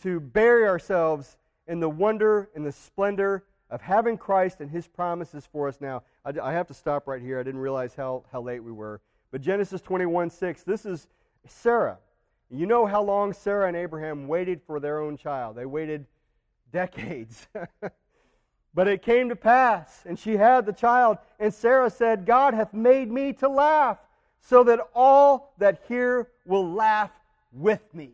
to 0.02 0.20
bury 0.20 0.66
ourselves 0.66 1.36
in 1.66 1.80
the 1.80 1.88
wonder 1.88 2.50
and 2.54 2.64
the 2.64 2.72
splendor 2.72 3.44
of 3.70 3.80
having 3.80 4.16
Christ 4.16 4.60
and 4.60 4.70
his 4.70 4.86
promises 4.86 5.48
for 5.50 5.68
us 5.68 5.80
now. 5.80 6.02
I, 6.24 6.32
I 6.42 6.52
have 6.52 6.66
to 6.68 6.74
stop 6.74 7.06
right 7.06 7.20
here. 7.20 7.38
I 7.40 7.42
didn't 7.42 7.60
realize 7.60 7.94
how, 7.94 8.24
how 8.30 8.40
late 8.40 8.62
we 8.62 8.72
were. 8.72 9.00
But 9.30 9.40
Genesis 9.40 9.80
21 9.80 10.30
6, 10.30 10.62
this 10.62 10.86
is 10.86 11.08
Sarah. 11.46 11.98
You 12.50 12.66
know 12.66 12.86
how 12.86 13.02
long 13.02 13.32
Sarah 13.32 13.66
and 13.66 13.76
Abraham 13.76 14.28
waited 14.28 14.60
for 14.62 14.78
their 14.78 15.00
own 15.00 15.16
child. 15.16 15.56
They 15.56 15.66
waited 15.66 16.06
decades. 16.72 17.48
but 18.74 18.88
it 18.88 19.02
came 19.02 19.28
to 19.28 19.36
pass, 19.36 20.02
and 20.04 20.18
she 20.18 20.36
had 20.36 20.66
the 20.66 20.72
child. 20.72 21.18
And 21.38 21.54
Sarah 21.54 21.90
said, 21.90 22.26
God 22.26 22.54
hath 22.54 22.74
made 22.74 23.10
me 23.10 23.32
to 23.34 23.48
laugh, 23.48 23.98
so 24.40 24.64
that 24.64 24.80
all 24.94 25.54
that 25.58 25.82
hear 25.88 26.28
will 26.44 26.68
laugh 26.68 27.10
with 27.52 27.82
me. 27.94 28.10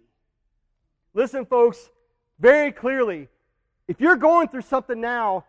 Listen, 1.15 1.47
folks, 1.47 1.91
very 2.39 2.71
clearly, 2.71 3.29
if 3.89 4.01
you're 4.01 4.17
going 4.17 4.49
through 4.49 4.63
something 4.63 5.01
now, 5.01 5.45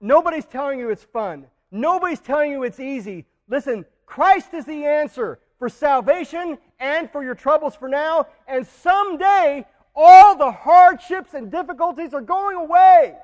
nobody's 0.00 0.44
telling 0.44 0.78
you 0.78 0.90
it's 0.90 1.02
fun. 1.02 1.46
Nobody's 1.70 2.20
telling 2.20 2.52
you 2.52 2.62
it's 2.62 2.80
easy. 2.80 3.26
Listen, 3.48 3.84
Christ 4.06 4.54
is 4.54 4.64
the 4.64 4.84
answer 4.84 5.38
for 5.58 5.68
salvation 5.68 6.58
and 6.78 7.10
for 7.10 7.24
your 7.24 7.34
troubles 7.34 7.74
for 7.74 7.88
now. 7.88 8.26
And 8.46 8.66
someday, 8.66 9.66
all 9.94 10.36
the 10.36 10.52
hardships 10.52 11.34
and 11.34 11.50
difficulties 11.50 12.14
are 12.14 12.20
going 12.20 12.56
away. 12.56 13.16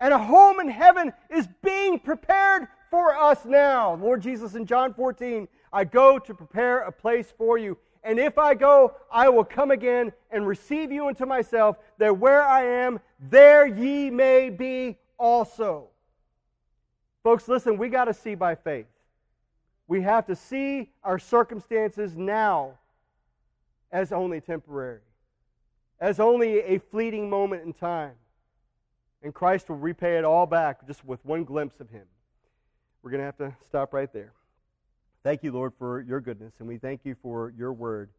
And 0.00 0.14
a 0.14 0.18
home 0.18 0.60
in 0.60 0.68
heaven 0.68 1.12
is 1.28 1.46
being 1.62 1.98
prepared 1.98 2.66
for 2.90 3.14
us 3.14 3.44
now. 3.44 3.94
Lord 3.94 4.22
Jesus 4.22 4.54
in 4.54 4.66
John 4.66 4.94
14, 4.94 5.46
I 5.72 5.84
go 5.84 6.18
to 6.18 6.34
prepare 6.34 6.80
a 6.80 6.92
place 6.92 7.32
for 7.36 7.58
you. 7.58 7.76
And 8.02 8.18
if 8.18 8.38
I 8.38 8.54
go, 8.54 8.94
I 9.12 9.28
will 9.28 9.44
come 9.44 9.70
again 9.70 10.12
and 10.30 10.46
receive 10.46 10.90
you 10.90 11.08
into 11.08 11.26
myself, 11.26 11.76
that 11.98 12.16
where 12.18 12.42
I 12.42 12.64
am, 12.64 12.98
there 13.18 13.66
ye 13.66 14.10
may 14.10 14.48
be 14.48 14.98
also. 15.18 15.88
Folks, 17.22 17.46
listen, 17.46 17.76
we 17.76 17.90
got 17.90 18.06
to 18.06 18.14
see 18.14 18.34
by 18.34 18.54
faith. 18.54 18.86
We 19.86 20.00
have 20.02 20.26
to 20.26 20.36
see 20.36 20.90
our 21.04 21.18
circumstances 21.18 22.16
now 22.16 22.78
as 23.92 24.12
only 24.12 24.40
temporary, 24.40 25.00
as 26.00 26.20
only 26.20 26.60
a 26.60 26.78
fleeting 26.78 27.28
moment 27.28 27.64
in 27.64 27.74
time. 27.74 28.12
And 29.22 29.34
Christ 29.34 29.68
will 29.68 29.76
repay 29.76 30.16
it 30.18 30.24
all 30.24 30.46
back 30.46 30.86
just 30.86 31.04
with 31.04 31.24
one 31.24 31.44
glimpse 31.44 31.80
of 31.80 31.90
Him. 31.90 32.06
We're 33.02 33.10
going 33.10 33.20
to 33.20 33.26
have 33.26 33.36
to 33.38 33.54
stop 33.66 33.92
right 33.92 34.12
there. 34.12 34.32
Thank 35.22 35.42
you, 35.42 35.52
Lord, 35.52 35.72
for 35.78 36.00
your 36.00 36.20
goodness, 36.20 36.54
and 36.58 36.68
we 36.68 36.78
thank 36.78 37.04
you 37.04 37.14
for 37.22 37.52
your 37.56 37.72
word. 37.72 38.10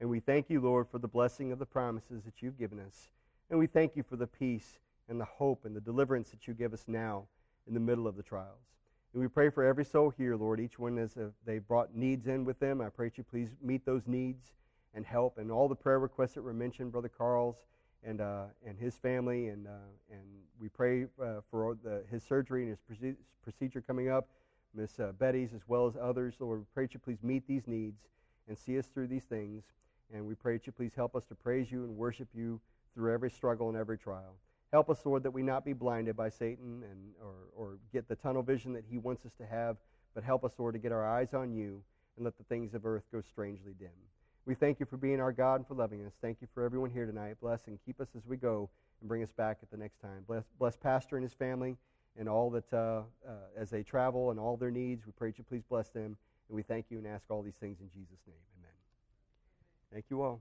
And 0.00 0.08
we 0.10 0.20
thank 0.20 0.50
you, 0.50 0.60
Lord, 0.60 0.88
for 0.90 0.98
the 0.98 1.08
blessing 1.08 1.52
of 1.52 1.58
the 1.58 1.66
promises 1.66 2.22
that 2.24 2.42
you've 2.42 2.58
given 2.58 2.80
us. 2.80 3.08
And 3.50 3.58
we 3.58 3.66
thank 3.66 3.96
you 3.96 4.02
for 4.02 4.16
the 4.16 4.26
peace 4.26 4.78
and 5.08 5.20
the 5.20 5.24
hope 5.24 5.64
and 5.64 5.74
the 5.74 5.80
deliverance 5.80 6.30
that 6.30 6.46
you 6.46 6.54
give 6.54 6.72
us 6.72 6.84
now 6.86 7.24
in 7.66 7.74
the 7.74 7.80
middle 7.80 8.06
of 8.06 8.16
the 8.16 8.22
trials. 8.22 8.60
And 9.12 9.22
we 9.22 9.28
pray 9.28 9.48
for 9.48 9.64
every 9.64 9.84
soul 9.84 10.12
here, 10.16 10.36
Lord, 10.36 10.60
each 10.60 10.78
one 10.78 10.98
as 10.98 11.16
they 11.46 11.58
brought 11.58 11.94
needs 11.94 12.26
in 12.26 12.44
with 12.44 12.58
them. 12.58 12.80
I 12.80 12.88
pray 12.88 13.08
that 13.08 13.18
you 13.18 13.24
please 13.24 13.48
meet 13.62 13.86
those 13.86 14.06
needs 14.06 14.52
and 14.94 15.06
help. 15.06 15.38
And 15.38 15.50
all 15.50 15.68
the 15.68 15.74
prayer 15.74 15.98
requests 15.98 16.34
that 16.34 16.42
were 16.42 16.52
mentioned, 16.52 16.92
Brother 16.92 17.08
Carl's 17.08 17.56
and, 18.06 18.20
uh, 18.20 18.44
and 18.66 18.78
his 18.78 18.94
family. 18.94 19.48
And, 19.48 19.66
uh, 19.66 19.70
and 20.10 20.22
we 20.60 20.68
pray 20.68 21.06
uh, 21.20 21.40
for 21.50 21.76
the, 21.82 22.04
his 22.10 22.22
surgery 22.22 22.62
and 22.62 22.76
his 22.88 23.16
procedure 23.42 23.80
coming 23.80 24.08
up. 24.08 24.28
Miss 24.74 24.92
Betty's, 25.18 25.54
as 25.54 25.62
well 25.66 25.86
as 25.86 25.94
others. 26.00 26.34
Lord, 26.38 26.60
we 26.60 26.64
pray 26.74 26.84
that 26.84 26.94
you 26.94 27.00
please 27.00 27.22
meet 27.22 27.46
these 27.46 27.66
needs 27.66 28.02
and 28.46 28.56
see 28.58 28.78
us 28.78 28.86
through 28.86 29.06
these 29.06 29.24
things. 29.24 29.64
And 30.12 30.26
we 30.26 30.34
pray 30.34 30.58
that 30.58 30.66
you 30.66 30.72
please 30.72 30.92
help 30.94 31.16
us 31.16 31.24
to 31.26 31.34
praise 31.34 31.72
you 31.72 31.84
and 31.84 31.96
worship 31.96 32.28
you 32.34 32.60
through 32.94 33.12
every 33.12 33.30
struggle 33.30 33.68
and 33.68 33.76
every 33.76 33.98
trial. 33.98 34.36
Help 34.72 34.90
us, 34.90 34.98
Lord, 35.04 35.22
that 35.22 35.30
we 35.30 35.42
not 35.42 35.64
be 35.64 35.72
blinded 35.72 36.16
by 36.16 36.28
Satan 36.28 36.82
and, 36.90 37.14
or, 37.22 37.34
or 37.56 37.78
get 37.92 38.08
the 38.08 38.16
tunnel 38.16 38.42
vision 38.42 38.72
that 38.74 38.84
he 38.88 38.98
wants 38.98 39.24
us 39.24 39.32
to 39.38 39.46
have, 39.46 39.76
but 40.14 40.22
help 40.22 40.44
us, 40.44 40.52
Lord, 40.58 40.74
to 40.74 40.78
get 40.78 40.92
our 40.92 41.08
eyes 41.08 41.34
on 41.34 41.52
you 41.52 41.82
and 42.16 42.24
let 42.24 42.36
the 42.36 42.44
things 42.44 42.74
of 42.74 42.84
earth 42.84 43.04
go 43.12 43.20
strangely 43.20 43.72
dim. 43.78 43.88
We 44.46 44.54
thank 44.54 44.78
you 44.78 44.86
for 44.86 44.96
being 44.96 45.20
our 45.20 45.32
God 45.32 45.56
and 45.56 45.66
for 45.66 45.74
loving 45.74 46.06
us. 46.06 46.12
Thank 46.22 46.40
you 46.40 46.46
for 46.54 46.64
everyone 46.64 46.90
here 46.90 47.04
tonight. 47.04 47.36
Bless 47.40 47.66
and 47.66 47.78
keep 47.84 48.00
us 48.00 48.08
as 48.16 48.24
we 48.26 48.36
go 48.36 48.70
and 49.00 49.08
bring 49.08 49.24
us 49.24 49.32
back 49.32 49.58
at 49.60 49.70
the 49.72 49.76
next 49.76 50.00
time. 50.00 50.22
Bless, 50.28 50.44
bless 50.60 50.76
Pastor 50.76 51.16
and 51.16 51.24
his 51.24 51.34
family 51.34 51.76
and 52.16 52.28
all 52.28 52.48
that 52.50 52.72
uh, 52.72 53.02
uh, 53.26 53.32
as 53.56 53.70
they 53.70 53.82
travel 53.82 54.30
and 54.30 54.38
all 54.38 54.56
their 54.56 54.70
needs. 54.70 55.04
We 55.04 55.12
pray 55.18 55.30
that 55.30 55.38
you 55.38 55.44
please 55.44 55.64
bless 55.68 55.88
them. 55.88 56.16
And 56.48 56.54
we 56.54 56.62
thank 56.62 56.86
you 56.90 56.98
and 56.98 57.08
ask 57.08 57.24
all 57.28 57.42
these 57.42 57.56
things 57.56 57.80
in 57.80 57.88
Jesus' 57.88 58.20
name. 58.24 58.36
Amen. 58.60 58.72
Thank 59.92 60.04
you 60.10 60.22
all. 60.22 60.40